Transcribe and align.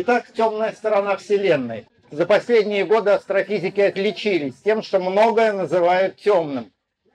Итак, 0.00 0.26
темная 0.32 0.70
сторона 0.70 1.16
Вселенной. 1.16 1.88
За 2.12 2.24
последние 2.24 2.84
годы 2.84 3.10
астрофизики 3.10 3.80
отличились 3.80 4.54
тем, 4.64 4.80
что 4.80 5.00
многое 5.00 5.52
называют 5.52 6.14
темным. 6.14 6.70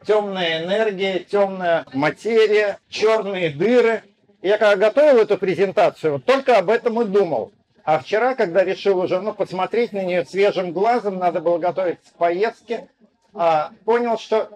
Темная 0.06 0.66
энергия, 0.66 1.20
темная 1.20 1.86
материя, 1.94 2.80
черные 2.90 3.52
дыры. 3.52 4.04
Я 4.42 4.58
когда 4.58 4.76
готовил 4.76 5.22
эту 5.22 5.38
презентацию, 5.38 6.14
вот 6.14 6.26
только 6.26 6.58
об 6.58 6.70
этом 6.70 7.02
и 7.02 7.06
думал. 7.06 7.54
А 7.86 8.00
вчера, 8.00 8.36
когда 8.36 8.66
решил 8.66 9.00
уже 9.00 9.22
ну, 9.22 9.34
посмотреть 9.34 9.94
на 9.94 10.04
нее 10.04 10.26
свежим 10.26 10.74
глазом, 10.74 11.20
надо 11.20 11.40
было 11.40 11.60
готовиться 11.60 12.12
к 12.12 12.18
поездке, 12.18 12.90
а, 13.34 13.72
понял, 13.86 14.18
что 14.18 14.50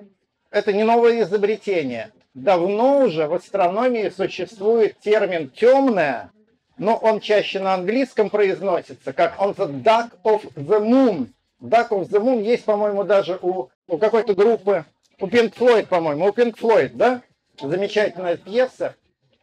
это 0.52 0.74
не 0.74 0.84
новое 0.84 1.22
изобретение. 1.22 2.12
Давно 2.34 3.06
уже 3.06 3.26
в 3.26 3.34
астрономии 3.34 4.10
существует 4.10 5.00
термин 5.00 5.50
«темная», 5.50 6.34
но 6.78 6.96
он 6.96 7.20
чаще 7.20 7.60
на 7.60 7.74
английском 7.74 8.30
произносится, 8.30 9.14
как 9.14 9.40
on 9.40 9.56
the 9.56 9.84
dark 9.84 10.12
of 10.24 10.44
the 10.56 10.80
moon. 10.80 11.30
Dark 11.60 11.90
of 11.90 12.10
the 12.10 12.20
moon 12.20 12.42
есть, 12.42 12.66
по-моему, 12.66 13.04
даже 13.04 13.40
у, 13.42 13.70
у 13.88 13.98
какой-то 13.98 14.36
группы, 14.36 14.86
у 15.20 15.28
Pink 15.28 15.56
Floyd, 15.56 15.88
по-моему, 15.88 16.26
у 16.26 16.30
Pink 16.30 16.58
Floyd, 16.58 16.92
да? 16.94 17.22
Замечательная 17.60 18.38
пьеса 18.38 18.96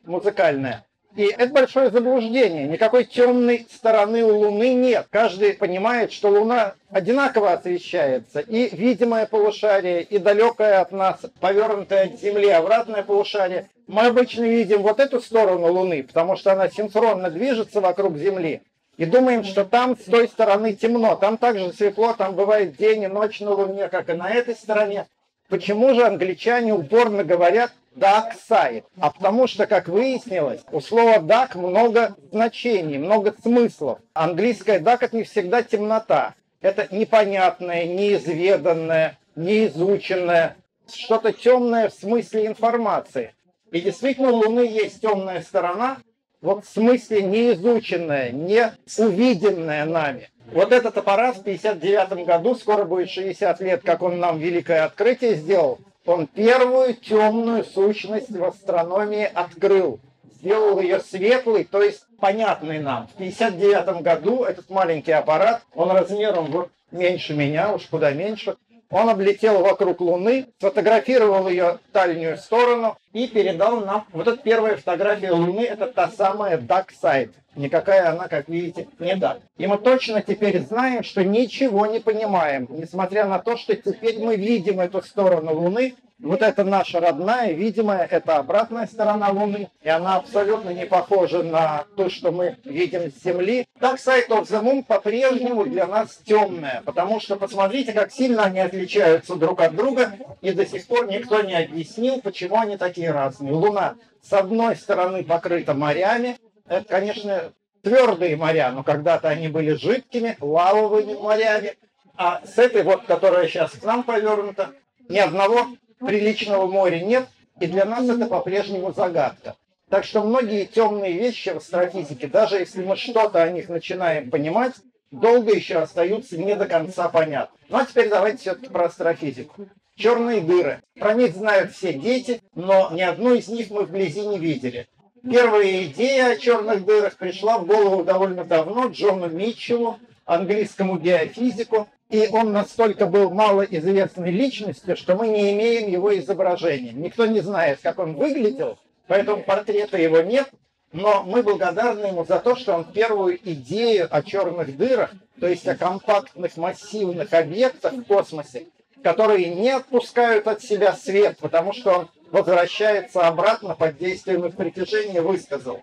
музыкальная. 0.05 0.84
И 1.16 1.27
это 1.27 1.52
большое 1.52 1.91
заблуждение. 1.91 2.66
Никакой 2.66 3.04
темной 3.04 3.66
стороны 3.72 4.24
у 4.24 4.36
Луны 4.36 4.74
нет. 4.74 5.06
Каждый 5.10 5.55
понимает, 5.55 6.12
что 6.12 6.28
Луна 6.28 6.74
одинаково 6.91 7.52
освещается. 7.52 8.41
И 8.41 8.74
видимое 8.74 9.27
полушарие, 9.27 10.02
и 10.02 10.19
далекое 10.19 10.80
от 10.80 10.91
нас, 10.91 11.20
повернутое 11.41 12.06
от 12.06 12.20
Земли, 12.20 12.48
обратное 12.48 13.05
полушарие. 13.05 13.69
Мы 13.86 14.06
обычно 14.06 14.42
видим 14.42 14.82
вот 14.82 14.98
эту 14.98 15.20
сторону 15.20 15.72
Луны, 15.72 16.02
потому 16.02 16.36
что 16.36 16.52
она 16.52 16.69
синхронно 16.69 17.30
движется 17.30 17.80
вокруг 17.80 18.16
Земли. 18.16 18.62
И 18.96 19.05
думаем, 19.05 19.44
что 19.44 19.64
там 19.64 19.96
с 19.96 20.05
той 20.05 20.27
стороны 20.27 20.72
темно. 20.74 21.14
Там 21.14 21.36
также 21.36 21.72
светло, 21.72 22.12
там 22.14 22.34
бывает 22.34 22.77
день 22.77 23.05
и 23.05 23.08
ночь 23.08 23.41
на 23.41 23.52
Луне, 23.52 23.89
как 23.89 24.08
и 24.08 24.14
на 24.14 24.30
этой 24.30 24.55
стороне. 24.55 25.06
Почему 25.55 25.94
же 25.94 26.05
англичане 26.05 26.74
упорно 26.74 27.22
говорят 27.22 27.70
dark 27.94 28.33
side? 28.50 28.83
А 28.98 29.10
потому 29.12 29.47
что, 29.47 29.69
как 29.69 29.86
выяснилось, 29.86 30.62
у 30.72 30.80
слова 30.80 31.19
dark 31.19 31.56
много 31.56 32.16
значений, 32.33 32.98
много 32.98 33.33
смыслов. 33.41 34.00
Английское 34.14 34.80
dark 34.80 34.98
это 35.02 35.16
не 35.16 35.22
всегда 35.22 35.62
темнота. 35.62 36.34
Это 36.61 36.88
непонятное, 36.91 37.84
неизведанное, 37.84 39.16
неизученное, 39.36 40.56
что-то 40.92 41.33
темное 41.33 41.89
в 41.89 41.94
смысле 41.94 42.48
информации. 42.48 43.33
И 43.70 43.80
действительно 43.80 44.33
у 44.33 44.39
Луны 44.39 44.66
есть 44.66 45.02
темная 45.02 45.41
сторона, 45.41 45.98
вот 46.41 46.64
в 46.64 46.68
смысле 46.68 47.22
неизученная, 47.22 48.33
не 48.33 48.72
увиденная 48.98 49.84
нами. 49.84 50.30
Вот 50.53 50.73
этот 50.73 50.97
аппарат 50.98 51.37
в 51.37 51.42
59 51.42 52.27
году, 52.27 52.55
скоро 52.55 52.84
будет 52.84 53.11
60 53.11 53.61
лет, 53.61 53.83
как 53.83 54.03
он 54.03 54.19
нам 54.19 54.39
великое 54.39 54.84
открытие 54.84 55.36
сделал, 55.36 55.78
он 56.06 56.27
первую 56.27 56.95
темную 56.95 57.64
сущность 57.64 58.31
в 58.31 58.45
астрономии 58.45 59.25
открыл. 59.25 60.01
Сделал 60.36 60.78
ее 60.81 61.01
светлой, 61.01 61.64
то 61.64 61.83
есть 61.83 62.05
понятной 62.20 62.78
нам. 62.78 63.09
В 63.09 63.12
59 63.14 64.03
году 64.03 64.45
этот 64.45 64.69
маленький 64.69 65.12
аппарат, 65.12 65.62
он 65.75 65.91
размером 65.91 66.47
вот 66.47 66.69
меньше 66.91 67.33
меня, 67.33 67.73
уж 67.73 67.86
куда 67.86 68.12
меньше, 68.12 68.56
он 68.90 69.08
облетел 69.08 69.62
вокруг 69.62 70.00
Луны, 70.00 70.46
сфотографировал 70.58 71.48
ее 71.48 71.78
дальнюю 71.92 72.36
сторону 72.36 72.96
и 73.12 73.27
передал 73.27 73.80
нам... 73.80 74.06
Вот 74.12 74.28
эта 74.28 74.42
первая 74.42 74.77
фотография 74.77 75.32
Луны, 75.32 75.60
это 75.60 75.86
та 75.86 76.08
самая 76.08 76.58
Dark 76.58 76.88
Side. 77.02 77.32
Никакая 77.56 78.10
она, 78.10 78.28
как 78.28 78.48
видите, 78.48 78.88
не 78.98 79.14
Dark. 79.14 79.40
И 79.56 79.66
мы 79.66 79.78
точно 79.78 80.22
теперь 80.22 80.60
знаем, 80.60 81.02
что 81.02 81.24
ничего 81.24 81.86
не 81.86 82.00
понимаем, 82.00 82.66
несмотря 82.70 83.27
на 83.27 83.39
то, 83.39 83.56
что 83.56 83.74
теперь 83.77 84.18
мы 84.18 84.36
видим 84.36 84.80
эту 84.80 85.02
сторону 85.02 85.55
Луны, 85.55 85.94
вот 86.24 86.42
это 86.42 86.64
наша 86.64 87.01
родная, 87.01 87.52
видимая, 87.52 88.07
это 88.11 88.36
обратная 88.36 88.86
сторона 88.86 89.30
Луны, 89.30 89.70
и 89.83 89.89
она 89.89 90.17
абсолютно 90.17 90.70
не 90.70 90.86
похожа 90.86 91.42
на 91.42 91.85
то, 91.96 92.08
что 92.08 92.33
мы 92.33 92.57
видим 92.64 93.12
с 93.12 93.23
Земли. 93.23 93.67
Так 93.79 93.96
Sight 93.96 94.29
of 94.29 94.45
the 94.45 94.62
Moon 94.62 94.85
по-прежнему 94.85 95.64
для 95.67 95.86
нас 95.86 96.17
темная, 96.24 96.83
потому 96.85 97.20
что 97.20 97.36
посмотрите, 97.36 97.92
как 97.92 98.11
сильно 98.11 98.45
они 98.45 98.61
отличаются 98.61 99.36
друг 99.36 99.61
от 99.61 99.77
друга, 99.77 100.14
и 100.40 100.52
до 100.52 100.64
сих 100.67 100.86
пор 100.86 101.07
никто 101.08 101.42
не 101.42 101.55
объяснил, 101.55 102.20
почему 102.23 102.58
они 102.58 102.77
такие 102.77 103.11
разные. 103.11 103.52
Луна 103.52 103.96
с 104.23 104.33
одной 104.33 104.77
стороны 104.77 105.24
покрыта 105.24 105.74
морями, 105.74 106.39
это, 106.67 106.89
конечно, 106.89 107.52
твердые 107.83 108.36
моря, 108.36 108.73
но 108.73 108.83
когда-то 108.83 109.29
они 109.29 109.48
были 109.48 109.74
жидкими, 109.74 110.39
лавовыми 110.41 111.12
морями, 111.14 111.74
а 112.17 112.41
с 112.46 112.56
этой 112.56 112.83
вот, 112.83 113.05
которая 113.05 113.46
сейчас 113.46 113.73
к 113.73 113.85
нам 113.85 114.02
повернута, 114.02 114.70
ни 115.08 115.18
одного 115.18 115.67
приличного 115.98 116.66
моря 116.66 117.00
нет, 117.00 117.27
и 117.60 117.66
для 117.66 117.84
нас 117.84 118.08
это 118.08 118.27
по-прежнему 118.27 118.92
загадка. 118.92 119.56
Так 119.90 120.05
что 120.05 120.22
многие 120.22 120.64
темные 120.64 121.12
вещи 121.12 121.50
в 121.50 121.58
астрофизике, 121.58 122.27
даже 122.27 122.56
если 122.56 122.82
мы 122.82 122.96
что-то 122.96 123.42
о 123.42 123.50
них 123.50 123.68
начинаем 123.68 124.30
понимать, 124.30 124.74
долго 125.10 125.55
еще 125.55 125.77
остаются 125.77 126.36
не 126.36 126.56
до 126.56 126.66
конца 126.66 127.08
понятны. 127.08 127.56
Ну 127.68 127.78
а 127.78 127.84
теперь 127.84 128.08
давайте 128.08 128.38
все-таки 128.38 128.69
про 128.69 128.87
астрофизику. 128.87 129.69
Черные 129.96 130.40
дыры. 130.40 130.82
Про 130.99 131.14
них 131.14 131.34
знают 131.34 131.72
все 131.72 131.93
дети, 131.93 132.43
но 132.55 132.90
ни 132.93 133.02
одну 133.02 133.34
из 133.34 133.46
них 133.46 133.70
мы 133.70 133.84
вблизи 133.84 134.26
не 134.26 134.38
видели. 134.38 134.88
Первая 135.22 135.84
идея 135.84 136.32
о 136.32 136.37
черных 136.37 136.84
дырах 136.84 137.16
пришла 137.16 137.58
в 137.58 137.66
голову 137.66 138.05
довольно 138.05 138.44
давно 138.44 138.88
Джону 138.88 139.28
Митчеллу, 139.28 139.99
английскому 140.26 140.99
геофизику, 140.99 141.88
и 142.14 142.29
он 142.29 142.52
настолько 142.52 143.06
был 143.06 143.31
малоизвестной 143.31 144.31
личностью, 144.31 144.97
что 144.97 145.17
мы 145.17 145.26
не 145.26 145.50
имеем 145.50 145.91
его 145.91 146.17
изображения. 146.17 146.93
Никто 146.93 147.26
не 147.26 147.41
знает, 147.41 147.81
как 147.82 147.99
он 147.99 148.14
выглядел, 148.14 148.79
поэтому 149.08 149.43
портрета 149.43 149.97
его 149.97 150.20
нет, 150.20 150.49
но 150.93 151.25
мы 151.25 151.43
благодарны 151.43 152.06
ему 152.06 152.25
за 152.25 152.38
то, 152.38 152.55
что 152.55 152.75
он 152.75 152.85
первую 152.85 153.37
идею 153.50 154.06
о 154.08 154.23
черных 154.23 154.76
дырах, 154.76 155.11
то 155.41 155.49
есть 155.49 155.67
о 155.67 155.75
компактных 155.75 156.56
массивных 156.56 157.32
объектах 157.32 157.94
в 157.94 158.05
космосе, 158.05 158.67
которые 159.03 159.53
не 159.53 159.70
отпускают 159.70 160.47
от 160.47 160.62
себя 160.62 160.93
свет, 160.93 161.38
потому 161.41 161.73
что 161.73 161.91
он 161.91 162.08
возвращается 162.31 163.26
обратно 163.26 163.75
под 163.75 163.99
действием 163.99 164.47
их 164.47 164.55
притяжения, 164.55 165.20
высказал. 165.20 165.82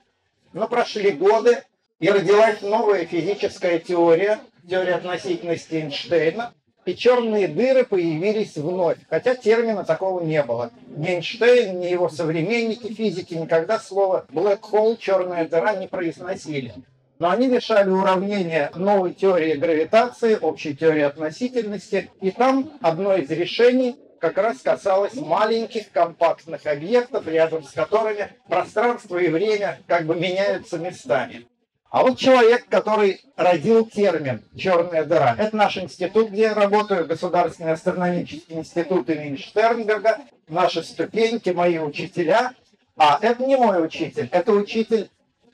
Но 0.53 0.69
прошли 0.69 1.11
годы, 1.11 1.61
и 1.99 2.09
родилась 2.09 2.61
новая 2.61 3.05
физическая 3.05 3.79
теория, 3.79 4.39
теория 4.67 4.95
относительности 4.95 5.75
Эйнштейна, 5.75 6.53
и 6.85 6.95
черные 6.95 7.47
дыры 7.47 7.85
появились 7.85 8.55
вновь, 8.55 8.97
хотя 9.09 9.35
термина 9.35 9.83
такого 9.83 10.23
не 10.23 10.41
было. 10.43 10.71
Ни 10.87 11.09
Эйнштейн, 11.09 11.79
ни 11.79 11.85
его 11.85 12.09
современники 12.09 12.91
физики 12.93 13.35
никогда 13.35 13.79
слово 13.79 14.25
black 14.29 14.61
hole, 14.61 14.97
черная 14.97 15.47
дыра 15.47 15.75
не 15.75 15.87
произносили. 15.87 16.73
Но 17.19 17.29
они 17.29 17.49
решали 17.49 17.89
уравнение 17.91 18.71
новой 18.75 19.13
теории 19.13 19.53
гравитации, 19.53 20.39
общей 20.41 20.75
теории 20.75 21.03
относительности, 21.03 22.09
и 22.19 22.31
там 22.31 22.71
одно 22.81 23.15
из 23.15 23.29
решений 23.29 23.95
как 24.19 24.37
раз 24.37 24.57
касалось 24.61 25.13
маленьких 25.13 25.91
компактных 25.91 26.65
объектов, 26.65 27.27
рядом 27.27 27.63
с 27.63 27.71
которыми 27.71 28.29
пространство 28.47 29.17
и 29.17 29.29
время 29.29 29.79
как 29.87 30.05
бы 30.05 30.15
меняются 30.15 30.79
местами. 30.79 31.47
А 31.91 32.03
вот 32.03 32.17
человек, 32.17 32.67
который 32.69 33.19
родил 33.35 33.85
термин 33.85 34.45
«черная 34.55 35.03
дыра», 35.03 35.35
это 35.37 35.53
наш 35.57 35.77
институт, 35.77 36.29
где 36.29 36.43
я 36.43 36.53
работаю, 36.53 37.05
Государственный 37.05 37.73
астрономический 37.73 38.55
институт 38.55 39.09
имени 39.09 39.35
Штернберга, 39.35 40.19
наши 40.47 40.83
ступеньки, 40.83 41.49
мои 41.49 41.79
учителя. 41.79 42.53
А 42.95 43.19
это 43.21 43.43
не 43.43 43.57
мой 43.57 43.83
учитель, 43.85 44.29
это 44.31 44.53
учитель 44.53 45.09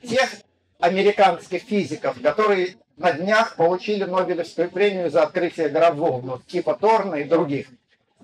тех 0.08 0.30
американских 0.80 1.64
физиков, 1.64 2.22
которые 2.22 2.76
на 2.98 3.14
днях 3.14 3.56
получили 3.56 4.04
Нобелевскую 4.04 4.70
премию 4.70 5.10
за 5.10 5.24
открытие 5.24 5.70
гробов, 5.70 6.46
типа 6.46 6.76
Торна 6.76 7.16
и 7.16 7.24
других. 7.24 7.66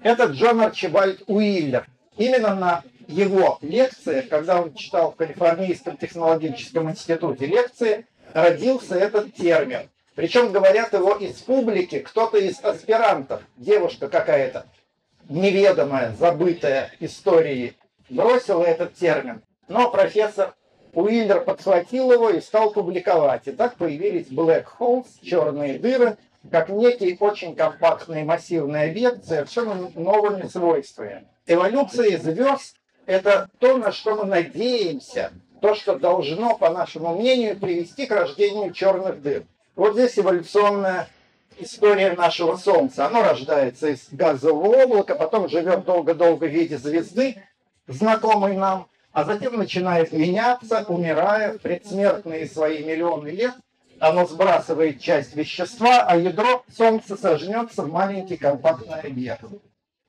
Это 0.04 0.25
Джон 0.25 0.62
Арчибальд 0.62 1.24
Уиллер. 1.25 1.88
Именно 2.18 2.54
на 2.54 2.83
его 3.07 3.57
лекциях, 3.61 4.29
когда 4.29 4.61
он 4.61 4.73
читал 4.73 5.11
в 5.11 5.15
Калифорнийском 5.15 5.97
технологическом 5.97 6.89
институте 6.89 7.45
лекции, 7.45 8.05
родился 8.33 8.95
этот 8.95 9.33
термин. 9.33 9.89
Причем 10.15 10.51
говорят 10.51 10.94
его 10.94 11.15
из 11.15 11.38
публики, 11.38 12.00
кто-то 12.00 12.38
из 12.38 12.63
аспирантов, 12.63 13.41
девушка 13.57 14.09
какая-то, 14.09 14.67
неведомая, 15.27 16.15
забытая 16.19 16.91
истории, 17.00 17.75
бросила 18.09 18.63
этот 18.63 18.94
термин. 18.94 19.41
Но 19.67 19.89
профессор 19.89 20.53
Уиллер 20.94 21.41
подхватил 21.41 22.11
его 22.11 22.29
и 22.29 22.41
стал 22.41 22.71
публиковать. 22.71 23.47
И 23.47 23.51
так 23.51 23.75
появились 23.75 24.27
black 24.27 24.65
holes, 24.79 25.07
черные 25.23 25.79
дыры, 25.79 26.17
как 26.51 26.69
некий 26.69 27.17
очень 27.19 27.55
компактный 27.55 28.23
массивный 28.23 28.91
объект 28.91 29.23
с 29.23 29.29
совершенно 29.29 29.89
новыми 29.95 30.47
свойствами. 30.47 31.27
Эволюция 31.47 32.17
звезд– 32.19 32.75
это 33.05 33.50
то, 33.59 33.77
на 33.77 33.91
что 33.91 34.15
мы 34.15 34.25
надеемся, 34.25 35.31
то, 35.61 35.75
что 35.75 35.95
должно, 35.97 36.57
по 36.57 36.69
нашему 36.69 37.15
мнению, 37.15 37.57
привести 37.57 38.05
к 38.05 38.11
рождению 38.11 38.73
черных 38.73 39.21
дыр. 39.21 39.44
Вот 39.75 39.94
здесь 39.94 40.19
эволюционная 40.19 41.07
история 41.57 42.13
нашего 42.13 42.57
Солнца. 42.57 43.05
Оно 43.05 43.23
рождается 43.23 43.89
из 43.89 44.07
газового 44.11 44.83
облака, 44.83 45.15
потом 45.15 45.50
живет 45.50 45.85
долго-долго 45.85 46.45
в 46.45 46.50
виде 46.50 46.77
звезды, 46.77 47.41
знакомой 47.88 48.55
нам, 48.55 48.88
а 49.11 49.23
затем 49.23 49.57
начинает 49.57 50.11
меняться, 50.11 50.85
умирая 50.88 51.53
в 51.53 51.61
предсмертные 51.61 52.47
свои 52.47 52.83
миллионы 52.83 53.29
лет. 53.29 53.53
Оно 54.00 54.25
сбрасывает 54.25 55.00
часть 55.00 55.35
вещества, 55.35 56.03
а 56.05 56.17
ядро 56.17 56.63
Солнца 56.75 57.15
сожнется 57.15 57.83
в 57.83 57.91
маленький 57.91 58.38
компактный 58.38 59.00
объект. 59.00 59.45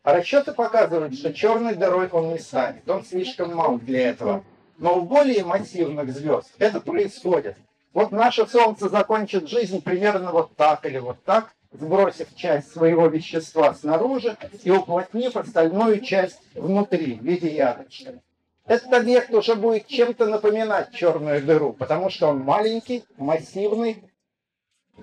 А 0.05 0.13
расчеты 0.13 0.53
показывают, 0.53 1.15
что 1.15 1.33
черной 1.33 1.75
дырой 1.75 2.09
он 2.09 2.29
не 2.29 2.39
станет. 2.39 2.89
Он 2.89 3.03
слишком 3.03 3.57
мал 3.57 3.79
для 3.79 4.11
этого. 4.11 4.45
Но 4.77 4.99
у 4.99 5.03
более 5.03 5.45
массивных 5.45 6.13
звезд 6.13 6.53
это 6.59 6.81
происходит. 6.81 7.57
Вот 7.95 8.13
наше 8.13 8.47
Солнце 8.47 8.91
закончит 8.91 9.49
жизнь 9.49 9.81
примерно 9.81 10.31
вот 10.31 10.55
так 10.57 10.85
или 10.85 10.99
вот 10.99 11.25
так, 11.25 11.55
сбросив 11.73 12.29
часть 12.37 12.71
своего 12.71 13.07
вещества 13.07 13.73
снаружи 13.73 14.37
и 14.63 14.71
уплотнив 14.71 15.35
остальную 15.37 16.01
часть 16.03 16.41
внутри 16.55 17.15
в 17.15 17.25
виде 17.25 17.55
ядочка. 17.55 18.21
Этот 18.67 18.93
объект 18.93 19.33
уже 19.33 19.55
будет 19.55 19.87
чем-то 19.87 20.27
напоминать 20.27 20.93
черную 20.95 21.43
дыру, 21.43 21.73
потому 21.73 22.11
что 22.11 22.29
он 22.29 22.41
маленький, 22.41 23.05
массивный 23.17 24.05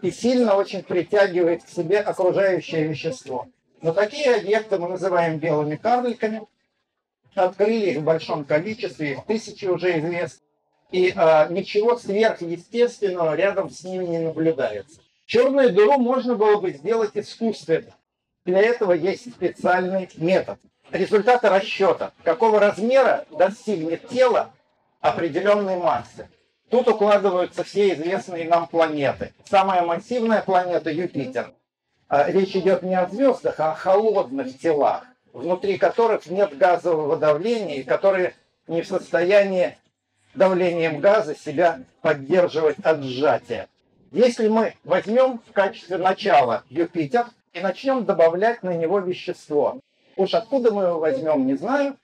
и 0.04 0.12
сильно 0.12 0.56
очень 0.56 0.84
притягивает 0.84 1.64
к 1.64 1.70
себе 1.70 2.02
окружающее 2.02 2.88
вещество. 2.88 3.48
Но 3.82 3.94
такие 3.94 4.36
объекты 4.36 4.78
мы 4.78 4.90
называем 4.90 5.40
белыми 5.40 5.76
карликами. 5.76 6.48
Открыли 7.34 7.92
их 7.92 7.98
в 8.00 8.04
большом 8.04 8.44
количестве, 8.46 9.14
их 9.14 9.26
тысячи 9.26 9.66
уже 9.66 10.00
известны 10.00 10.46
и 10.92 11.14
а, 11.16 11.48
ничего 11.48 11.98
сверхъестественного 11.98 13.36
рядом 13.36 13.70
с 13.70 13.84
ними 13.84 14.06
не 14.06 14.20
наблюдается. 14.20 15.02
Черную 15.26 15.72
дыру 15.74 15.98
можно 15.98 16.36
было 16.36 16.60
бы 16.60 16.72
сделать 16.72 17.12
искусственно. 17.14 17.96
Для 18.46 18.60
этого 18.62 18.92
есть 18.92 19.32
специальный 19.32 20.10
метод. 20.18 20.60
Результаты 20.92 21.48
расчета, 21.48 22.12
какого 22.24 22.60
размера 22.60 23.26
достигнет 23.32 24.10
тело 24.10 24.52
определенной 25.00 25.78
массы. 25.78 26.28
Тут 26.70 26.88
укладываются 26.90 27.64
все 27.64 27.94
известные 27.94 28.48
нам 28.48 28.68
планеты. 28.68 29.34
Самая 29.50 29.84
массивная 29.84 30.42
планета 30.42 30.92
Юпитер. 30.92 31.54
А, 32.12 32.30
речь 32.30 32.58
идет 32.58 32.84
не 32.84 32.94
о 32.94 33.08
звездах, 33.08 33.58
а 33.62 33.72
о 33.72 33.76
холодных 33.76 34.60
телах, 34.60 35.06
внутри 35.32 35.78
которых 35.78 36.26
нет 36.26 36.58
газового 36.58 37.16
давления 37.16 37.78
и 37.78 37.84
которые 37.84 38.36
не 38.68 38.82
в 38.82 38.88
состоянии 38.88 39.78
давлением 40.36 41.00
газа 41.00 41.38
себя 41.38 41.80
поддерживать 42.02 42.76
от 42.84 43.02
сжатия. 43.04 43.70
Если 44.12 44.50
мы 44.50 44.74
возьмем 44.84 45.40
в 45.48 45.54
качестве 45.54 45.98
начала 45.98 46.66
Юпитер 46.68 47.28
и 47.54 47.62
начнем 47.62 48.04
добавлять 48.04 48.62
на 48.62 48.74
него 48.76 49.00
вещество, 49.00 49.80
уж 50.18 50.34
откуда 50.34 50.74
мы 50.74 50.84
его 50.84 51.00
возьмем, 51.00 51.48
не 51.48 51.56
знаю, 51.56 51.96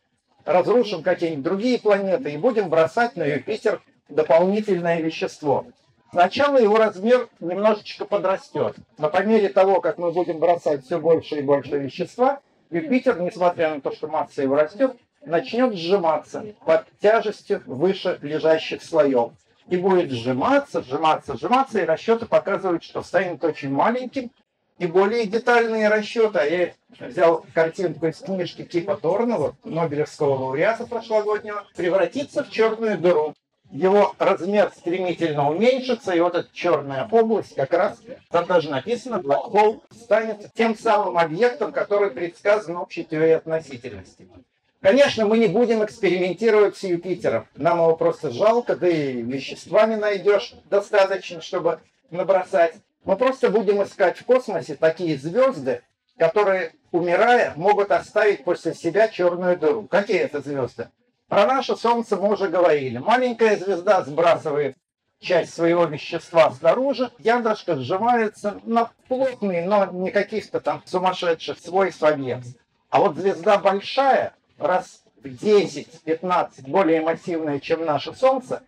разрушим 0.45 1.04
какие-нибудь 1.04 1.44
другие 1.44 1.81
планеты 1.81 2.31
и 2.31 2.38
будем 2.38 2.69
бросать 2.69 3.18
на 3.18 3.25
Юпитер 3.25 3.81
дополнительное 4.07 5.01
вещество. 5.01 5.65
Сначала 6.12 6.57
его 6.57 6.77
размер 6.77 7.27
немножечко 7.39 8.06
подрастет, 8.06 8.75
но 8.98 9.09
по 9.09 9.24
мере 9.24 9.50
того, 9.50 9.81
как 9.81 9.98
мы 9.98 10.12
будем 10.12 10.39
бросать 10.39 10.86
все 10.86 11.00
больше 11.00 11.39
и 11.39 11.42
больше 11.42 11.77
вещества, 11.77 12.39
Юпитер, 12.69 13.19
несмотря 13.19 13.74
на 13.74 13.81
то, 13.81 13.92
что 13.92 14.07
масса 14.07 14.42
его 14.42 14.56
растет, 14.56 14.98
начнет 15.25 15.74
сжиматься 15.74 16.45
под 16.65 16.86
тяжестью 17.01 17.62
выше 17.65 18.19
лежащих 18.21 18.83
слоев. 18.83 19.31
И 19.69 19.75
будет 19.75 20.12
сжиматься, 20.12 20.81
сжиматься, 20.81 21.38
сжиматься, 21.38 21.81
и 21.81 21.86
расчеты 21.86 22.25
показывают, 22.25 22.83
что 22.83 23.04
станет 23.04 23.44
очень 23.44 23.69
маленьким. 23.69 24.31
И 24.80 24.86
более 24.86 25.25
детальные 25.25 25.89
расчеты, 25.89 26.39
а 26.39 26.44
я 26.44 26.71
взял 27.00 27.44
картинку 27.54 28.07
из 28.07 28.19
книжки 28.19 28.63
Кипа 28.63 28.95
Торнова, 28.95 29.56
Нобелевского 29.65 30.36
лауреата 30.36 30.86
прошлогоднего, 30.86 31.65
превратится 31.75 32.44
в 32.44 32.50
черную 32.50 32.98
дыру. 32.98 33.33
Его 33.71 34.15
размер 34.17 34.71
стремительно 34.75 35.49
уменьшится, 35.49 36.13
и 36.13 36.21
вот 36.21 36.35
эта 36.35 36.47
черная 36.53 37.07
область, 37.11 37.55
как 37.55 37.73
раз 37.73 37.99
там 38.31 38.45
даже 38.45 38.69
написано, 38.69 39.15
Black 39.15 39.51
Hole 39.51 39.81
станет 39.91 40.53
тем 40.53 40.77
самым 40.77 41.17
объектом, 41.17 41.73
который 41.73 42.11
предсказан 42.11 42.77
общей 42.77 43.03
теорией 43.03 43.33
относительности. 43.33 44.27
Конечно, 44.79 45.25
мы 45.25 45.37
не 45.37 45.47
будем 45.47 45.83
экспериментировать 45.83 46.77
с 46.77 46.83
Юпитером. 46.83 47.47
Нам 47.55 47.79
его 47.79 47.95
просто 47.97 48.31
жалко, 48.31 48.75
да 48.75 48.87
и 48.87 49.21
вещества 49.21 49.85
не 49.85 49.97
найдешь 49.97 50.53
достаточно, 50.69 51.41
чтобы 51.41 51.81
набросать. 52.09 52.75
Мы 53.03 53.17
просто 53.17 53.49
будем 53.49 53.83
искать 53.83 54.17
в 54.17 54.25
космосе 54.25 54.75
такие 54.75 55.17
звезды, 55.17 55.81
которые, 56.17 56.73
умирая, 56.91 57.53
могут 57.55 57.91
оставить 57.91 58.43
после 58.43 58.73
себя 58.73 59.07
черную 59.07 59.57
дыру. 59.57 59.87
Какие 59.87 60.19
это 60.19 60.41
звезды? 60.41 60.89
Про 61.27 61.45
наше 61.45 61.75
Солнце 61.75 62.15
мы 62.15 62.33
уже 62.33 62.47
говорили. 62.47 63.00
Маленькая 63.00 63.57
звезда 63.57 64.03
сбрасывает 64.03 64.77
часть 65.19 65.53
своего 65.53 65.85
вещества 65.85 66.51
снаружи, 66.51 67.12
ядрышко 67.19 67.75
сжимается 67.75 68.62
на 68.63 68.91
плотный, 69.07 69.65
но 69.65 69.85
не 69.88 70.12
каких-то 70.12 70.62
там 70.62 70.81
сумасшедших 70.85 71.59
свойств 71.59 72.03
объект. 72.03 72.47
А 72.89 73.00
вот 73.00 73.18
звезда 73.18 73.57
большая, 73.57 74.35
раз 74.57 75.03
в 75.21 75.25
10-15 75.25 76.69
более 76.69 77.01
массивная, 77.01 77.59
чем 77.59 77.83
наше 77.83 78.13
Солнце, 78.13 78.63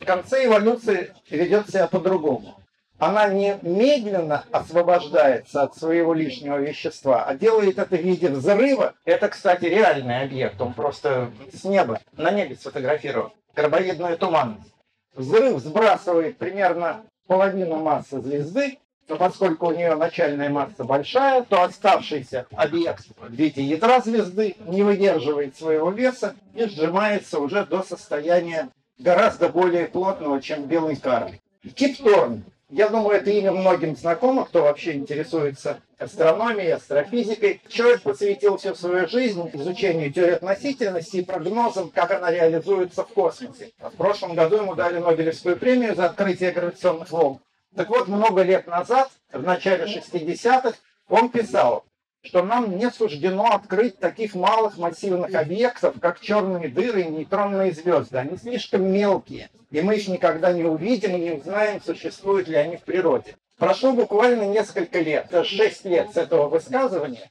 в 0.00 0.04
конце 0.04 0.46
эволюции 0.46 1.14
ведет 1.28 1.68
себя 1.68 1.86
по-другому. 1.86 2.59
Она 3.00 3.28
не 3.28 3.58
медленно 3.62 4.44
освобождается 4.52 5.62
от 5.62 5.74
своего 5.74 6.12
лишнего 6.12 6.58
вещества, 6.58 7.24
а 7.24 7.34
делает 7.34 7.78
это 7.78 7.96
в 7.96 8.00
виде 8.00 8.28
взрыва. 8.28 8.92
Это, 9.06 9.28
кстати, 9.28 9.64
реальный 9.64 10.20
объект, 10.20 10.60
он 10.60 10.74
просто 10.74 11.30
с 11.50 11.64
неба, 11.64 11.98
на 12.12 12.30
небе 12.30 12.56
сфотографирован. 12.56 13.32
Карбоидная 13.54 14.18
туманность. 14.18 14.74
Взрыв 15.14 15.60
сбрасывает 15.60 16.36
примерно 16.36 17.02
половину 17.26 17.78
массы 17.78 18.20
звезды, 18.20 18.78
но 19.08 19.16
поскольку 19.16 19.68
у 19.68 19.72
нее 19.72 19.94
начальная 19.94 20.50
масса 20.50 20.84
большая, 20.84 21.42
то 21.42 21.62
оставшийся 21.62 22.46
объект 22.52 23.06
в 23.18 23.32
виде 23.32 23.62
ядра 23.62 24.00
звезды 24.00 24.56
не 24.66 24.82
выдерживает 24.82 25.56
своего 25.56 25.90
веса 25.90 26.36
и 26.54 26.66
сжимается 26.66 27.40
уже 27.40 27.64
до 27.64 27.82
состояния 27.82 28.68
гораздо 28.98 29.48
более 29.48 29.86
плотного, 29.86 30.42
чем 30.42 30.66
белый 30.66 30.96
карлик. 30.96 31.40
Кипторн. 31.74 32.44
Я 32.70 32.88
думаю, 32.88 33.18
это 33.18 33.30
имя 33.30 33.50
многим 33.50 33.96
знакомо, 33.96 34.44
кто 34.44 34.62
вообще 34.62 34.92
интересуется 34.92 35.80
астрономией, 35.98 36.72
астрофизикой. 36.72 37.60
Человек 37.68 38.02
посвятил 38.02 38.58
всю 38.58 38.76
свою 38.76 39.08
жизнь 39.08 39.50
изучению 39.54 40.12
теории 40.12 40.34
относительности 40.34 41.16
и 41.16 41.24
прогнозам, 41.24 41.90
как 41.90 42.12
она 42.12 42.30
реализуется 42.30 43.02
в 43.02 43.08
космосе. 43.08 43.72
В 43.80 43.96
прошлом 43.96 44.34
году 44.36 44.56
ему 44.56 44.76
дали 44.76 44.98
Нобелевскую 44.98 45.56
премию 45.56 45.96
за 45.96 46.06
открытие 46.06 46.52
гравитационных 46.52 47.10
волн. 47.10 47.40
Так 47.74 47.88
вот, 47.88 48.06
много 48.06 48.42
лет 48.42 48.68
назад, 48.68 49.10
в 49.32 49.42
начале 49.42 49.86
60-х, 49.86 50.74
он 51.08 51.28
писал, 51.28 51.84
что 52.22 52.42
нам 52.42 52.76
не 52.76 52.90
суждено 52.90 53.52
открыть 53.52 53.98
таких 53.98 54.34
малых 54.34 54.76
массивных 54.76 55.34
объектов, 55.34 55.94
как 56.00 56.20
черные 56.20 56.68
дыры 56.68 57.02
и 57.02 57.08
нейтронные 57.08 57.72
звезды. 57.72 58.18
Они 58.18 58.36
слишком 58.36 58.84
мелкие, 58.90 59.50
и 59.70 59.80
мы 59.80 59.96
их 59.96 60.08
никогда 60.08 60.52
не 60.52 60.64
увидим 60.64 61.16
и 61.16 61.20
не 61.20 61.30
узнаем, 61.32 61.80
существуют 61.82 62.48
ли 62.48 62.56
они 62.56 62.76
в 62.76 62.82
природе. 62.82 63.36
Прошло 63.58 63.92
буквально 63.92 64.44
несколько 64.44 65.00
лет, 65.00 65.30
6 65.30 65.84
лет 65.86 66.10
с 66.12 66.16
этого 66.16 66.48
высказывания, 66.48 67.30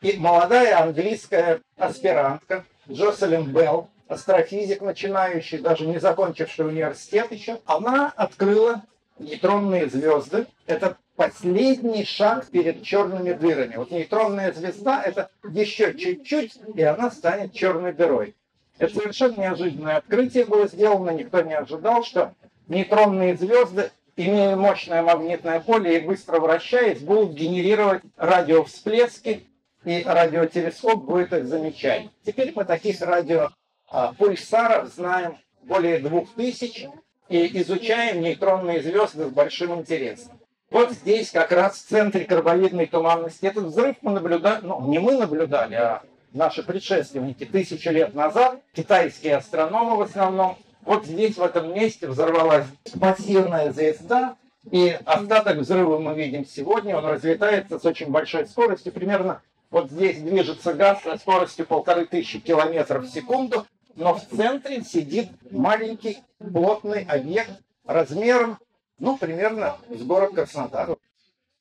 и 0.00 0.16
молодая 0.16 0.80
английская 0.82 1.60
аспирантка 1.76 2.64
Джоселин 2.90 3.52
Белл, 3.52 3.88
астрофизик 4.08 4.80
начинающий, 4.80 5.58
даже 5.58 5.86
не 5.86 5.98
закончивший 5.98 6.66
университет 6.66 7.30
еще, 7.30 7.60
она 7.66 8.12
открыла 8.16 8.82
нейтронные 9.18 9.88
звезды– 9.88 10.46
это 10.66 10.96
последний 11.20 12.02
шаг 12.06 12.46
перед 12.46 12.82
черными 12.82 13.34
дырами. 13.34 13.76
Вот 13.76 13.90
нейтронная 13.90 14.54
звезда– 14.54 15.02
это 15.04 15.30
еще 15.52 15.92
чуть-чуть, 15.92 16.58
и 16.74 16.82
она 16.82 17.10
станет 17.10 17.52
черной 17.52 17.92
дырой. 17.92 18.34
Это 18.78 18.94
совершенно 18.94 19.38
неожиданное 19.42 19.98
открытие 19.98 20.46
было 20.46 20.66
сделано, 20.66 21.10
никто 21.10 21.42
не 21.42 21.52
ожидал, 21.52 22.04
что 22.04 22.32
нейтронные 22.68 23.36
звезды, 23.36 23.90
имея 24.16 24.56
мощное 24.56 25.02
магнитное 25.02 25.60
поле 25.60 25.98
и 25.98 26.00
быстро 26.00 26.40
вращаясь, 26.40 27.00
будут 27.00 27.34
генерировать 27.34 28.00
радиовсплески, 28.16 29.46
и 29.84 30.02
радиотелескоп 30.02 31.04
будет 31.04 31.34
их 31.34 31.44
замечать. 31.44 32.08
Теперь 32.24 32.54
мы 32.56 32.64
таких 32.64 32.98
радиопульсаров 33.02 34.88
знаем 34.88 35.36
более 35.64 35.98
двух 35.98 36.32
тысяч, 36.32 36.86
и 37.28 37.60
изучаем 37.60 38.22
нейтронные 38.22 38.80
звезды 38.82 39.26
с 39.26 39.28
большим 39.28 39.74
интересом. 39.74 40.39
Вот 40.70 40.92
здесь, 40.92 41.30
как 41.30 41.50
раз 41.50 41.76
в 41.76 41.88
центре 41.88 42.24
карбоидной 42.24 42.86
туманности, 42.86 43.46
этот 43.46 43.64
взрыв 43.64 43.96
мы 44.02 44.12
наблюдали, 44.12 44.60
ну, 44.64 44.80
не 44.86 45.00
мы 45.00 45.18
наблюдали, 45.18 45.74
а 45.74 46.02
наши 46.32 46.62
предшественники 46.62 47.44
тысячи 47.44 47.88
лет 47.88 48.14
назад, 48.14 48.60
китайские 48.72 49.36
астрономы 49.36 49.96
в 49.96 50.02
основном, 50.02 50.56
Вот 50.82 51.04
здесь, 51.04 51.36
в 51.36 51.42
этом 51.42 51.74
месте, 51.74 52.08
взорвалась 52.08 52.66
массивная 52.94 53.72
звезда, 53.72 54.36
и 54.70 54.96
остаток 55.04 55.58
взрыва 55.58 55.98
мы 55.98 56.14
видим 56.14 56.46
сегодня. 56.46 56.96
Он 56.96 57.04
разлетается 57.04 57.78
с 57.78 57.84
очень 57.84 58.10
большой 58.10 58.46
скоростью. 58.46 58.92
Примерно 58.92 59.42
вот 59.70 59.90
здесь 59.90 60.20
движется 60.20 60.72
газ 60.74 61.02
со 61.02 61.16
скоростью 61.18 61.66
полторы 61.66 62.06
тысячи 62.06 62.40
километров 62.40 63.04
в 63.04 63.12
секунду. 63.12 63.66
Но 63.96 64.14
в 64.14 64.22
центре 64.24 64.82
сидит 64.82 65.28
маленький 65.50 66.18
плотный 66.38 67.04
объект 67.04 67.52
размером, 67.84 68.58
ну, 69.00 69.16
примерно 69.16 69.78
с 69.88 70.02
город 70.02 70.34
Краснодар. 70.34 70.96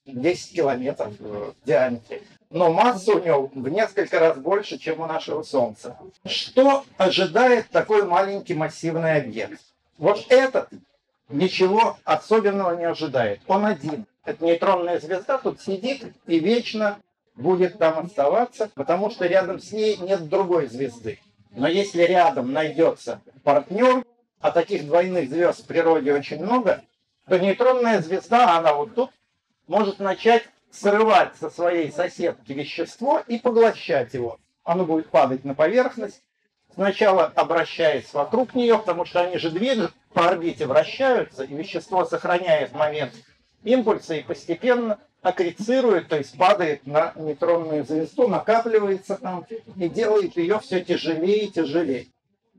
10 0.05 0.55
километров 0.55 1.13
в 1.19 1.53
диаметре. 1.65 2.22
Но 2.50 2.72
масса 2.72 3.13
у 3.13 3.24
него 3.24 3.50
в 3.53 3.69
несколько 3.69 4.19
раз 4.19 4.38
больше, 4.38 4.77
чем 4.77 5.01
у 5.01 5.05
нашего 5.05 5.43
Солнца. 5.43 5.98
Что 6.25 6.84
ожидает 6.98 7.69
такой 7.69 8.03
маленький 8.03 8.55
массивный 8.55 9.17
объект? 9.17 9.62
Вот 9.98 10.25
этот 10.29 10.69
ничего 11.29 11.98
особенного 12.05 12.75
не 12.75 12.86
ожидает. 12.86 13.41
Он 13.48 13.65
один. 13.65 14.05
Это 14.25 14.43
нейтронная 14.43 15.00
звезда 15.00 15.38
тут 15.38 15.62
сидит 15.62 16.12
и 16.25 16.39
вечно 16.39 17.00
будет 17.36 17.77
там 17.77 18.00
оставаться, 18.00 18.69
потому 18.75 19.10
что 19.12 19.25
рядом 19.27 19.60
с 19.60 19.72
ней 19.72 19.98
нет 19.98 20.27
другой 20.27 20.67
звезды. 20.67 21.19
Но 21.51 21.67
если 21.67 22.01
рядом 22.03 22.51
найдется 22.51 23.22
партнер, 23.43 24.03
а 24.39 24.51
таких 24.51 24.86
двойных 24.86 25.29
звезд 25.29 25.63
в 25.63 25.67
природе 25.67 26.13
очень 26.13 26.43
много, 26.43 26.81
то 27.29 27.38
нейтронная 27.38 28.01
звезда, 28.01 28.57
она 28.57 28.74
вот 28.74 28.95
тут, 28.95 29.12
может 29.67 30.00
начать 30.00 30.43
срывать 30.71 31.36
со 31.39 31.50
своей 31.50 31.91
соседки 31.91 32.51
вещество 32.53 33.21
и 33.27 33.38
поглощать 33.38 34.13
его. 34.13 34.39
Оно 34.63 34.86
будет 34.86 35.09
падать 35.09 35.45
на 35.45 35.53
поверхность, 35.53 36.21
сначала 36.74 37.25
обращаясь 37.25 38.12
вокруг 38.13 38.55
нее, 38.55 38.79
потому 38.79 39.05
что 39.05 39.21
они 39.21 39.38
же 39.38 39.51
движут 39.51 39.91
по 40.13 40.27
орбите, 40.27 40.65
вращаются, 40.65 41.43
и 41.43 41.53
вещество 41.53 42.03
сохраняет 42.03 42.74
момент 42.74 43.13
импульса 43.63 44.15
и 44.15 44.24
постепенно 44.24 45.00
аккрецирует, 45.21 46.07
то 46.07 46.17
есть 46.17 46.38
падает 46.38 46.88
на 46.88 47.13
нейтронную 47.15 47.83
звезду, 47.83 48.27
накапливается 48.27 49.17
там 49.17 49.45
и 49.75 49.89
делает 49.89 50.36
ее 50.38 50.59
все 50.59 50.83
тяжелее 50.83 51.45
и 51.45 51.51
тяжелее. 51.51 52.07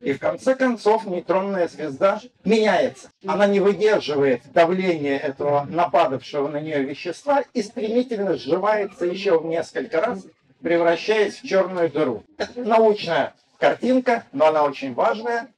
И 0.00 0.14
в 0.14 0.18
конце 0.18 0.54
концов 0.54 1.04
нейтронная 1.04 1.68
звезда 1.68 2.20
меняется. 2.44 3.10
Она 3.26 3.46
не 3.46 3.60
выдерживает 3.60 4.42
давления 4.52 5.18
этого 5.18 5.66
нападавшего 5.68 6.48
на 6.48 6.58
нее 6.58 6.82
вещества 6.82 7.44
и 7.52 7.62
стремительно 7.62 8.36
сживается 8.36 9.04
еще 9.04 9.38
в 9.38 9.44
несколько 9.44 10.00
раз, 10.00 10.26
превращаясь 10.62 11.40
в 11.40 11.46
черную 11.46 11.90
дыру. 11.90 12.24
Это 12.38 12.60
научная 12.60 13.34
картинка, 13.58 14.24
но 14.32 14.46
она 14.46 14.64
очень 14.64 14.94
важная. 14.94 15.48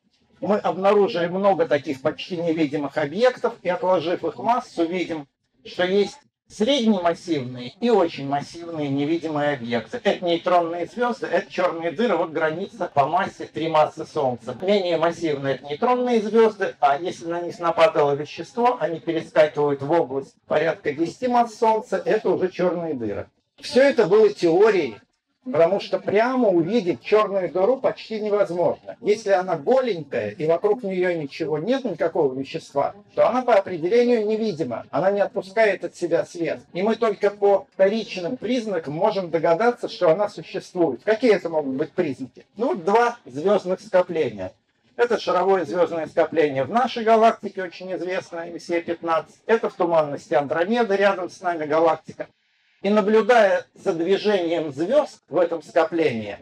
Мы 0.41 0.57
обнаружили 0.57 1.29
много 1.29 1.69
таких 1.69 2.03
почти 2.03 2.37
невидимых 2.37 2.99
объектов 2.99 3.55
и 3.63 3.69
отложив 3.69 4.25
их 4.25 4.37
массу, 4.39 4.85
видим, 4.85 5.29
что 5.65 5.85
есть 5.85 6.19
среднемассивные 6.53 7.73
и 7.81 7.91
очень 7.91 8.29
массивные 8.29 8.89
невидимые 8.89 9.55
объекты. 9.55 10.01
Это 10.03 10.25
нейтронные 10.25 10.87
звезды, 10.87 11.27
это 11.27 11.51
черные 11.51 11.91
дыры, 11.91 12.17
вот 12.17 12.31
граница 12.31 12.91
по 12.93 13.07
массе 13.07 13.47
три 13.47 13.69
массы 13.69 14.05
Солнца. 14.05 14.57
Менее 14.61 14.99
массивные 14.99 15.55
это 15.57 15.65
нейтронные 15.67 16.21
звезды, 16.21 16.75
а 16.81 16.99
если 16.99 17.27
на 17.27 17.41
них 17.41 17.59
нападало 17.59 18.13
вещество, 18.13 18.77
они 18.81 19.01
перескакивают 19.01 19.83
в 19.83 19.91
область 19.91 20.35
порядка 20.47 20.93
10 20.93 21.29
масс 21.29 21.55
Солнца, 21.55 22.01
это 22.05 22.31
уже 22.31 22.51
черные 22.51 22.95
дыры. 22.95 23.29
Все 23.61 23.83
это 23.83 24.07
было 24.07 24.29
теорией, 24.29 24.97
Потому 25.45 25.81
что 25.81 25.99
прямо 25.99 26.49
увидеть 26.49 27.03
черную 27.03 27.51
дыру 27.51 27.77
почти 27.77 28.21
невозможно. 28.21 28.97
Если 29.01 29.31
она 29.31 29.57
голенькая 29.57 30.31
и 30.31 30.47
вокруг 30.47 30.85
нее 30.85 31.17
ничего 31.17 31.59
нет, 31.59 31.85
никакого 31.85 32.33
вещества, 32.33 32.95
то 33.17 33.29
она 33.29 33.43
по 33.43 33.55
определению 33.55 34.25
невидима. 34.25 34.87
Она 34.91 35.11
не 35.11 35.21
отпускает 35.21 35.85
от 35.85 35.97
себя 35.97 36.25
свет. 36.25 36.61
И 36.73 36.83
мы 36.83 36.95
только 36.95 37.31
по 37.31 37.67
вторичным 37.73 38.37
признакам 38.37 38.95
можем 38.95 39.31
догадаться, 39.31 39.89
что 39.89 40.11
она 40.11 40.29
существует. 40.29 41.03
Какие 41.03 41.35
это 41.35 41.49
могут 41.49 41.75
быть 41.75 41.91
признаки? 41.91 42.47
Ну, 42.57 42.77
два 42.77 43.17
звездных 43.25 43.81
скопления. 43.81 44.53
Это 44.95 45.19
шаровое 45.19 45.65
звездное 45.65 46.07
скопление 46.07 46.65
в 46.65 46.71
нашей 46.71 47.03
галактике, 47.03 47.65
очень 47.65 47.93
известное, 47.97 48.53
МСЕ-15. 48.53 49.25
Это 49.47 49.71
в 49.71 49.75
туманности 49.75 50.35
Андромеды, 50.35 50.95
рядом 50.95 51.31
с 51.31 51.41
нами 51.41 51.65
галактика. 51.65 52.29
И 52.83 52.91
наблюдая 52.91 53.65
за 53.75 53.93
движением 53.93 54.73
звезд 54.73 55.23
в 55.29 55.39
этом 55.39 55.63
скоплении, 55.63 56.39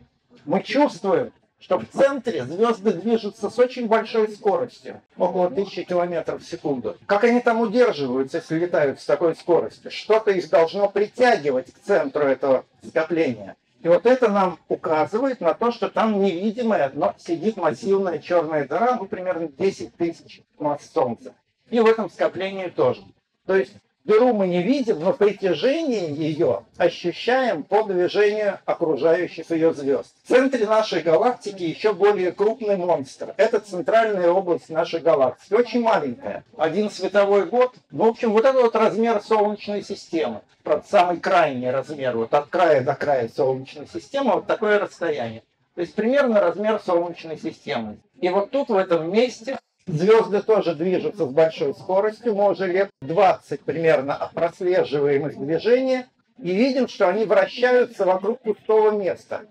мы 0.47 0.63
чувствуем, 0.63 1.33
что 1.59 1.79
в 1.79 1.85
центре 1.87 2.45
звезды 2.45 2.95
движутся 2.95 3.51
с 3.51 3.59
очень 3.59 3.87
большой 3.87 4.31
скоростью, 4.31 5.03
около 5.19 5.47
1000 5.47 5.85
километров 5.85 6.43
в 6.43 6.49
секунду. 6.49 6.97
Как 7.05 7.25
они 7.25 7.41
там 7.41 7.61
удерживаются, 7.61 8.39
если 8.39 8.59
летают 8.59 9.01
с 9.01 9.05
такой 9.05 9.37
скоростью? 9.37 9.91
Что-то 9.91 10.31
их 10.31 10.49
должно 10.49 10.89
притягивать 10.89 11.73
к 11.73 11.79
центру 11.81 12.23
этого 12.23 12.65
скопления. 12.89 13.57
И 13.83 13.89
вот 13.89 14.07
это 14.07 14.29
нам 14.29 14.59
указывает 14.69 15.41
на 15.43 15.53
то, 15.53 15.71
что 15.71 15.91
там 15.91 16.23
невидимая, 16.23 16.91
но 16.95 17.15
сидит 17.19 17.59
массивная 17.59 18.19
черная 18.19 18.67
дыра, 18.67 18.97
ну, 18.97 19.07
примерно 19.07 19.49
10 19.49 19.95
тысяч 19.95 20.43
масс 20.59 20.91
Солнца. 20.91 21.35
И 21.69 21.81
в 21.81 21.87
этом 21.87 22.11
скоплении 22.11 22.69
тоже. 22.69 23.03
То 23.47 23.57
есть 23.57 23.75
Дыру 24.05 24.33
мы 24.33 24.49
не 24.49 24.63
видим, 24.63 25.01
но 25.01 25.13
притяжение 25.13 26.11
ее 26.11 26.65
ощущаем 26.79 27.63
по 27.63 27.83
движению 27.83 28.59
окружающих 28.65 29.51
ее 29.51 29.75
звезд. 29.75 30.15
В 30.25 30.29
центре 30.29 30.67
нашей 30.67 31.03
галактики 31.03 31.63
еще 31.63 31.93
более 31.93 32.33
крупный 32.33 32.77
монстр. 32.79 33.35
Это 33.37 33.61
центральная 33.61 34.31
область 34.31 34.71
нашей 34.71 35.01
галактики. 35.01 35.53
Очень 35.53 35.83
маленькая. 35.83 36.45
Один 36.57 36.91
световой 36.91 37.45
год. 37.47 37.75
Ну, 37.91 38.05
в 38.05 38.09
общем, 38.09 38.33
вот 38.33 38.45
это 38.47 38.59
вот 38.59 38.75
размер 38.75 39.21
Солнечной 39.23 39.83
системы. 39.83 40.41
Самый 40.89 41.19
крайний 41.19 41.71
размер. 41.71 42.17
Вот 42.17 42.33
от 42.33 42.47
края 42.49 42.83
до 42.83 42.95
края 42.95 43.29
Солнечной 43.29 43.87
системы 43.87 44.35
вот 44.35 44.47
такое 44.47 44.79
расстояние. 44.79 45.43
То 45.75 45.83
есть 45.83 45.95
примерно 45.95 46.41
размер 46.41 46.81
Солнечной 46.85 47.39
системы. 47.39 47.99
И 48.21 48.29
вот 48.29 48.51
тут, 48.51 48.71
в 48.71 48.77
этом 48.77 49.13
месте, 49.13 49.59
Звезды 49.87 50.43
тоже 50.43 50.75
движутся 50.75 51.27
с 51.27 51.31
большой 51.31 51.75
скоростью. 51.75 52.35
Мы 52.35 52.51
уже 52.51 52.67
лет 52.67 52.91
20 53.01 53.61
примерно 53.63 54.31
прослеживаем 54.35 55.27
их 55.27 55.39
движение 55.39 56.07
и 56.39 56.53
видим, 56.53 56.89
что 56.89 57.09
они 57.09 57.25
вращаются 57.25 58.05
вокруг 58.05 58.41
пустого 58.41 58.91
места. 58.91 59.43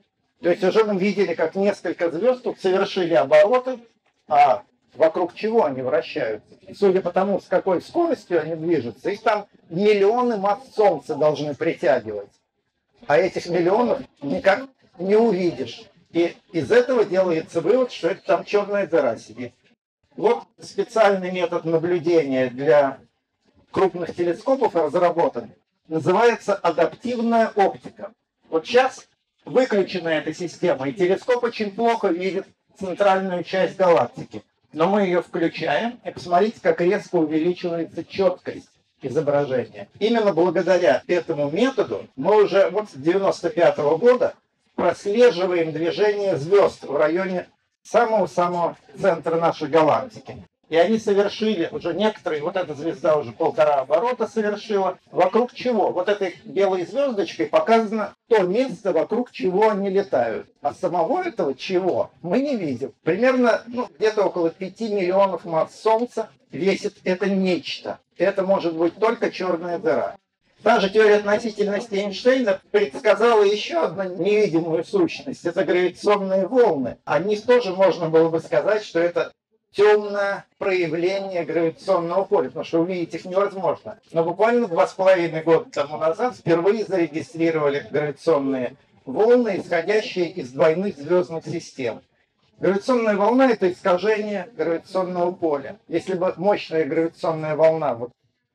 То 0.41 0.49
есть 0.49 0.63
уже 0.63 0.83
мы 0.85 0.97
видели, 0.97 1.33
как 1.33 1.55
несколько 1.55 2.09
звезд 2.09 2.43
тут 2.43 2.59
совершили 2.59 3.13
обороты, 3.13 3.79
а 4.27 4.63
вокруг 4.95 5.33
чего 5.33 5.65
они 5.65 5.81
вращаются. 5.81 6.55
Судя 6.73 7.01
по 7.01 7.11
тому, 7.11 7.41
с 7.41 7.45
какой 7.45 7.81
скоростью 7.81 8.41
они 8.41 8.55
движутся, 8.55 9.09
их 9.09 9.21
там 9.21 9.47
миллионы 9.69 10.37
масс 10.37 10.59
Солнца 10.75 11.15
должны 11.15 11.55
притягивать. 11.55 12.29
А 13.07 13.17
этих 13.17 13.47
миллионов 13.49 13.99
никак 14.21 14.67
не 14.97 15.15
увидишь. 15.15 15.83
И 16.11 16.35
из 16.51 16.71
этого 16.71 17.05
делается 17.05 17.61
вывод, 17.61 17.91
что 17.91 18.09
это 18.09 18.21
там 18.25 18.43
черная 18.45 18.87
дыра 18.87 19.17
сидит. 19.17 19.53
Вот 20.19 20.43
специальный 20.59 21.31
метод 21.31 21.63
наблюдения 21.63 22.49
для 22.49 22.97
крупных 23.71 24.13
телескопов 24.13 24.75
разработан. 24.75 25.49
Называется 25.87 26.55
адаптивная 26.55 27.47
оптика. 27.55 28.11
Вот 28.49 28.67
сейчас 28.67 29.07
выключена 29.45 30.09
эта 30.09 30.33
система, 30.33 30.89
и 30.89 30.91
телескоп 30.91 31.45
очень 31.45 31.71
плохо 31.71 32.09
видит 32.09 32.45
центральную 32.77 33.45
часть 33.45 33.77
галактики. 33.77 34.43
Но 34.73 34.89
мы 34.89 35.03
ее 35.03 35.21
включаем, 35.21 36.01
и 36.03 36.11
посмотрите, 36.11 36.59
как 36.61 36.81
резко 36.81 37.15
увеличивается 37.15 38.03
четкость 38.03 38.71
изображения. 39.01 39.87
Именно 39.99 40.33
благодаря 40.33 41.01
этому 41.07 41.49
методу 41.49 42.09
мы 42.17 42.43
уже 42.43 42.69
вот 42.71 42.89
с 42.89 42.93
95 42.93 43.77
-го 43.77 43.97
года 43.97 44.33
прослеживаем 44.75 45.71
движение 45.71 46.35
звезд 46.35 46.83
в 46.83 46.93
районе 46.93 47.47
самого-самого 47.83 48.77
центра 48.99 49.35
нашей 49.35 49.67
галактики. 49.67 50.45
И 50.69 50.77
они 50.77 50.99
совершили, 50.99 51.67
уже 51.71 51.95
некоторые, 51.95 52.43
вот 52.43 52.55
эта 52.55 52.75
звезда 52.75 53.17
уже 53.17 53.31
полтора 53.31 53.81
оборота 53.81 54.27
совершила. 54.27 54.99
Вокруг 55.11 55.53
чего? 55.53 55.89
Вот 55.91 56.09
этой 56.09 56.35
белой 56.45 56.85
звездочкой 56.85 57.47
показано 57.47 58.13
то 58.27 58.43
место, 58.43 58.93
вокруг 58.93 59.31
чего 59.31 59.71
они 59.71 59.89
летают. 59.89 60.47
А 60.61 60.75
самого 60.75 61.23
этого 61.23 61.55
чего 61.55 62.11
мы 62.21 62.39
не 62.41 62.55
видим. 62.55 62.93
Примерно 63.03 63.63
ну, 63.65 63.87
где-то 63.97 64.25
около 64.25 64.51
5 64.51 64.81
миллионов 64.81 65.43
масс 65.43 65.73
Солнца 65.81 66.29
весит 66.51 66.97
это 67.03 67.27
нечто. 67.27 67.99
Это 68.15 68.43
может 68.43 68.75
быть 68.75 68.95
только 68.95 69.31
черная 69.31 69.79
дыра. 69.79 70.17
Та 70.63 70.81
же 70.81 70.89
теория 70.89 71.15
относительности 71.15 71.95
Эйнштейна 71.95 72.59
предсказала 72.71 73.43
еще 73.43 73.77
одну 73.77 74.17
невидимую 74.17 74.83
сущность. 74.83 75.45
Это 75.45 75.63
гравитационные 75.63 76.47
волны. 76.47 76.97
О 77.05 77.19
них 77.19 77.45
тоже 77.45 77.73
можно 77.73 78.09
было 78.09 78.29
бы 78.29 78.41
сказать, 78.41 78.83
что 78.83 78.99
это 78.99 79.31
темное 79.71 80.45
проявление 80.57 81.45
гравитационного 81.45 82.25
поля, 82.25 82.47
потому 82.47 82.65
что 82.65 82.81
увидеть 82.81 83.13
их 83.13 83.23
невозможно. 83.23 83.99
Но 84.11 84.25
буквально 84.25 84.67
два 84.67 84.85
с 84.85 84.93
половиной 84.93 85.43
года 85.43 85.69
тому 85.71 85.97
назад 85.97 86.35
впервые 86.35 86.83
зарегистрировали 86.83 87.87
гравитационные 87.89 88.75
волны, 89.05 89.61
исходящие 89.61 90.29
из 90.29 90.51
двойных 90.51 90.97
звездных 90.97 91.45
систем. 91.45 92.01
Гравитационная 92.59 93.15
волна– 93.15 93.49
это 93.51 93.71
искажение 93.71 94.49
гравитационного 94.57 95.31
поля. 95.31 95.77
Если 95.87 96.15
бы 96.15 96.33
мощная 96.35 96.83
гравитационная 96.83 97.55
волна 97.55 97.93
вот 97.93 98.11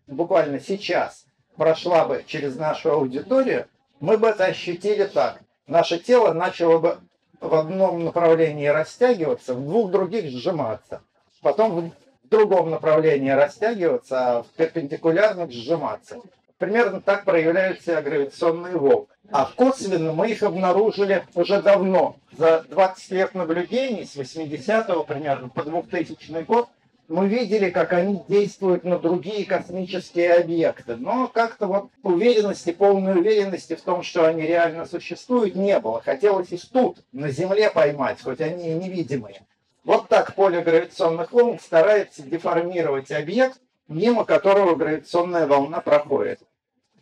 буквально 0.07 0.61
сейчас 0.61 1.24
прошла 1.57 2.05
бы 2.05 2.25
через 2.27 2.57
нашу 2.57 2.93
аудиторию, 2.93 3.67
мы 4.01 4.19
бы 4.19 4.29
это 4.29 4.47
ощутили 4.47 5.05
так. 5.05 5.41
Наше 5.67 5.99
тело 5.99 6.33
начало 6.33 6.79
бы 6.79 6.99
в 7.41 7.55
одном 7.55 8.05
направлении 8.05 8.67
растягиваться, 8.67 9.55
в 9.55 9.65
двух 9.65 9.91
других 9.91 10.31
сжиматься. 10.31 11.03
Потом 11.43 11.91
в 12.25 12.29
другом 12.29 12.71
направлении 12.71 13.31
растягиваться, 13.31 14.39
а 14.39 14.43
в 14.43 14.47
перпендикулярных 14.57 15.53
сжиматься. 15.53 16.21
Примерно 16.59 17.01
так 17.01 17.25
проявляются 17.25 18.01
гравитационные 18.01 18.77
волны. 18.77 19.07
А 19.31 19.51
косвенно 19.57 20.13
мы 20.13 20.31
их 20.31 20.43
обнаружили 20.43 21.27
уже 21.35 21.61
давно. 21.63 22.17
За 22.37 22.65
20 22.69 23.11
лет 23.11 23.35
наблюдений, 23.35 24.05
с 24.05 24.17
80-го 24.17 25.05
примерно 25.05 25.49
по 25.49 25.63
2000 25.63 26.43
год, 26.45 26.69
мы 27.09 27.29
видели, 27.29 27.71
как 27.71 27.93
они 27.93 28.23
действуют 28.29 28.85
на 28.85 28.99
другие 28.99 29.45
космические 29.45 30.35
объекты. 30.35 30.97
Но 30.97 31.29
как-то 31.29 31.67
вот 31.67 31.91
уверенности, 32.03 32.73
полной 32.73 33.19
уверенности 33.19 33.75
в 33.75 33.83
том, 33.83 34.03
что 34.03 34.27
они 34.27 34.43
реально 34.43 34.87
существуют, 34.87 35.55
не 35.55 35.79
было. 35.81 36.01
Хотелось 36.01 36.53
и 36.53 36.59
тут, 36.59 36.99
на 37.13 37.31
Земле 37.31 37.71
поймать, 37.71 38.23
хоть 38.23 38.41
они 38.41 38.71
и 38.71 38.75
невидимые. 38.75 39.43
Вот 39.85 40.09
так 40.09 40.35
поле 40.35 40.63
гравитационных 40.63 41.33
волн 41.33 41.59
старается 41.59 42.23
деформировать 42.23 43.13
объект, 43.13 43.61
мимо 43.87 44.25
которого 44.25 44.75
гравитационная 44.77 45.47
волна 45.47 45.81
проходит. 45.81 46.41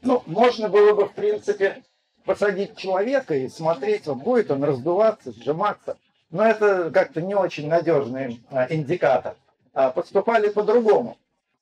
Ну, 0.03 0.23
можно 0.27 0.69
было 0.69 0.95
бы, 0.95 1.07
в 1.07 1.13
принципе, 1.13 1.85
посадить 2.25 2.77
человека 2.77 3.37
и 3.37 3.49
смотреть, 3.49 4.07
вот 4.07 4.19
будет 4.19 4.51
он 4.51 4.65
раздуваться, 4.65 5.33
сжиматься. 5.33 5.97
Но 6.31 6.45
это 6.45 6.91
как-то 6.91 7.21
не 7.21 7.37
очень 7.37 7.69
надежный 7.69 8.43
а, 8.51 8.67
индикатор. 8.69 9.37
А, 9.75 9.91
поступали 9.91 10.51
по-другому. 10.51 11.17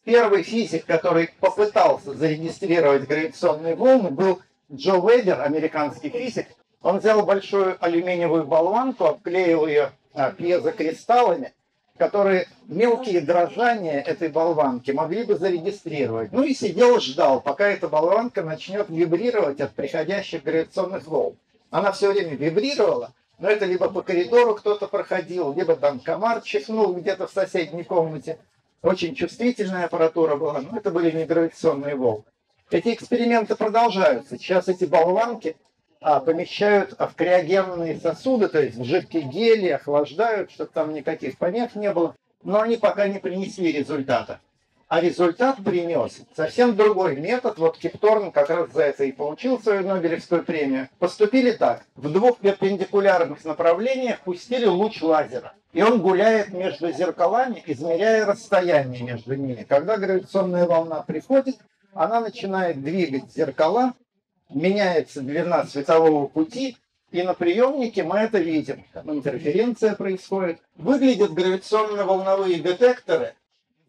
Первый 0.04 0.42
физик, 0.42 0.84
который 0.84 1.30
попытался 1.38 2.14
зарегистрировать 2.14 3.06
гравитационные 3.06 3.76
волны, 3.76 4.10
был 4.10 4.40
Джо 4.72 4.96
Вейдер, 4.96 5.40
американский 5.40 6.08
физик. 6.08 6.48
Он 6.82 6.98
взял 6.98 7.24
большую 7.24 7.76
алюминиевую 7.78 8.44
болванку, 8.44 9.04
обклеил 9.04 9.66
ее 9.66 9.92
а, 10.12 10.32
пьезокристаллами, 10.32 11.52
которые 11.98 12.48
мелкие 12.66 13.20
дрожания 13.20 14.00
этой 14.00 14.28
болванки 14.28 14.90
могли 14.90 15.22
бы 15.22 15.36
зарегистрировать. 15.36 16.32
Ну 16.32 16.42
и 16.42 16.54
сидел, 16.54 16.98
ждал, 16.98 17.40
пока 17.40 17.68
эта 17.68 17.86
болванка 17.86 18.42
начнет 18.42 18.88
вибрировать 18.88 19.60
от 19.60 19.72
приходящих 19.72 20.42
гравитационных 20.42 21.06
волн. 21.06 21.36
Она 21.70 21.92
все 21.92 22.10
время 22.10 22.34
вибрировала, 22.34 23.12
но 23.40 23.48
это 23.48 23.64
либо 23.64 23.90
по 23.90 24.02
коридору 24.02 24.54
кто-то 24.54 24.86
проходил, 24.86 25.54
либо 25.54 25.74
там 25.74 25.98
комар 25.98 26.42
чихнул 26.42 26.94
где-то 26.94 27.26
в 27.26 27.32
соседней 27.32 27.84
комнате. 27.84 28.38
Очень 28.82 29.14
чувствительная 29.14 29.86
аппаратура 29.86 30.36
была, 30.36 30.60
но 30.60 30.78
это 30.78 30.90
были 30.90 31.10
не 31.10 31.24
гравитационные 31.24 31.96
волны. 31.96 32.24
Эти 32.70 32.94
эксперименты 32.94 33.56
продолжаются. 33.56 34.38
Сейчас 34.38 34.68
эти 34.68 34.84
болванки 34.84 35.56
а, 36.00 36.20
помещают 36.20 36.92
в 36.92 37.14
криогенные 37.16 37.98
сосуды, 37.98 38.48
то 38.48 38.62
есть 38.62 38.76
в 38.76 38.84
жидкий 38.84 39.22
гелий, 39.22 39.74
охлаждают, 39.74 40.50
чтобы 40.52 40.70
там 40.72 40.94
никаких 40.94 41.36
помех 41.36 41.74
не 41.74 41.92
было. 41.92 42.14
Но 42.42 42.60
они 42.60 42.76
пока 42.76 43.08
не 43.08 43.18
принесли 43.18 43.72
результата. 43.72 44.40
А 44.90 45.00
результат 45.00 45.58
принес 45.64 46.20
совсем 46.34 46.74
другой 46.74 47.14
метод. 47.14 47.58
Вот 47.58 47.78
Кипторн 47.78 48.32
как 48.32 48.50
раз 48.50 48.72
за 48.72 48.82
это 48.82 49.04
и 49.04 49.12
получил 49.12 49.62
свою 49.62 49.86
Нобелевскую 49.86 50.42
премию. 50.44 50.88
Поступили 50.98 51.52
так. 51.52 51.84
В 51.94 52.12
двух 52.12 52.38
перпендикулярных 52.38 53.44
направлениях 53.44 54.18
пустили 54.22 54.64
луч 54.64 55.00
лазера. 55.00 55.52
И 55.72 55.80
он 55.80 56.02
гуляет 56.02 56.52
между 56.52 56.90
зеркалами, 56.90 57.62
измеряя 57.66 58.26
расстояние 58.26 59.04
между 59.04 59.36
ними. 59.36 59.62
Когда 59.62 59.96
гравитационная 59.96 60.66
волна 60.66 61.02
приходит, 61.02 61.58
она 61.94 62.20
начинает 62.20 62.82
двигать 62.82 63.32
зеркала 63.32 63.94
меняется 64.52 65.20
длина 65.20 65.66
светового 65.66 66.26
пути, 66.26 66.76
и 67.12 67.22
на 67.22 67.34
приемнике 67.34 68.02
мы 68.02 68.18
это 68.18 68.38
видим. 68.38 68.84
Там 68.92 69.08
интерференция 69.12 69.94
происходит. 69.94 70.58
Выглядят 70.76 71.30
гравитационно-волновые 71.30 72.58
детекторы 72.58 73.34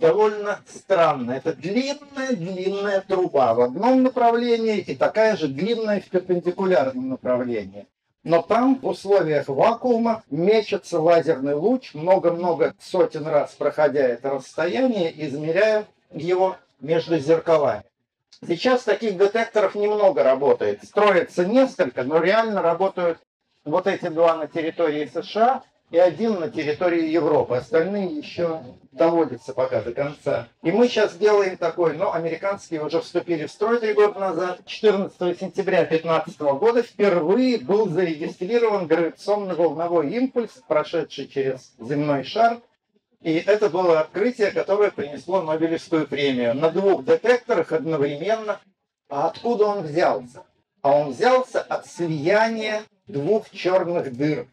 довольно 0.01 0.59
странно. 0.67 1.31
Это 1.31 1.53
длинная-длинная 1.53 3.01
труба 3.01 3.53
в 3.53 3.61
одном 3.61 4.03
направлении 4.03 4.79
и 4.79 4.95
такая 4.95 5.37
же 5.37 5.47
длинная 5.47 6.01
в 6.01 6.09
перпендикулярном 6.09 7.09
направлении. 7.09 7.87
Но 8.23 8.41
там 8.41 8.79
в 8.79 8.87
условиях 8.87 9.47
вакуума 9.47 10.23
мечется 10.29 10.99
лазерный 10.99 11.55
луч, 11.55 11.93
много-много 11.93 12.75
сотен 12.79 13.25
раз 13.25 13.53
проходя 13.53 14.01
это 14.01 14.31
расстояние, 14.31 15.13
измеряя 15.25 15.85
его 16.11 16.57
между 16.81 17.17
зеркалами. 17.17 17.83
Сейчас 18.45 18.83
таких 18.83 19.17
детекторов 19.17 19.75
немного 19.75 20.23
работает. 20.23 20.83
Строится 20.83 21.45
несколько, 21.45 22.03
но 22.03 22.19
реально 22.19 22.61
работают 22.61 23.19
вот 23.63 23.87
эти 23.87 24.07
два 24.07 24.35
на 24.35 24.47
территории 24.47 25.09
США 25.13 25.63
и 25.91 25.97
один 25.97 26.39
на 26.39 26.49
территории 26.49 27.10
Европы. 27.10 27.58
Остальные 27.58 28.17
еще 28.17 28.62
доводятся 28.91 29.54
пока 29.54 29.82
до 29.82 29.93
конца. 29.93 30.47
И 30.63 30.71
мы 30.71 30.88
сейчас 30.88 31.15
делаем 31.15 31.58
такой, 31.58 31.95
но 31.95 32.13
американские 32.13 32.84
уже 32.84 33.01
вступили 33.01 33.45
в 33.45 33.51
строй 33.51 33.80
три 33.80 33.93
года 33.93 34.19
назад. 34.19 34.62
14 34.65 35.39
сентября 35.39 35.86
2015 35.86 36.39
года 36.39 36.82
впервые 36.82 37.60
был 37.60 37.89
зарегистрирован 37.89 38.88
гравитационно-волновой 38.88 40.10
импульс, 40.12 40.63
прошедший 40.67 41.27
через 41.27 41.73
земной 41.80 42.23
шар 42.23 42.62
и 43.21 43.34
это 43.34 43.69
было 43.69 43.99
открытие, 43.99 44.51
которое 44.51 44.89
принесло 44.89 45.43
Нобелевскую 45.43 46.08
премию. 46.08 46.56
На 46.56 46.71
двух 46.71 47.06
детекторах 47.06 47.71
одновременно. 47.71 48.60
А 49.10 49.27
откуда 49.27 49.65
он 49.65 49.84
взялся? 49.84 50.43
А 50.82 50.91
он 50.91 51.12
взялся 51.12 51.62
от 51.62 51.86
слияния 51.86 52.84
двух 53.08 53.49
черных 53.51 54.15
дыр. 54.15 54.47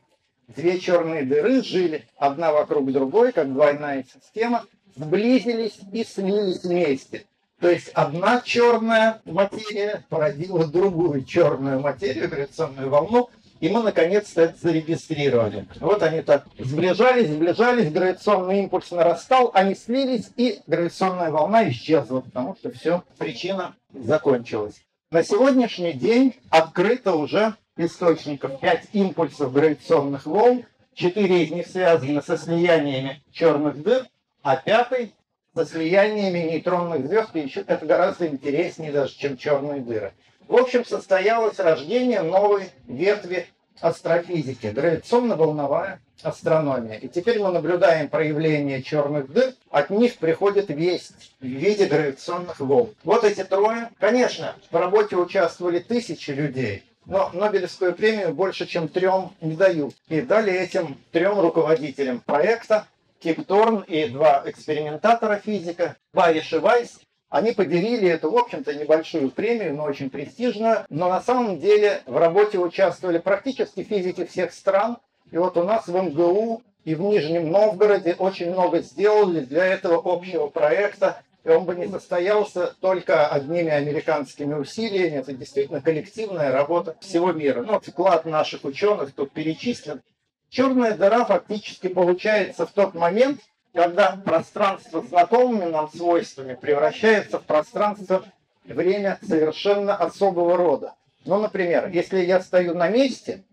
Две 0.49 0.81
черные 0.81 1.25
дыры 1.25 1.63
жили 1.63 2.07
одна 2.17 2.53
вокруг 2.53 2.91
другой, 2.91 3.33
как 3.33 3.53
двойная 3.53 4.05
система, 4.05 4.65
сблизились 4.97 5.79
и 5.93 6.05
слились 6.05 6.65
вместе. 6.65 7.27
То 7.61 7.69
есть 7.69 7.91
одна 7.91 8.41
черная 8.41 9.21
материя 9.25 10.05
породила 10.09 10.67
другую 10.67 11.25
черную 11.25 11.81
материю, 11.81 12.29
гравитационную 12.29 12.89
волну, 12.89 13.29
и 13.61 13.69
мы 13.69 13.83
наконец-то 13.83 14.43
это 14.43 14.57
зарегистрировали. 14.63 15.67
Вот 15.81 16.03
они 16.03 16.23
так 16.23 16.47
сближались, 16.59 17.29
сближались, 17.29 17.93
гравитационный 17.93 18.61
импульс 18.61 18.91
нарастал, 18.91 19.51
они 19.53 19.75
слились, 19.75 20.31
и 20.37 20.61
гравитационная 20.67 21.31
волна 21.31 21.69
исчезла, 21.69 22.21
потому 22.21 22.57
что 22.57 22.71
все, 22.71 23.03
причина 23.19 23.75
закончилась. 23.93 24.81
На 25.11 25.25
сегодняшний 25.25 25.93
день 25.93 26.37
открыто 26.51 27.15
уже 27.15 27.55
источников 27.79 28.61
5 28.61 28.89
импульсов 28.93 29.53
гравитационных 29.53 30.27
волн, 30.27 30.65
4 30.95 31.45
из 31.45 31.51
них 31.51 31.67
связаны 31.67 32.23
со 32.23 32.37
слияниями 32.37 33.23
черных 33.33 33.83
дыр, 33.83 34.07
а 34.43 34.57
пятый 34.57 35.15
со 35.55 35.65
слияниями 35.65 36.51
нейтронных 36.51 37.07
звезд, 37.07 37.31
и 37.35 37.41
еще 37.41 37.65
это 37.67 37.87
гораздо 37.87 38.27
интереснее 38.27 38.93
даже, 38.93 39.17
чем 39.17 39.37
черные 39.37 39.81
дыры. 39.81 40.13
В 40.47 40.57
общем, 40.57 40.85
состоялось 40.85 41.59
рождение 41.59 42.23
новой 42.23 42.71
ветви 42.87 43.47
астрофизики, 43.81 44.67
гравитационно-волновая 44.67 46.01
астрономия. 46.23 46.97
И 46.97 47.09
теперь 47.09 47.39
мы 47.39 47.53
наблюдаем 47.53 48.09
проявление 48.09 48.83
черных 48.83 49.31
дыр, 49.33 49.53
от 49.71 49.91
них 49.91 50.17
приходит 50.17 50.69
весть 50.71 51.35
в 51.41 51.45
виде 51.45 51.87
гравитационных 51.87 52.59
волн. 52.61 52.95
Вот 53.05 53.25
эти 53.25 53.45
трое. 53.45 53.91
Конечно, 53.99 54.57
в 54.71 54.77
работе 54.77 55.17
участвовали 55.17 55.79
тысячи 55.79 56.31
людей, 56.31 56.85
но 57.09 57.31
Нобелевскую 57.33 57.95
премию 57.95 58.35
больше, 58.35 58.67
чем 58.67 58.87
трем 58.87 59.33
не 59.41 59.57
дают. 59.57 59.95
И 60.09 60.21
дали 60.21 60.53
этим 60.53 60.97
трем 61.11 61.41
руководителям 61.41 62.21
проекта 62.21 62.87
Кип 63.19 63.45
Торн 63.47 63.81
и 63.89 64.09
два 64.09 64.43
экспериментатора 64.45 65.41
физика, 65.45 65.97
Бариш 66.13 66.53
и 66.53 66.59
Вайс, 66.59 67.01
они 67.31 67.53
поделили 67.53 68.09
эту, 68.09 68.31
в 68.31 68.37
общем-то, 68.39 68.75
небольшую 68.75 69.31
премию, 69.31 69.75
но 69.75 69.85
очень 69.85 70.09
престижную. 70.09 70.87
Но 70.89 71.09
на 71.09 71.21
самом 71.21 71.59
деле 71.59 72.03
в 72.07 72.17
работе 72.17 72.59
участвовали 72.59 73.19
практически 73.19 73.83
физики 73.83 74.25
всех 74.25 74.53
стран. 74.53 74.99
И 75.31 75.37
вот 75.37 75.57
у 75.57 75.65
нас 75.65 75.89
в 75.89 75.95
МГУ 75.95 76.63
и 76.85 76.95
в 76.95 77.01
Нижнем 77.03 77.51
Новгороде 77.51 78.15
очень 78.19 78.51
много 78.51 78.81
сделали 78.81 79.41
для 79.41 79.67
этого 79.67 80.01
общего 80.03 80.47
проекта. 80.47 81.23
И 81.45 81.49
он 81.49 81.65
бы 81.65 81.75
не 81.75 81.89
состоялся 81.89 82.75
только 82.81 83.29
одними 83.29 83.71
американскими 83.71 84.55
усилиями. 84.55 85.17
Это 85.17 85.33
действительно 85.33 85.81
коллективная 85.81 86.53
работа 86.53 86.97
всего 87.01 87.33
мира. 87.33 87.63
Ну, 87.63 87.81
вклад 87.81 88.25
наших 88.25 88.65
ученых 88.65 89.13
тут 89.13 89.33
перечислен. 89.33 90.03
Черная 90.51 90.95
дыра 90.95 91.25
фактически 91.25 91.89
получается 91.89 92.67
в 92.67 92.73
тот 92.73 92.95
момент, 92.95 93.41
когда 93.73 94.21
пространство 94.25 95.03
с 95.03 95.09
знакомыми 95.09 95.71
нам 95.71 95.91
свойствами 95.91 96.55
превращается 96.55 97.39
в 97.39 97.45
пространство 97.45 98.25
время 98.65 99.19
совершенно 99.23 99.95
особого 99.95 100.57
рода. 100.57 100.95
Ну, 101.25 101.39
например, 101.41 101.89
если 101.89 102.25
я 102.25 102.41
стою 102.41 102.75
на 102.75 102.89
месте, 102.89 103.45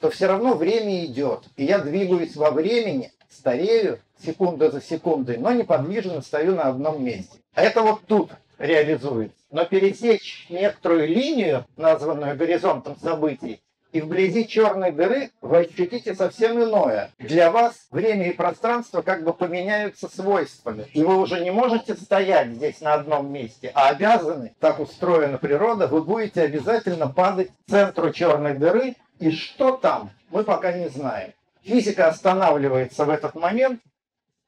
то 0.00 0.10
все 0.10 0.26
равно 0.26 0.54
время 0.54 1.04
идет. 1.04 1.44
И 1.56 1.64
я 1.64 1.78
двигаюсь 1.78 2.36
во 2.36 2.50
времени, 2.50 3.12
старею 3.30 4.00
секунда 4.24 4.70
за 4.70 4.80
секундой, 4.80 5.38
но 5.38 5.52
неподвижно 5.52 6.20
стою 6.22 6.54
на 6.54 6.64
одном 6.64 7.04
месте. 7.04 7.38
Это 7.54 7.82
вот 7.82 8.02
тут 8.06 8.30
реализуется. 8.58 9.36
Но 9.50 9.64
пересечь 9.64 10.46
некоторую 10.50 11.08
линию, 11.08 11.64
названную 11.76 12.36
горизонтом 12.36 12.96
событий, 12.96 13.62
и 13.92 14.00
вблизи 14.02 14.46
черной 14.46 14.92
дыры 14.92 15.30
вы 15.40 15.58
ощутите 15.58 16.14
совсем 16.14 16.62
иное. 16.62 17.12
Для 17.18 17.50
вас 17.50 17.86
время 17.90 18.28
и 18.28 18.34
пространство 18.34 19.00
как 19.00 19.24
бы 19.24 19.32
поменяются 19.32 20.14
свойствами. 20.14 20.86
И 20.92 21.02
вы 21.02 21.16
уже 21.16 21.40
не 21.40 21.50
можете 21.50 21.94
стоять 21.94 22.48
здесь 22.50 22.80
на 22.82 22.94
одном 22.94 23.32
месте, 23.32 23.70
а 23.74 23.88
обязаны, 23.88 24.54
так 24.60 24.80
устроена 24.80 25.38
природа, 25.38 25.86
вы 25.86 26.02
будете 26.02 26.42
обязательно 26.42 27.08
падать 27.08 27.48
к 27.48 27.70
центру 27.70 28.12
черной 28.12 28.54
дыры. 28.54 28.96
И 29.18 29.30
что 29.30 29.78
там, 29.78 30.10
мы 30.28 30.44
пока 30.44 30.72
не 30.72 30.90
знаем. 30.90 31.32
Физика 31.62 32.08
останавливается 32.08 33.06
в 33.06 33.10
этот 33.10 33.34
момент, 33.34 33.80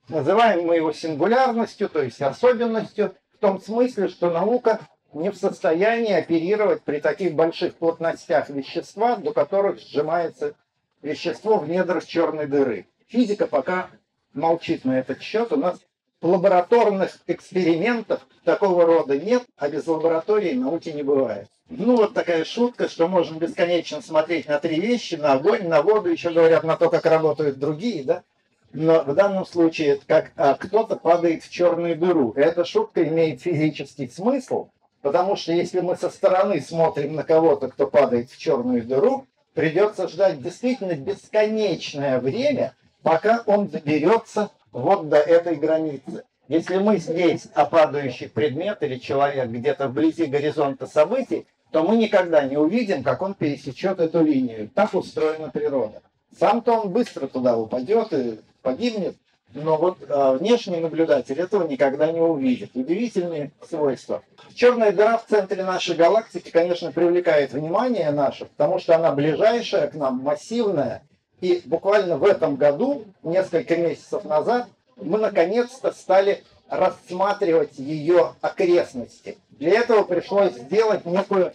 называем 0.08 0.66
мы 0.66 0.76
его 0.76 0.92
сингулярностью, 0.92 1.88
то 1.88 2.02
есть 2.02 2.20
особенностью, 2.20 3.14
в 3.34 3.38
том 3.38 3.60
смысле, 3.60 4.08
что 4.08 4.30
наука 4.30 4.80
не 5.12 5.30
в 5.30 5.36
состоянии 5.36 6.12
оперировать 6.12 6.82
при 6.82 7.00
таких 7.00 7.34
больших 7.34 7.74
плотностях 7.74 8.50
вещества, 8.50 9.16
до 9.16 9.32
которых 9.32 9.80
сжимается 9.80 10.54
вещество 11.02 11.58
в 11.58 11.68
недрах 11.68 12.04
черной 12.04 12.46
дыры. 12.46 12.86
Физика 13.06 13.46
пока 13.46 13.90
молчит 14.34 14.84
на 14.84 14.98
этот 14.98 15.22
счет. 15.22 15.52
У 15.52 15.56
нас 15.56 15.78
лабораторных 16.20 17.18
экспериментов 17.26 18.26
такого 18.44 18.84
рода 18.84 19.18
нет, 19.18 19.44
а 19.56 19.68
без 19.68 19.86
лаборатории 19.86 20.54
науки 20.54 20.90
не 20.90 21.02
бывает. 21.02 21.48
Ну, 21.70 21.96
вот 21.96 22.14
такая 22.14 22.44
шутка, 22.44 22.88
что 22.88 23.08
можно 23.08 23.38
бесконечно 23.38 24.00
смотреть 24.00 24.48
на 24.48 24.58
три 24.58 24.80
вещи, 24.80 25.16
на 25.16 25.34
огонь, 25.34 25.68
на 25.68 25.82
воду, 25.82 26.08
еще 26.08 26.30
говорят 26.30 26.64
на 26.64 26.76
то, 26.76 26.88
как 26.88 27.04
работают 27.04 27.58
другие, 27.58 28.04
да? 28.04 28.22
Но 28.72 29.02
в 29.02 29.14
данном 29.14 29.46
случае 29.46 29.98
как 30.06 30.32
а, 30.36 30.54
кто-то 30.54 30.96
падает 30.96 31.42
в 31.42 31.50
черную 31.50 31.96
дыру. 31.96 32.32
Эта 32.36 32.64
шутка 32.64 33.02
имеет 33.02 33.40
физический 33.40 34.08
смысл, 34.08 34.68
Потому 35.02 35.36
что 35.36 35.52
если 35.52 35.80
мы 35.80 35.96
со 35.96 36.10
стороны 36.10 36.60
смотрим 36.60 37.14
на 37.14 37.22
кого-то, 37.22 37.68
кто 37.68 37.86
падает 37.86 38.30
в 38.30 38.38
черную 38.38 38.82
дыру, 38.84 39.26
придется 39.54 40.08
ждать 40.08 40.42
действительно 40.42 40.94
бесконечное 40.94 42.20
время, 42.20 42.74
пока 43.02 43.42
он 43.46 43.68
доберется 43.68 44.50
вот 44.72 45.08
до 45.08 45.16
этой 45.16 45.56
границы. 45.56 46.24
Если 46.48 46.78
мы 46.78 46.98
здесь, 46.98 47.46
а 47.54 47.66
падающий 47.66 48.28
предмет 48.28 48.82
или 48.82 48.96
человек 48.96 49.48
где-то 49.48 49.88
вблизи 49.88 50.26
горизонта 50.26 50.86
событий, 50.86 51.46
то 51.70 51.82
мы 51.82 51.96
никогда 51.96 52.42
не 52.44 52.56
увидим, 52.56 53.02
как 53.02 53.22
он 53.22 53.34
пересечет 53.34 54.00
эту 54.00 54.22
линию. 54.24 54.70
Так 54.74 54.94
устроена 54.94 55.50
природа. 55.50 56.02
Сам-то 56.38 56.80
он 56.80 56.90
быстро 56.90 57.26
туда 57.26 57.56
упадет 57.56 58.12
и 58.12 58.40
погибнет, 58.68 59.16
но 59.54 59.78
вот 59.78 59.96
а, 60.10 60.34
внешний 60.34 60.78
наблюдатель 60.78 61.40
этого 61.40 61.66
никогда 61.66 62.12
не 62.12 62.20
увидит. 62.20 62.72
Удивительные 62.74 63.50
свойства. 63.66 64.22
Черная 64.54 64.92
дыра 64.92 65.16
в 65.16 65.24
центре 65.24 65.64
нашей 65.64 65.96
галактики, 65.96 66.50
конечно, 66.50 66.92
привлекает 66.92 67.54
внимание 67.54 68.10
наше, 68.10 68.44
потому 68.44 68.78
что 68.78 68.94
она 68.94 69.12
ближайшая 69.12 69.88
к 69.88 69.94
нам, 69.94 70.16
массивная. 70.16 71.02
И 71.40 71.62
буквально 71.64 72.18
в 72.18 72.24
этом 72.24 72.56
году, 72.56 73.04
несколько 73.22 73.76
месяцев 73.76 74.24
назад, 74.24 74.68
мы 74.96 75.18
наконец-то 75.18 75.92
стали 75.92 76.44
рассматривать 76.68 77.78
ее 77.78 78.34
окрестности. 78.42 79.38
Для 79.50 79.78
этого 79.80 80.02
пришлось 80.02 80.52
сделать 80.52 81.06
некую 81.06 81.54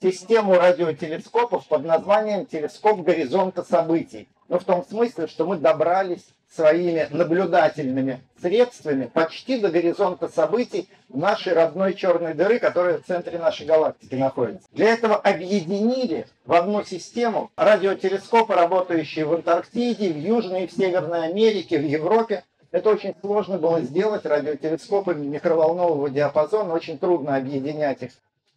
систему 0.00 0.54
радиотелескопов 0.54 1.66
под 1.66 1.84
названием 1.84 2.46
«Телескоп 2.46 3.00
горизонта 3.00 3.62
событий». 3.62 4.26
Ну, 4.48 4.58
в 4.58 4.64
том 4.64 4.86
смысле, 4.86 5.26
что 5.26 5.44
мы 5.44 5.56
добрались 5.56 6.24
своими 6.54 7.08
наблюдательными 7.10 8.20
средствами 8.40 9.10
почти 9.12 9.58
до 9.58 9.70
горизонта 9.70 10.28
событий 10.28 10.88
нашей 11.08 11.52
родной 11.52 11.94
черной 11.94 12.34
дыры, 12.34 12.58
которая 12.58 12.98
в 12.98 13.04
центре 13.04 13.38
нашей 13.38 13.66
галактики 13.66 14.14
находится. 14.14 14.68
Для 14.72 14.92
этого 14.92 15.16
объединили 15.16 16.26
в 16.44 16.52
одну 16.52 16.84
систему 16.84 17.50
радиотелескопы, 17.56 18.54
работающие 18.54 19.24
в 19.24 19.34
Антарктиде, 19.34 20.12
в 20.12 20.18
Южной 20.18 20.64
и 20.64 20.66
в 20.66 20.72
Северной 20.72 21.26
Америке, 21.26 21.78
в 21.78 21.84
Европе. 21.84 22.44
Это 22.70 22.90
очень 22.90 23.14
сложно 23.20 23.58
было 23.58 23.80
сделать, 23.80 24.26
радиотелескопы 24.26 25.14
микроволнового 25.14 26.10
диапазона, 26.10 26.72
очень 26.74 26.98
трудно 26.98 27.36
объединять 27.36 28.02
их 28.02 28.12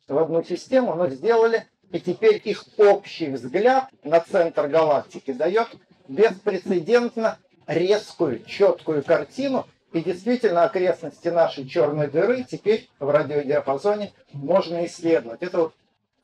в 0.07 0.17
одну 0.17 0.43
систему, 0.43 0.95
но 0.95 1.07
сделали, 1.09 1.65
и 1.91 1.99
теперь 1.99 2.41
их 2.43 2.65
общий 2.77 3.29
взгляд 3.29 3.89
на 4.03 4.19
центр 4.19 4.67
галактики 4.67 5.31
дает 5.31 5.67
беспрецедентно 6.07 7.37
резкую, 7.69 8.43
четкую 8.45 9.03
картину, 9.03 9.67
и 9.93 10.01
действительно 10.01 10.63
окрестности 10.65 11.29
нашей 11.29 11.67
черной 11.67 12.07
дыры 12.07 12.43
теперь 12.43 12.89
в 12.99 13.09
радиодиапазоне 13.09 14.11
можно 14.33 14.85
исследовать. 14.85 15.41
Это 15.41 15.57
вот 15.59 15.73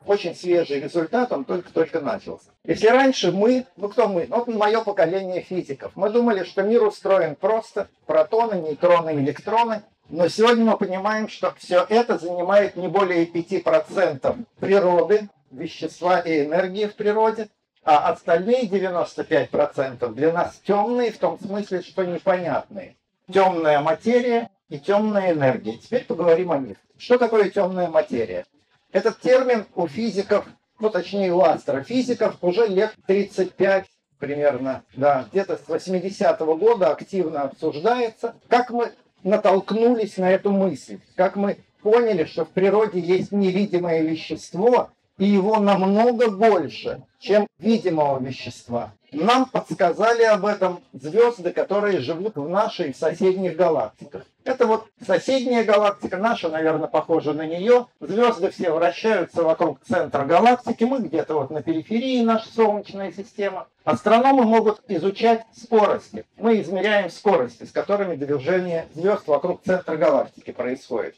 очень 0.05 0.36
свежий 0.36 0.79
результат, 0.79 1.31
он 1.31 1.45
только-только 1.45 1.99
начался. 1.99 2.51
Если 2.63 2.88
раньше 2.88 3.31
мы, 3.31 3.65
ну 3.75 3.89
кто 3.89 4.08
мы, 4.08 4.27
ну, 4.27 4.45
мое 4.53 4.84
поколение 4.84 5.41
физиков, 5.41 5.91
мы 5.95 6.10
думали, 6.10 6.43
что 6.43 6.62
мир 6.62 6.84
устроен 6.84 7.36
просто, 7.36 7.88
протоны, 8.05 8.62
нейтроны, 8.62 9.15
электроны, 9.15 9.81
но 10.10 10.27
сегодня 10.27 10.65
мы 10.65 10.77
понимаем, 10.77 11.27
что 11.27 11.53
все 11.58 11.86
это 11.89 12.19
занимает 12.19 12.75
не 12.75 12.88
более 12.88 13.25
5% 13.25 14.45
природы, 14.60 15.29
вещества 15.49 16.19
и 16.19 16.45
энергии 16.45 16.86
в 16.86 16.95
природе, 16.95 17.49
а 17.86 18.10
остальные 18.10 18.67
95% 18.67 20.13
для 20.13 20.34
нас 20.34 20.60
темные 20.65 21.12
в 21.12 21.19
том 21.19 21.39
смысле, 21.39 21.84
что 21.84 22.04
непонятные. 22.04 22.95
Темная 23.32 23.80
материя 23.80 24.50
и 24.69 24.80
темная 24.80 25.32
энергия. 25.32 25.78
Теперь 25.78 26.04
поговорим 26.04 26.52
о 26.52 26.58
них. 26.58 26.78
Что 26.98 27.17
такое 27.17 27.50
темная 27.50 27.88
материя? 27.88 28.45
Этот 28.91 29.19
термин 29.19 29.65
у 29.76 29.88
физиков, 29.88 30.45
ну 30.80 30.89
точнее 30.89 31.32
у 31.34 31.41
астрофизиков, 31.41 32.38
уже 32.41 32.65
лет 32.67 32.93
35 33.06 33.86
примерно, 34.17 34.84
да, 34.95 35.28
где-то 35.32 35.58
с 35.58 35.67
80-го 35.67 36.56
года 36.56 36.91
активно 36.91 37.43
обсуждается. 37.43 38.36
Как 38.48 38.71
мы 38.71 38.93
натолкнулись 39.24 40.17
на 40.17 40.32
эту 40.32 40.52
мысль, 40.52 41.00
как 41.15 41.36
мы 41.36 41.58
поняли, 41.84 42.24
что 42.24 42.45
в 42.45 42.50
природе 42.50 43.00
есть 43.00 43.32
невидимое 43.32 44.02
вещество, 44.02 44.89
и 45.17 45.25
его 45.25 45.60
намного 45.60 46.30
больше, 46.30 47.04
чем 47.19 47.47
видимого 47.60 48.21
вещества. 48.21 48.91
Нам 49.12 49.45
подсказали 49.45 50.23
об 50.23 50.45
этом 50.45 50.82
звезды, 50.91 51.51
которые 51.51 51.99
живут 51.99 52.36
в 52.36 52.49
нашей 52.49 52.93
соседних 52.93 53.56
галактиках. 53.56 54.25
Это 54.43 54.67
вот 54.67 54.88
соседняя 55.06 55.63
галактика, 55.63 56.17
наша, 56.17 56.49
наверное, 56.49 56.88
похожа 56.88 57.32
на 57.32 57.45
нее. 57.45 57.88
Звезды 58.01 58.51
все 58.51 58.71
вращаются 58.71 59.41
вокруг 59.41 59.80
центра 59.88 60.25
галактики, 60.25 60.84
мы 60.84 60.99
где-то 60.99 61.36
вот 61.36 61.49
на 61.49 61.63
периферии 61.63 62.23
наша 62.23 62.51
Солнечная 62.54 63.13
система. 63.13 63.67
Астрономы 63.86 64.43
могут 64.43 64.82
изучать 64.89 65.45
скорости. 65.56 66.25
Мы 66.38 66.60
измеряем 66.60 67.10
скорости, 67.10 67.63
с 67.63 67.71
которыми 67.71 68.15
движение 68.17 68.88
звезд 68.93 69.28
вокруг 69.28 69.63
центра 69.63 69.95
галактики 69.95 70.51
происходит. 70.51 71.15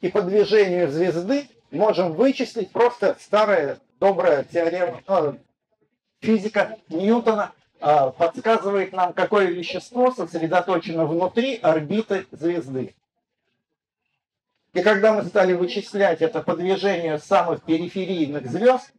И 0.00 0.08
по 0.08 0.20
движению 0.20 0.90
звезды 0.90 1.46
можем 1.70 2.12
вычислить 2.12 2.70
просто 2.70 3.16
старая 3.20 3.78
добрая 3.98 4.44
теорема 4.44 5.02
ну, 5.08 5.38
физика 6.20 6.78
Ньютона 6.88 7.52
э, 7.80 8.10
подсказывает 8.16 8.92
нам, 8.92 9.12
какое 9.12 9.46
вещество 9.46 10.10
сосредоточено 10.10 11.06
внутри 11.06 11.56
орбиты 11.56 12.26
звезды. 12.30 12.94
И 14.74 14.82
когда 14.82 15.14
мы 15.14 15.24
стали 15.24 15.54
вычислять 15.54 16.20
это 16.20 16.42
по 16.42 16.54
движению 16.54 17.18
самых 17.18 17.62
периферийных 17.62 18.50
звезд, 18.50 18.92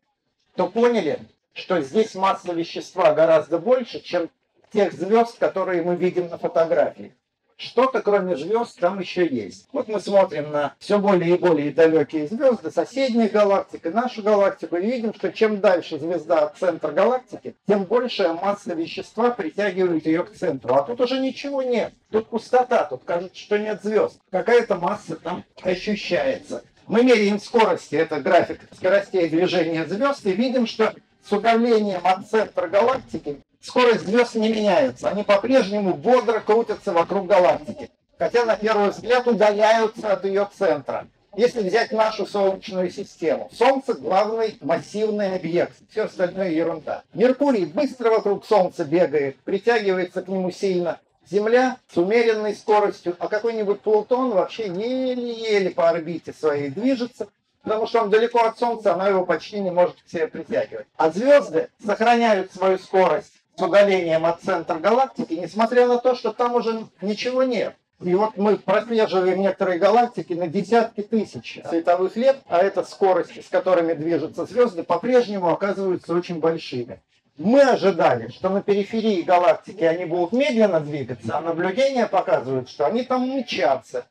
то 0.56 0.68
поняли, 0.68 1.20
что 1.54 1.82
здесь 1.82 2.16
масса 2.16 2.52
вещества 2.54 3.14
гораздо 3.14 3.60
больше, 3.60 4.00
чем 4.02 4.30
тех 4.74 4.94
звезд, 4.94 5.38
которые 5.38 5.84
мы 5.84 5.96
видим 5.96 6.30
на 6.30 6.38
фотографии 6.38 7.14
что-то 7.58 8.02
кроме 8.02 8.38
звезд 8.38 8.80
там 8.80 9.00
еще 9.00 9.28
есть. 9.28 9.68
Вот 9.74 9.88
мы 9.88 10.00
смотрим 10.00 10.52
на 10.52 10.76
все 10.80 11.00
более 11.00 11.36
и 11.36 11.40
более 11.40 11.72
далекие 11.72 12.28
звезды, 12.28 12.72
соседних 12.72 13.32
галактик 13.32 13.86
и 13.86 13.90
нашу 13.90 14.22
галактику, 14.22 14.78
и 14.78 14.86
видим, 14.86 15.14
что 15.14 15.34
чем 15.34 15.60
дальше 15.60 16.00
звезда 16.00 16.46
от 16.46 16.58
центра 16.58 16.92
галактики, 16.92 17.56
тем 17.68 17.84
большая 17.86 18.34
масса 18.34 18.74
вещества 18.74 19.32
притягивает 19.32 20.06
ее 20.06 20.24
к 20.24 20.34
центру. 20.34 20.76
А 20.76 20.84
тут 20.84 21.02
уже 21.02 21.20
ничего 21.20 21.64
нет. 21.64 21.94
Тут 22.12 22.28
пустота, 22.28 22.86
тут 22.86 23.04
кажется, 23.04 23.38
что 23.38 23.58
нет 23.58 23.82
звезд. 23.84 24.20
Какая-то 24.32 24.76
масса 24.76 25.16
там 25.16 25.44
ощущается. 25.62 26.64
Мы 26.88 27.04
меряем 27.04 27.40
скорости, 27.40 27.96
это 27.96 28.22
график 28.22 28.62
скоростей 28.74 29.28
движения 29.28 29.86
звезд, 29.86 30.26
и 30.26 30.32
видим, 30.32 30.68
что 30.68 30.94
с 31.28 31.32
удалением 31.34 32.00
от 32.04 32.28
центра 32.28 32.68
галактики 32.68 33.42
скорость 33.68 34.08
звезд 34.08 34.36
не 34.36 34.50
меняется. 34.50 35.10
Они 35.10 35.24
по-прежнему 35.24 35.94
бодро 35.94 36.40
крутятся 36.40 36.94
вокруг 36.94 37.28
галактики. 37.28 37.92
Хотя 38.18 38.46
на 38.46 38.56
первый 38.56 38.90
взгляд 38.90 39.28
удаляются 39.28 40.14
от 40.14 40.26
ее 40.26 40.50
центра. 40.58 41.08
Если 41.36 41.62
взять 41.62 41.92
нашу 41.92 42.26
Солнечную 42.26 42.90
систему, 42.90 43.52
Солнце 43.54 43.94
главный 43.94 44.58
массивный 44.62 45.36
объект, 45.36 45.74
все 45.92 46.06
остальное 46.06 46.50
ерунда. 46.50 47.04
Меркурий 47.14 47.66
быстро 47.66 48.10
вокруг 48.10 48.44
Солнца 48.44 48.86
бегает, 48.86 49.38
притягивается 49.44 50.24
к 50.24 50.28
нему 50.30 50.50
сильно. 50.50 51.00
Земля 51.30 51.78
с 51.94 51.98
умеренной 51.98 52.56
скоростью, 52.56 53.16
а 53.20 53.28
какой-нибудь 53.28 53.82
Плутон 53.82 54.32
вообще 54.32 54.68
еле-еле 54.68 55.70
по 55.72 55.90
орбите 55.90 56.34
своей 56.34 56.70
движется, 56.70 57.28
потому 57.62 57.86
что 57.86 58.02
он 58.02 58.10
далеко 58.10 58.40
от 58.40 58.58
Солнца, 58.58 58.94
она 58.94 59.10
его 59.10 59.26
почти 59.26 59.60
не 59.60 59.70
может 59.70 59.98
к 60.02 60.10
себе 60.10 60.28
притягивать. 60.28 60.88
А 60.96 61.12
звезды 61.12 61.70
сохраняют 61.86 62.52
свою 62.54 62.80
скорость 62.80 63.37
с 63.58 63.62
удалением 63.62 64.26
от 64.26 64.42
центра 64.42 64.76
галактики, 64.76 65.34
несмотря 65.34 65.88
на 65.88 65.98
то, 65.98 66.16
что 66.16 66.32
там 66.32 66.56
уже 66.56 66.86
ничего 67.02 67.44
нет. 67.44 67.76
И 68.00 68.14
вот 68.14 68.38
мы 68.38 68.58
прослеживаем 68.58 69.42
некоторые 69.42 69.80
галактики 69.80 70.34
на 70.34 70.48
десятки 70.48 71.02
тысяч 71.02 71.60
световых 71.68 72.16
лет, 72.16 72.38
а 72.48 72.60
это 72.60 72.84
скорости, 72.84 73.42
с 73.42 73.50
которыми 73.50 73.94
движутся 73.94 74.46
звезды, 74.46 74.84
по-прежнему 74.84 75.50
оказываются 75.50 76.14
очень 76.14 76.40
большими. 76.40 77.02
Мы 77.38 77.62
ожидали, 77.62 78.30
что 78.30 78.50
на 78.50 78.62
периферии 78.62 79.24
галактики 79.24 79.84
они 79.84 80.06
будут 80.06 80.34
медленно 80.34 80.80
двигаться, 80.80 81.38
а 81.38 81.42
наблюдения 81.42 82.06
показывают, 82.06 82.70
что 82.70 82.86
они 82.86 83.04
там 83.04 83.28
мчатся. 83.28 84.06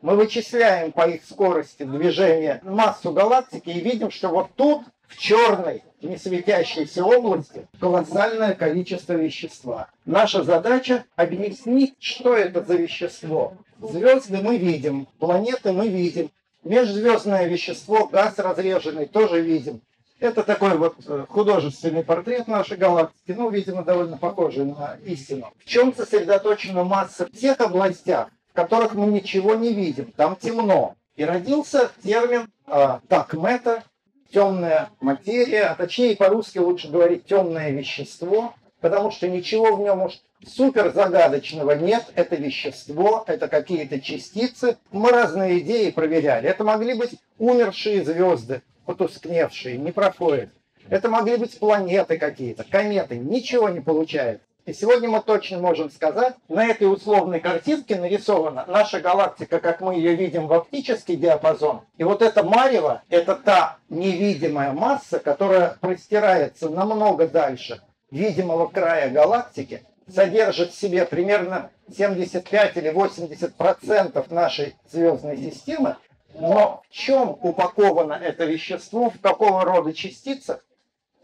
Мы 0.00 0.16
вычисляем 0.16 0.90
по 0.90 1.08
их 1.08 1.24
скорости 1.24 1.84
движения 1.84 2.60
массу 2.64 3.12
галактики 3.12 3.70
и 3.70 3.80
видим, 3.80 4.10
что 4.10 4.28
вот 4.28 4.50
тут, 4.56 4.82
в 5.08 5.16
черной, 5.16 5.82
не 6.00 6.16
светящейся 6.16 7.04
области, 7.04 7.66
колоссальное 7.80 8.54
количество 8.54 9.14
вещества. 9.14 9.88
Наша 10.04 10.44
задача 10.44 11.04
объяснить, 11.16 11.94
что 11.98 12.36
это 12.36 12.62
за 12.62 12.74
вещество. 12.76 13.54
Звезды 13.80 14.38
мы 14.38 14.58
видим, 14.58 15.06
планеты 15.18 15.72
мы 15.72 15.88
видим, 15.88 16.30
межзвездное 16.64 17.46
вещество, 17.46 18.06
газ 18.06 18.38
разреженный 18.38 19.06
тоже 19.06 19.40
видим. 19.40 19.80
Это 20.20 20.42
такой 20.42 20.76
вот 20.76 20.96
э, 21.06 21.26
художественный 21.28 22.02
портрет 22.02 22.48
нашей 22.48 22.76
галактики, 22.76 23.30
ну, 23.36 23.50
видимо, 23.50 23.84
довольно 23.84 24.18
похожий 24.18 24.64
на 24.64 24.98
истину. 25.04 25.52
В 25.58 25.64
чем 25.64 25.94
сосредоточена 25.94 26.82
масса 26.82 27.26
в 27.26 27.30
тех 27.30 27.60
областях, 27.60 28.28
в 28.50 28.52
которых 28.52 28.94
мы 28.94 29.06
ничего 29.06 29.54
не 29.54 29.72
видим, 29.72 30.12
там 30.16 30.34
темно. 30.34 30.96
И 31.14 31.24
родился 31.24 31.92
термин 32.02 32.48
э, 32.66 32.98
так 33.08 33.32
мета, 33.34 33.84
темная 34.32 34.90
материя, 35.00 35.64
а 35.64 35.74
точнее 35.74 36.16
по-русски 36.16 36.58
лучше 36.58 36.88
говорить 36.88 37.24
темное 37.26 37.70
вещество, 37.70 38.54
потому 38.80 39.10
что 39.10 39.28
ничего 39.28 39.76
в 39.76 39.80
нем 39.80 40.02
уж 40.02 40.20
супер 40.46 40.92
загадочного 40.92 41.72
нет. 41.72 42.04
Это 42.14 42.36
вещество, 42.36 43.24
это 43.26 43.48
какие-то 43.48 44.00
частицы. 44.00 44.76
Мы 44.90 45.10
разные 45.10 45.60
идеи 45.60 45.90
проверяли. 45.90 46.48
Это 46.48 46.64
могли 46.64 46.94
быть 46.94 47.16
умершие 47.38 48.04
звезды, 48.04 48.62
потускневшие, 48.86 49.78
не 49.78 49.92
проходят. 49.92 50.50
Это 50.88 51.08
могли 51.08 51.36
быть 51.36 51.58
планеты 51.58 52.18
какие-то, 52.18 52.64
кометы. 52.64 53.18
Ничего 53.18 53.68
не 53.68 53.80
получается. 53.80 54.47
И 54.68 54.74
сегодня 54.74 55.08
мы 55.08 55.22
точно 55.22 55.60
можем 55.60 55.90
сказать, 55.90 56.34
на 56.50 56.66
этой 56.66 56.92
условной 56.92 57.40
картинке 57.40 57.96
нарисована 57.96 58.66
наша 58.68 59.00
галактика, 59.00 59.60
как 59.60 59.80
мы 59.80 59.94
ее 59.94 60.14
видим 60.14 60.46
в 60.46 60.52
оптический 60.52 61.16
диапазон. 61.16 61.86
И 61.96 62.04
вот 62.04 62.20
эта 62.20 62.42
марево, 62.42 63.02
это 63.08 63.34
та 63.34 63.78
невидимая 63.88 64.72
масса, 64.72 65.20
которая 65.20 65.78
простирается 65.80 66.68
намного 66.68 67.26
дальше 67.26 67.80
видимого 68.10 68.66
края 68.66 69.08
галактики, 69.08 69.84
содержит 70.06 70.72
в 70.72 70.78
себе 70.78 71.06
примерно 71.06 71.70
75 71.90 72.76
или 72.76 72.90
80 72.90 73.54
процентов 73.54 74.30
нашей 74.30 74.76
звездной 74.92 75.38
системы. 75.38 75.96
Но 76.34 76.82
в 76.90 76.92
чем 76.92 77.38
упаковано 77.40 78.12
это 78.12 78.44
вещество, 78.44 79.08
в 79.08 79.18
какого 79.22 79.64
рода 79.64 79.94
частицах, 79.94 80.62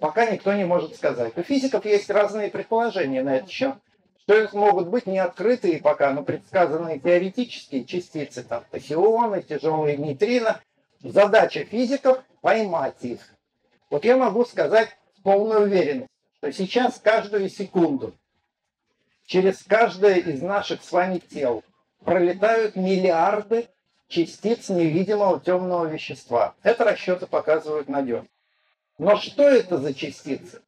пока 0.05 0.31
никто 0.31 0.53
не 0.53 0.67
может 0.67 0.95
сказать. 0.97 1.33
У 1.35 1.43
физиков 1.43 1.87
есть 1.87 2.11
разные 2.11 2.51
предположения 2.51 3.23
на 3.23 3.37
этот 3.37 3.49
счет, 3.49 3.77
что 4.21 4.35
это 4.35 4.55
могут 4.55 4.89
быть 4.89 5.07
не 5.07 5.19
открытые 5.19 5.81
пока, 5.81 6.13
но 6.13 6.23
предсказанные 6.23 6.99
теоретические 6.99 7.87
частицы, 7.87 8.43
там, 8.43 8.65
тахионы, 8.71 9.41
тяжелые 9.41 9.97
нейтрино. 9.97 10.61
Задача 11.03 11.65
физиков– 11.65 12.23
поймать 12.43 12.99
их. 13.01 13.21
Вот 13.89 14.05
я 14.05 14.19
могу 14.19 14.45
сказать 14.45 14.91
с 15.17 15.23
полной 15.23 15.65
уверенностью, 15.65 16.11
что 16.37 16.53
сейчас 16.53 17.01
каждую 17.03 17.49
секунду 17.49 18.13
через 19.25 19.63
каждое 19.63 20.17
из 20.17 20.43
наших 20.43 20.83
с 20.83 20.93
вами 20.93 21.17
тел 21.17 21.65
пролетают 22.05 22.77
миллиарды 22.77 23.69
частиц 24.09 24.69
невидимого 24.69 25.41
темного 25.41 25.87
вещества. 25.87 26.55
Это 26.63 26.85
расчеты 26.85 27.27
показывают 27.27 27.89
надежно. 27.89 28.29
Но 28.99 29.17
что 29.17 29.43
это 29.43 29.79
за 29.79 29.93
частицы? 29.93 30.63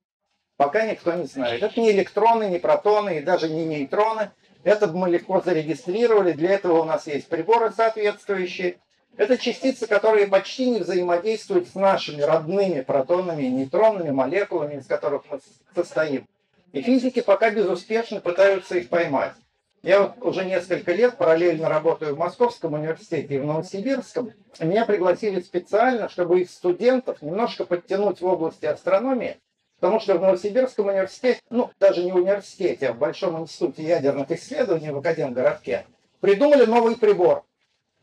Пока 0.57 0.87
никто 0.87 1.13
не 1.13 1.27
знает. 1.27 1.63
Это 1.63 1.81
не 1.81 1.91
электроны, 1.91 2.49
не 2.49 2.59
протоны 2.59 3.19
и 3.19 3.23
даже 3.23 3.49
не 3.49 3.65
нейтроны. 3.65 4.31
Это 4.65 4.89
мы 4.89 5.11
легко 5.11 5.41
зарегистрировали. 5.41 6.33
Для 6.33 6.51
этого 6.51 6.81
у 6.81 6.85
нас 6.85 7.07
есть 7.07 7.29
приборы 7.29 7.71
соответствующие. 7.71 8.79
Это 9.17 9.39
частицы, 9.39 9.87
которые 9.87 10.27
почти 10.27 10.71
не 10.71 10.81
взаимодействуют 10.81 11.69
с 11.69 11.75
нашими 11.75 12.23
родными 12.23 12.81
протонами 12.81 13.45
и 13.45 13.51
нейтронными 13.51 14.11
молекулами, 14.11 14.81
из 14.81 14.87
которых 14.87 15.23
мы 15.31 15.41
состоим. 15.75 16.27
И 16.73 16.83
физики 16.83 17.21
пока 17.21 17.51
безуспешно 17.51 18.21
пытаются 18.21 18.77
их 18.77 18.89
поймать. 18.89 19.35
Я 19.83 20.03
вот 20.03 20.15
уже 20.23 20.45
несколько 20.45 20.93
лет 20.93 21.17
параллельно 21.17 21.69
работаю 21.69 22.15
в 22.15 22.19
Московском 22.19 22.75
университете 22.75 23.37
и 23.37 23.39
в 23.39 23.47
Новосибирском. 23.47 24.33
Меня 24.59 24.85
пригласили 24.85 25.41
специально, 25.41 26.09
чтобы 26.09 26.41
их 26.41 26.51
студентов 26.51 27.23
немножко 27.23 27.65
подтянуть 27.65 28.21
в 28.21 28.27
области 28.27 28.67
астрономии, 28.67 29.39
потому 29.79 30.01
что 30.01 30.19
в 30.19 30.21
Новосибирском 30.23 30.87
университете, 30.87 31.41
ну, 31.51 31.71
даже 31.79 32.03
не 32.03 32.13
университете, 32.13 32.89
а 32.89 32.93
в 32.95 32.99
Большом 32.99 33.41
институте 33.41 33.85
ядерных 33.85 34.31
исследований 34.31 34.91
в 34.91 34.99
Академгородке, 34.99 35.87
придумали 36.21 36.65
новый 36.65 36.97
прибор. 36.97 37.45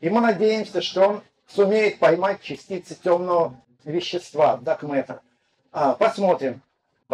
И 0.00 0.08
мы 0.08 0.20
надеемся, 0.20 0.80
что 0.80 1.08
он 1.08 1.22
сумеет 1.46 1.98
поймать 1.98 2.40
частицы 2.40 2.94
темного 2.94 3.62
вещества, 3.84 4.56
дакметр. 4.56 5.20
А, 5.72 5.94
посмотрим 5.94 6.62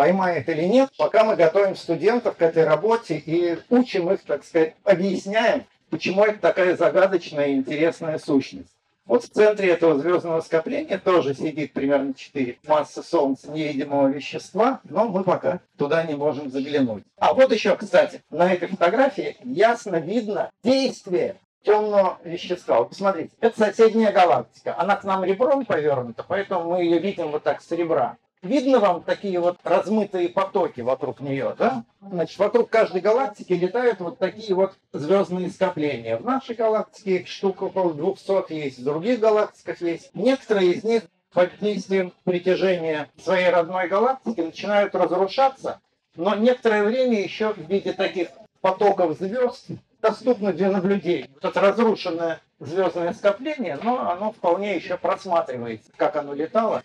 поймает 0.00 0.48
или 0.48 0.64
нет, 0.64 0.88
пока 0.96 1.24
мы 1.24 1.36
готовим 1.36 1.76
студентов 1.76 2.34
к 2.34 2.40
этой 2.40 2.64
работе 2.64 3.18
и 3.18 3.58
учим 3.68 4.10
их, 4.10 4.22
так 4.22 4.42
сказать, 4.46 4.74
объясняем, 4.82 5.66
почему 5.90 6.24
это 6.24 6.38
такая 6.38 6.74
загадочная 6.74 7.48
и 7.48 7.56
интересная 7.56 8.16
сущность. 8.18 8.72
Вот 9.04 9.24
в 9.24 9.28
центре 9.28 9.68
этого 9.68 9.98
звездного 9.98 10.40
скопления 10.40 10.96
тоже 10.96 11.34
сидит 11.34 11.74
примерно 11.74 12.14
4 12.14 12.60
массы 12.66 13.02
Солнца 13.02 13.50
невидимого 13.50 14.08
вещества, 14.08 14.80
но 14.84 15.06
мы 15.06 15.22
пока 15.22 15.60
туда 15.76 16.02
не 16.04 16.14
можем 16.14 16.50
заглянуть. 16.50 17.04
А 17.18 17.34
вот 17.34 17.52
еще, 17.52 17.76
кстати, 17.76 18.22
на 18.30 18.50
этой 18.50 18.68
фотографии 18.68 19.36
ясно 19.44 19.96
видно 19.96 20.50
действие 20.64 21.36
темного 21.62 22.18
вещества. 22.24 22.78
Вот 22.78 22.88
посмотрите, 22.88 23.32
это 23.42 23.66
соседняя 23.66 24.12
галактика. 24.12 24.74
Она 24.78 24.96
к 24.96 25.04
нам 25.04 25.24
ребром 25.24 25.66
повернута, 25.66 26.24
поэтому 26.26 26.70
мы 26.70 26.84
ее 26.84 27.00
видим 27.00 27.32
вот 27.32 27.42
так 27.42 27.60
с 27.60 27.70
ребра. 27.72 28.16
Видно 28.42 28.78
вам 28.78 29.02
такие 29.02 29.38
вот 29.38 29.58
размытые 29.64 30.30
потоки 30.30 30.80
вокруг 30.80 31.20
нее, 31.20 31.54
да? 31.58 31.84
Значит, 32.00 32.38
вокруг 32.38 32.70
каждой 32.70 33.02
галактики 33.02 33.52
летают 33.52 34.00
вот 34.00 34.18
такие 34.18 34.54
вот 34.54 34.72
звездные 34.94 35.50
скопления. 35.50 36.16
В 36.16 36.24
нашей 36.24 36.54
галактике 36.54 37.16
их 37.16 37.28
штук 37.28 37.60
около 37.60 37.92
200 37.92 38.52
есть, 38.54 38.78
в 38.78 38.84
других 38.84 39.20
галактиках 39.20 39.82
есть. 39.82 40.10
Некоторые 40.14 40.72
из 40.72 40.84
них 40.84 41.02
под 41.34 41.50
действием 41.60 42.14
притяжения 42.24 43.10
своей 43.22 43.50
родной 43.50 43.88
галактики 43.88 44.40
начинают 44.40 44.94
разрушаться, 44.94 45.80
но 46.16 46.34
некоторое 46.34 46.82
время 46.84 47.22
еще 47.22 47.52
в 47.52 47.58
виде 47.58 47.92
таких 47.92 48.28
потоков 48.62 49.18
звезд 49.18 49.66
доступны 50.00 50.54
для 50.54 50.70
наблюдений. 50.70 51.28
Вот 51.34 51.44
это 51.44 51.60
разрушенное 51.60 52.40
звездное 52.58 53.12
скопление, 53.12 53.78
но 53.82 54.10
оно 54.10 54.32
вполне 54.32 54.76
еще 54.76 54.96
просматривается, 54.96 55.90
как 55.96 56.16
оно 56.16 56.32
летало. 56.32 56.82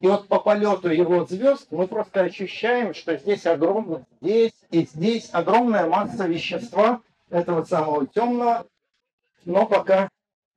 И 0.00 0.06
вот 0.06 0.28
по 0.28 0.40
полету 0.40 0.88
его 0.88 1.26
звезд 1.26 1.66
мы 1.70 1.86
просто 1.86 2.22
ощущаем, 2.22 2.94
что 2.94 3.16
здесь 3.18 3.44
огромно, 3.46 4.06
здесь 4.22 4.54
и 4.70 4.86
здесь 4.86 5.28
огромная 5.32 5.86
масса 5.86 6.26
вещества 6.26 7.02
этого 7.28 7.64
самого 7.64 8.06
темного, 8.06 8.66
но 9.44 9.66
пока 9.66 10.08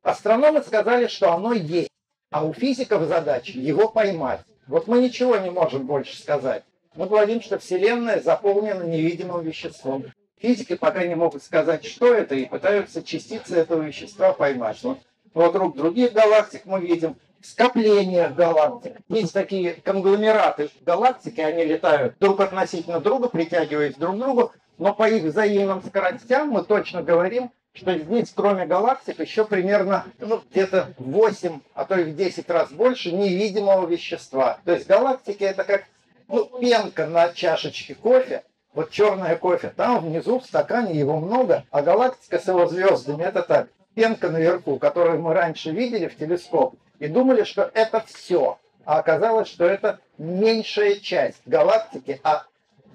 астрономы 0.01 0.62
сказали, 0.62 1.08
что 1.08 1.34
оно 1.34 1.51
есть, 1.51 1.89
а 2.32 2.45
у 2.45 2.53
физиков 2.53 3.03
задача 3.03 3.60
его 3.60 3.89
поймать. 3.89 4.41
Вот 4.67 4.88
мы 4.88 5.01
ничего 5.01 5.36
не 5.36 5.51
можем 5.51 5.86
больше 5.88 6.17
сказать. 6.17 6.63
Мы 6.95 7.08
говорим, 7.08 7.41
что 7.41 7.60
Вселенная 7.60 8.21
заполнена 8.21 8.84
невидимым 8.84 9.43
веществом. 9.43 10.06
Физики 10.39 10.75
пока 10.75 11.06
не 11.06 11.15
могут 11.15 11.43
сказать, 11.43 11.86
что 11.86 12.13
это, 12.13 12.36
и 12.36 12.45
пытаются 12.45 13.03
частицы 13.03 13.56
этого 13.56 13.82
вещества 13.82 14.32
поймать. 14.32 14.82
Вот 14.84 14.99
вокруг 15.34 15.75
других 15.75 16.13
галактик 16.13 16.65
мы 16.65 16.79
видим 16.79 17.17
скоплениях 17.45 18.36
галактик. 18.36 18.97
Есть 19.10 19.34
такие 19.34 19.73
конгломераты 19.73 20.69
галактики, 20.82 21.41
они 21.41 21.65
летают 21.65 22.15
друг 22.19 22.39
относительно 22.39 22.99
друга, 22.99 23.29
притягиваясь 23.29 23.95
друг 23.95 24.15
к 24.15 24.19
другу, 24.19 24.51
но 24.77 24.93
по 24.93 25.10
их 25.10 25.23
взаимным 25.23 25.84
скоростям 25.84 26.49
мы 26.49 26.63
точно 26.63 27.03
говорим, 27.03 27.51
что 27.73 27.97
здесь, 27.97 28.32
кроме 28.36 28.65
галактик, 28.65 29.19
еще 29.19 29.45
примерно 29.45 30.06
ну, 30.19 30.41
где-то 30.51 30.93
8, 30.97 31.60
а 31.73 31.86
то 31.86 31.99
и 31.99 32.03
в 32.03 32.15
10 32.15 32.49
раз 32.49 32.71
больше 32.71 33.12
невидимого 33.12 33.88
вещества. 33.88 34.60
То 34.63 34.73
есть 34.73 34.88
галактики 34.88 35.43
это 35.43 35.63
как 35.63 35.86
ну, 36.27 36.45
пенка 36.60 37.08
на 37.08 37.34
чашечке 37.34 37.95
кофе, 37.95 38.43
вот 38.73 38.91
черное 38.91 39.36
кофе, 39.36 39.73
там 39.75 40.06
внизу 40.06 40.39
в 40.39 40.45
стакане 40.45 40.97
его 40.97 41.19
много, 41.19 41.65
а 41.71 41.82
галактика 41.82 42.39
с 42.39 42.47
его 42.47 42.67
звездами 42.67 43.23
это 43.23 43.41
так, 43.41 43.69
пенка 43.95 44.29
наверху, 44.29 44.77
которую 44.77 45.21
мы 45.21 45.34
раньше 45.34 45.71
видели 45.71 46.08
в 46.08 46.17
телескоп, 46.17 46.75
и 46.99 47.08
думали, 47.08 47.43
что 47.43 47.69
это 47.73 48.03
все. 48.08 48.58
А 48.86 48.99
оказалось, 48.99 49.47
что 49.47 49.65
это 49.65 49.99
меньшая 50.17 50.95
часть 50.95 51.41
галактики, 51.45 52.19
а 52.23 52.45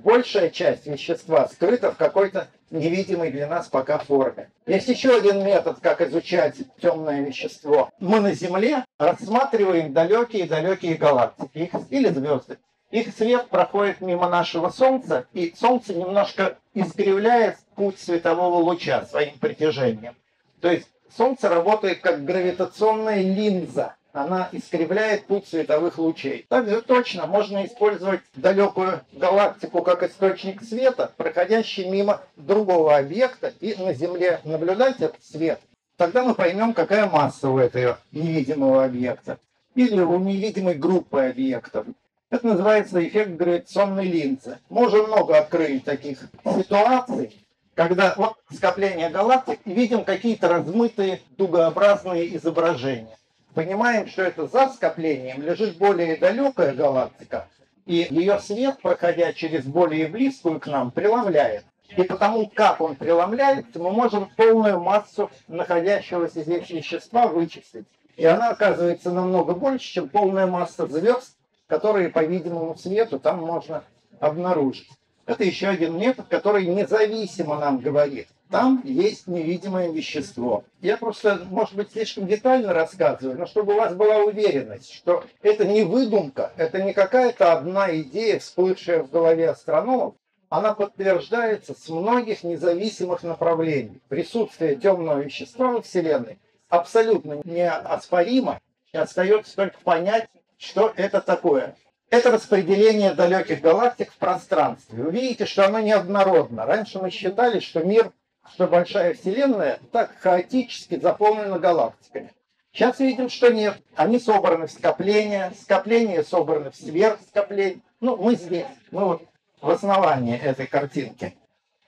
большая 0.04 0.50
часть 0.50 0.86
вещества 0.86 1.48
скрыта 1.48 1.92
в 1.92 1.96
какой-то 1.96 2.48
невидимой 2.70 3.30
для 3.30 3.46
нас 3.46 3.68
пока 3.68 3.98
форме. 3.98 4.50
Есть 4.66 4.88
еще 4.88 5.16
один 5.16 5.44
метод, 5.44 5.78
как 5.80 6.00
изучать 6.02 6.56
темное 6.80 7.22
вещество. 7.22 7.90
Мы 7.98 8.20
на 8.20 8.32
Земле 8.34 8.84
рассматриваем 8.98 9.92
далекие-далекие 9.92 10.96
галактики 10.96 11.58
их, 11.58 11.70
или 11.90 12.08
звезды. 12.08 12.58
Их 12.90 13.14
свет 13.14 13.48
проходит 13.48 14.00
мимо 14.00 14.28
нашего 14.28 14.70
Солнца, 14.70 15.26
и 15.34 15.54
Солнце 15.58 15.94
немножко 15.94 16.56
искривляет 16.72 17.58
путь 17.74 17.98
светового 17.98 18.56
луча 18.56 19.04
своим 19.04 19.38
притяжением. 19.38 20.14
То 20.60 20.70
есть 20.70 20.88
Солнце 21.16 21.48
работает 21.48 22.00
как 22.00 22.24
гравитационная 22.24 23.22
линза. 23.22 23.94
Она 24.12 24.48
искривляет 24.52 25.26
путь 25.26 25.46
световых 25.46 25.98
лучей. 25.98 26.46
Также 26.48 26.82
точно 26.82 27.26
можно 27.26 27.64
использовать 27.66 28.20
далекую 28.34 29.02
галактику 29.12 29.82
как 29.82 30.02
источник 30.02 30.62
света, 30.62 31.12
проходящий 31.16 31.88
мимо 31.88 32.22
другого 32.36 32.96
объекта, 32.96 33.52
и 33.60 33.74
на 33.80 33.92
Земле 33.94 34.40
наблюдать 34.44 35.00
этот 35.00 35.22
свет. 35.22 35.60
Тогда 35.96 36.24
мы 36.24 36.34
поймем, 36.34 36.72
какая 36.72 37.08
масса 37.08 37.48
у 37.48 37.58
этого 37.58 37.98
невидимого 38.12 38.84
объекта 38.84 39.38
или 39.74 40.00
у 40.00 40.18
невидимой 40.18 40.74
группы 40.74 41.20
объектов. 41.20 41.86
Это 42.30 42.46
называется 42.46 43.06
эффект 43.06 43.30
гравитационной 43.32 44.04
линзы. 44.04 44.58
Уже 44.68 45.02
много 45.06 45.38
открыли 45.38 45.78
таких 45.78 46.18
ситуаций, 46.44 47.36
когда 47.78 48.12
вот 48.16 48.34
скопление 48.52 49.08
галактик 49.08 49.60
и 49.64 49.72
видим 49.72 50.02
какие-то 50.02 50.48
размытые 50.48 51.20
дугообразные 51.36 52.36
изображения. 52.36 53.16
Понимаем, 53.54 54.08
что 54.08 54.22
это 54.22 54.48
за 54.48 54.70
скоплением 54.70 55.42
лежит 55.42 55.78
более 55.78 56.16
далекая 56.16 56.74
галактика, 56.74 57.46
и 57.86 58.08
ее 58.10 58.40
свет, 58.40 58.78
проходя 58.82 59.32
через 59.32 59.64
более 59.64 60.08
близкую 60.08 60.58
к 60.58 60.66
нам, 60.66 60.90
преломляет. 60.90 61.64
И 61.96 62.02
потому, 62.02 62.50
как 62.52 62.80
он 62.80 62.96
преломляется, 62.96 63.78
мы 63.78 63.92
можем 63.92 64.28
полную 64.36 64.80
массу 64.80 65.30
находящегося 65.46 66.42
здесь 66.42 66.68
вещества 66.70 67.28
вычислить. 67.28 67.86
И 68.16 68.24
она 68.26 68.50
оказывается 68.50 69.12
намного 69.12 69.54
больше, 69.54 69.86
чем 69.86 70.08
полная 70.08 70.48
масса 70.48 70.88
звезд, 70.88 71.36
которые 71.68 72.08
по 72.08 72.24
видимому 72.24 72.74
свету 72.74 73.20
там 73.20 73.38
можно 73.38 73.84
обнаружить. 74.18 74.88
Это 75.28 75.44
еще 75.44 75.68
один 75.68 75.98
метод, 75.98 76.26
который 76.30 76.64
независимо 76.64 77.58
нам 77.58 77.80
говорит. 77.80 78.28
Там 78.50 78.80
есть 78.82 79.26
невидимое 79.26 79.90
вещество. 79.92 80.64
Я 80.80 80.96
просто, 80.96 81.46
может 81.50 81.74
быть, 81.74 81.92
слишком 81.92 82.26
детально 82.26 82.72
рассказываю, 82.72 83.38
но 83.38 83.44
чтобы 83.44 83.74
у 83.74 83.76
вас 83.76 83.94
была 83.94 84.20
уверенность, 84.20 84.90
что 84.90 85.22
это 85.42 85.66
не 85.66 85.82
выдумка, 85.82 86.50
это 86.56 86.80
не 86.80 86.94
какая-то 86.94 87.52
одна 87.52 87.94
идея, 88.00 88.38
всплывшая 88.38 89.02
в 89.02 89.10
голове 89.10 89.50
астрономов, 89.50 90.14
она 90.48 90.72
подтверждается 90.72 91.74
с 91.74 91.90
многих 91.90 92.42
независимых 92.42 93.22
направлений. 93.22 94.00
Присутствие 94.08 94.76
темного 94.76 95.20
вещества 95.20 95.72
во 95.72 95.82
Вселенной 95.82 96.38
абсолютно 96.70 97.42
неоспоримо, 97.44 98.60
и 98.94 98.96
остается 98.96 99.54
только 99.54 99.76
понять, 99.84 100.30
что 100.56 100.90
это 100.96 101.20
такое? 101.20 101.76
Это 102.10 102.30
распределение 102.30 103.12
далеких 103.12 103.60
галактик 103.60 104.10
в 104.10 104.16
пространстве. 104.16 105.02
Вы 105.02 105.10
видите, 105.10 105.44
что 105.44 105.66
оно 105.66 105.80
неоднородно. 105.80 106.64
Раньше 106.64 106.98
мы 106.98 107.10
считали, 107.10 107.60
что 107.60 107.82
мир, 107.82 108.12
что 108.54 108.66
большая 108.66 109.12
Вселенная 109.12 109.78
так 109.92 110.16
хаотически 110.18 110.98
заполнена 110.98 111.58
галактиками. 111.58 112.32
Сейчас 112.72 112.98
видим, 113.00 113.28
что 113.28 113.52
нет. 113.52 113.76
Они 113.94 114.18
собраны 114.18 114.68
в 114.68 114.72
скопления, 114.72 115.52
скопления 115.60 116.22
собраны 116.22 116.70
в 116.70 116.76
сверхскопления. 116.76 117.80
Ну, 118.00 118.16
мы 118.16 118.36
здесь, 118.36 118.66
мы 118.90 119.04
вот 119.04 119.22
в 119.60 119.68
основании 119.68 120.38
этой 120.38 120.66
картинки. 120.66 121.36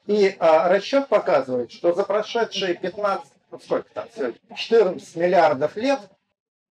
И 0.06 0.35
а, 0.38 0.68
расчет 0.68 1.09
показывает, 1.09 1.70
что 1.72 1.94
за 1.94 2.04
прошедшие 2.04 2.74
15, 2.74 3.33
ну, 3.52 3.59
сколько 3.61 3.88
там 3.94 4.06
сегодня, 4.14 4.38
14 4.54 5.16
миллиардов 5.16 5.76
лет 5.76 6.00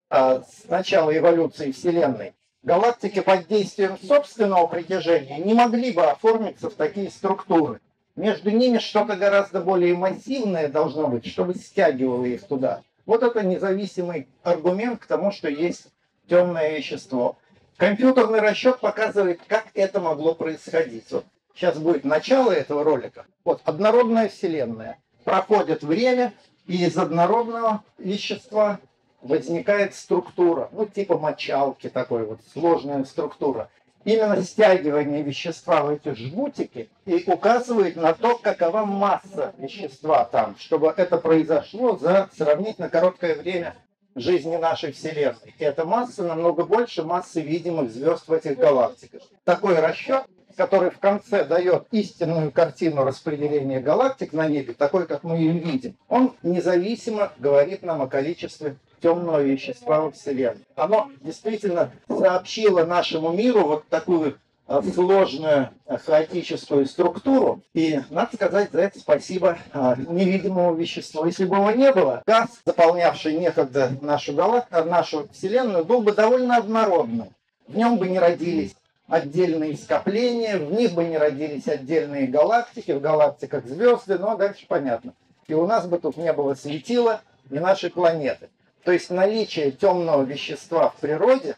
а, 0.09 0.41
с 0.41 0.67
начала 0.67 1.15
эволюции 1.15 1.71
Вселенной, 1.71 2.33
галактики 2.63 3.21
под 3.21 3.47
действием 3.47 3.97
собственного 3.97 4.67
притяжения 4.67 5.37
не 5.37 5.53
могли 5.53 5.91
бы 5.91 6.03
оформиться 6.05 6.69
в 6.69 6.73
такие 6.75 7.09
структуры. 7.09 7.79
Между 8.15 8.51
ними 8.51 8.79
что-то 8.79 9.15
гораздо 9.15 9.61
более 9.61 9.95
массивное 9.95 10.67
должно 10.67 11.07
быть, 11.07 11.25
чтобы 11.25 11.55
стягивало 11.55 12.25
их 12.25 12.43
туда. 12.43 12.81
Вот 13.05 13.23
это 13.23 13.43
независимый 13.43 14.27
аргумент 14.43 14.99
к 14.99 15.05
тому, 15.05 15.31
что 15.31 15.49
есть 15.49 15.87
темное 16.27 16.77
вещество. 16.77 17.37
Компьютерный 17.77 18.41
расчет 18.41 18.79
показывает, 18.79 19.39
как 19.47 19.67
это 19.73 20.01
могло 20.01 20.35
происходить. 20.35 21.09
Вот 21.11 21.25
сейчас 21.55 21.77
будет 21.77 22.03
начало 22.03 22.51
этого 22.51 22.83
ролика. 22.83 23.25
Вот 23.45 23.61
однородная 23.63 24.27
Вселенная. 24.27 24.97
Проходит 25.23 25.81
время, 25.81 26.33
и 26.67 26.85
из 26.85 26.97
однородного 26.97 27.83
вещества 27.97 28.79
возникает 29.21 29.93
структура, 29.95 30.69
ну 30.71 30.85
типа 30.85 31.17
мочалки 31.17 31.89
такой 31.89 32.25
вот, 32.25 32.39
сложная 32.53 33.03
структура. 33.03 33.69
Именно 34.05 34.41
стягивание 34.43 35.21
вещества 35.21 35.83
в 35.83 35.89
эти 35.89 36.13
жгутики 36.13 36.89
и 37.05 37.23
указывает 37.27 37.97
на 37.97 38.13
то, 38.13 38.37
какова 38.37 38.85
масса 38.85 39.53
вещества 39.57 40.23
там, 40.23 40.55
чтобы 40.57 40.93
это 40.95 41.17
произошло 41.17 41.97
за 41.97 42.29
сравнительно 42.35 42.89
короткое 42.89 43.35
время 43.35 43.75
жизни 44.15 44.55
нашей 44.55 44.93
Вселенной. 44.93 45.53
И 45.57 45.63
эта 45.63 45.85
масса 45.85 46.23
намного 46.23 46.63
больше 46.63 47.03
массы 47.03 47.41
видимых 47.41 47.91
звезд 47.91 48.27
в 48.27 48.33
этих 48.33 48.57
галактиках. 48.57 49.21
Такой 49.43 49.77
расчет 49.79 50.25
который 50.59 50.89
в 50.89 50.99
конце 50.99 51.45
дает 51.45 51.85
истинную 51.91 52.51
картину 52.51 53.05
распределения 53.05 53.79
галактик 53.79 54.33
на 54.33 54.45
небе, 54.49 54.73
такой, 54.73 55.07
как 55.07 55.23
мы 55.23 55.37
ее 55.37 55.53
видим, 55.53 55.95
он 56.09 56.35
независимо 56.43 57.31
говорит 57.39 57.81
нам 57.81 58.01
о 58.01 58.07
количестве 58.07 58.75
темного 58.99 59.41
вещества 59.41 60.01
во 60.01 60.11
Вселенной. 60.11 60.65
Оно 60.75 61.09
действительно 61.21 61.91
сообщило 62.07 62.85
нашему 62.85 63.31
миру 63.31 63.65
вот 63.65 63.87
такую 63.89 64.37
э, 64.67 64.81
сложную 64.93 65.69
э, 65.85 65.97
хаотическую 65.97 66.85
структуру. 66.85 67.61
И 67.73 68.01
надо 68.09 68.35
сказать 68.35 68.71
за 68.71 68.81
это 68.81 68.99
спасибо 68.99 69.57
э, 69.73 69.95
невидимому 70.07 70.75
веществу. 70.75 71.25
Если 71.25 71.45
бы 71.45 71.57
его 71.57 71.71
не 71.71 71.91
было, 71.91 72.23
газ, 72.25 72.49
заполнявший 72.65 73.37
некогда 73.37 73.91
нашу, 74.01 74.33
галак... 74.33 74.69
нашу 74.71 75.27
Вселенную, 75.31 75.85
был 75.85 76.01
бы 76.01 76.11
довольно 76.13 76.57
однородным. 76.57 77.29
В 77.67 77.77
нем 77.77 77.97
бы 77.97 78.07
не 78.09 78.19
родились 78.19 78.75
отдельные 79.09 79.75
скопления, 79.75 80.57
в 80.57 80.71
них 80.71 80.93
бы 80.93 81.03
не 81.03 81.17
родились 81.17 81.67
отдельные 81.67 82.27
галактики, 82.27 82.91
в 82.91 83.01
галактиках 83.01 83.65
звезды, 83.65 84.17
но 84.17 84.37
дальше 84.37 84.65
понятно. 84.67 85.13
И 85.47 85.53
у 85.53 85.65
нас 85.65 85.87
бы 85.87 85.97
тут 85.97 86.17
не 86.17 86.31
было 86.31 86.53
светила 86.53 87.21
ни 87.49 87.57
нашей 87.57 87.89
планеты. 87.89 88.49
То 88.83 88.91
есть 88.91 89.09
наличие 89.09 89.71
темного 89.71 90.23
вещества 90.23 90.89
в 90.89 90.95
природе, 90.95 91.57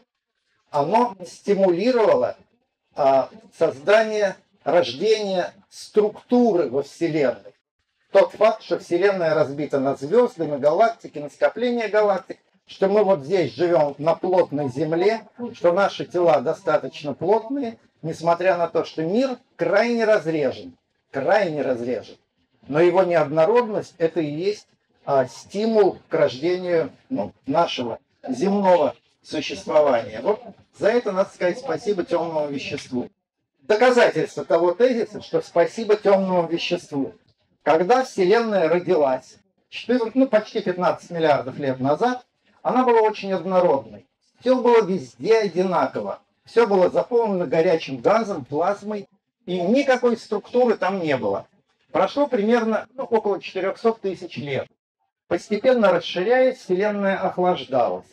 оно 0.69 1.15
стимулировало 1.25 2.37
а, 2.95 3.29
создание, 3.57 4.35
рождение 4.63 5.53
структуры 5.69 6.69
во 6.69 6.83
Вселенной. 6.83 7.53
Тот 8.11 8.33
факт, 8.33 8.63
что 8.63 8.79
Вселенная 8.79 9.33
разбита 9.33 9.79
на 9.79 9.95
звезды, 9.95 10.45
на 10.45 10.57
галактики, 10.57 11.19
на 11.19 11.29
скопления 11.29 11.87
галактик, 11.87 12.39
что 12.65 12.87
мы 12.87 13.03
вот 13.03 13.21
здесь 13.23 13.53
живем 13.53 13.95
на 13.97 14.15
плотной 14.15 14.69
земле, 14.69 15.27
что 15.53 15.71
наши 15.71 16.05
тела 16.05 16.41
достаточно 16.41 17.13
плотные, 17.13 17.77
несмотря 18.01 18.57
на 18.57 18.67
то, 18.67 18.83
что 18.83 19.03
мир 19.03 19.37
крайне 19.55 20.05
разрежен, 20.05 20.77
крайне 21.11 21.61
разрежен. 21.61 22.17
Но 22.67 22.79
его 22.79 23.03
неоднородность– 23.03 23.95
это 23.97 24.19
и 24.21 24.29
есть 24.29 24.67
а, 25.05 25.25
стимул 25.27 25.99
к 26.09 26.13
рождению 26.13 26.91
ну, 27.09 27.33
нашего 27.45 27.99
земного 28.27 28.95
существования. 29.23 30.21
Вот 30.21 30.41
за 30.77 30.89
это 30.89 31.11
надо 31.11 31.29
сказать 31.29 31.59
спасибо 31.59 32.03
темному 32.03 32.47
веществу. 32.47 33.09
Доказательство 33.61 34.43
того 34.43 34.73
тезиса, 34.73 35.21
что 35.21 35.41
спасибо 35.41 35.95
темному 35.95 36.47
веществу. 36.47 37.13
Когда 37.63 38.03
Вселенная 38.03 38.67
родилась, 38.67 39.37
14, 39.69 40.15
ну, 40.15 40.27
почти 40.27 40.61
15 40.61 41.11
миллиардов 41.11 41.57
лет 41.57 41.79
назад, 41.79 42.25
она 42.61 42.83
была 42.83 43.01
очень 43.01 43.31
однородной. 43.31 44.05
Все 44.39 44.59
было 44.59 44.83
везде 44.83 45.37
одинаково. 45.37 46.19
Все 46.45 46.67
было 46.67 46.89
заполнено 46.89 47.45
горячим 47.45 48.01
газом, 48.01 48.43
плазмой, 48.43 49.07
и 49.45 49.59
никакой 49.61 50.17
структуры 50.17 50.75
там 50.75 50.99
не 50.99 51.15
было. 51.15 51.47
Прошло 51.91 52.27
примерно 52.27 52.87
ну, 52.95 53.03
около 53.03 53.39
400 53.39 53.93
тысяч 53.93 54.37
лет. 54.37 54.67
Постепенно 55.31 55.93
расширяясь, 55.93 56.57
Вселенная 56.57 57.17
охлаждалась. 57.17 58.03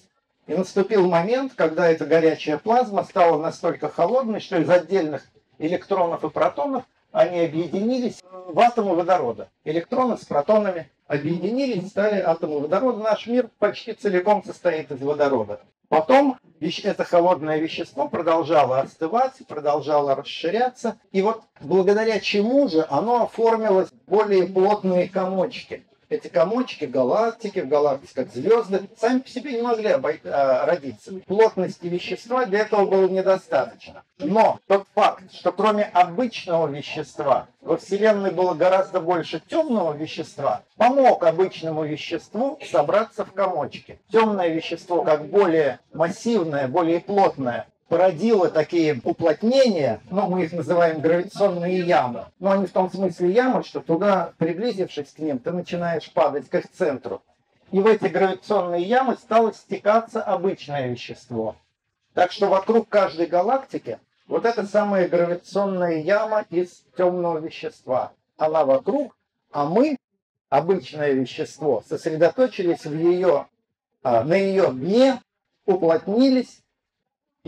И 0.47 0.55
наступил 0.55 1.09
момент, 1.09 1.53
когда 1.57 1.91
эта 1.91 2.07
горячая 2.07 2.59
плазма 2.59 3.03
стала 3.03 3.43
настолько 3.43 3.89
холодной, 3.89 4.39
что 4.39 4.57
из 4.57 4.71
отдельных 4.71 5.27
электронов 5.59 6.23
и 6.23 6.31
протонов 6.31 6.85
они 7.11 7.41
объединились 7.41 8.23
в 8.31 8.61
атомы 8.61 8.95
водорода. 8.95 9.49
Электроны 9.65 10.17
с 10.17 10.25
протонами 10.27 10.93
объединились, 11.09 11.89
стали 11.89 12.21
атомы 12.21 12.61
водорода. 12.61 13.03
Наш 13.03 13.27
мир 13.27 13.51
почти 13.59 13.95
целиком 13.95 14.45
состоит 14.45 14.93
из 14.93 15.01
водорода. 15.01 15.59
Потом 15.89 16.39
это 16.61 17.03
холодное 17.03 17.59
вещество 17.59 18.07
продолжало 18.07 18.79
остывать, 18.79 19.33
продолжало 19.49 20.15
расширяться. 20.15 21.01
И 21.11 21.21
вот 21.23 21.43
благодаря 21.61 22.21
чему 22.21 22.69
же 22.69 22.87
оно 22.89 23.25
оформилось 23.25 23.89
в 23.89 24.09
более 24.09 24.47
плотные 24.47 25.09
комочки 25.09 25.85
эти 26.09 26.29
комочки, 26.29 26.85
галактики, 26.85 27.61
в 27.61 27.69
галактиках 27.69 28.33
звезды, 28.33 28.89
сами 28.97 29.21
по 29.21 29.29
себе 29.29 29.53
не 29.53 29.63
могли 29.63 29.89
обой... 29.89 30.21
а, 30.25 30.67
родиться. 30.67 31.13
Плотности 31.27 31.87
вещества 31.87 32.47
для 32.47 32.61
этого 32.61 32.87
было 32.87 33.09
недостаточно. 33.09 34.03
Но 34.19 34.59
тот 34.67 34.87
факт, 34.95 35.33
что 35.33 35.53
кроме 35.53 35.85
обычного 35.85 36.67
вещества 36.69 37.49
во 37.61 37.77
Вселенной 37.77 38.31
было 38.31 38.55
гораздо 38.55 39.01
больше 39.01 39.41
темного 39.41 39.95
вещества, 39.95 40.63
помог 40.77 41.23
обычному 41.25 41.85
веществу 41.85 42.59
собраться 42.71 43.25
в 43.25 43.33
комочки. 43.33 44.01
Темное 44.11 44.49
вещество, 44.49 45.03
как 45.03 45.27
более 45.27 45.81
массивное, 45.93 46.69
более 46.69 47.01
плотное, 47.01 47.67
породило 47.89 48.51
такие 48.51 49.01
уплотнения, 49.03 50.01
ну, 50.11 50.29
мы 50.29 50.45
их 50.45 50.53
называем 50.53 51.01
гравитационные 51.01 51.81
ямы. 51.81 52.27
Но 52.39 52.53
они 52.53 52.67
в 52.67 52.73
том 52.73 52.91
смысле 52.91 53.33
ямы, 53.33 53.65
что 53.65 53.81
туда, 53.81 54.33
приблизившись 54.39 55.13
к 55.13 55.19
ним, 55.19 55.39
ты 55.39 55.53
начинаешь 55.53 56.11
падать 56.13 56.49
к 56.49 56.55
их 56.55 56.71
центру. 56.71 57.23
И 57.71 57.81
в 57.81 57.87
эти 57.87 58.07
гравитационные 58.07 58.83
ямы 58.83 59.17
стало 59.17 59.53
стекаться 59.53 60.23
обычное 60.23 60.89
вещество. 60.89 61.57
Так 62.15 62.33
что 62.33 62.49
вокруг 62.49 62.89
каждой 62.89 63.27
галактики 63.27 63.99
вот 64.27 64.45
эта 64.45 64.67
самая 64.67 65.09
гравитационная 65.09 66.03
яма 66.03 66.45
из 66.51 66.85
темного 66.97 67.39
вещества. 67.39 68.13
Она 68.37 68.65
вокруг, 68.65 69.17
а 69.51 69.65
мы, 69.65 69.97
обычное 70.51 71.13
вещество, 71.13 71.83
сосредоточились 71.89 72.85
в 72.85 72.95
ее, 72.95 73.47
а, 74.03 74.25
на 74.25 74.35
ее 74.35 74.71
дне, 74.71 75.21
уплотнились 75.65 76.63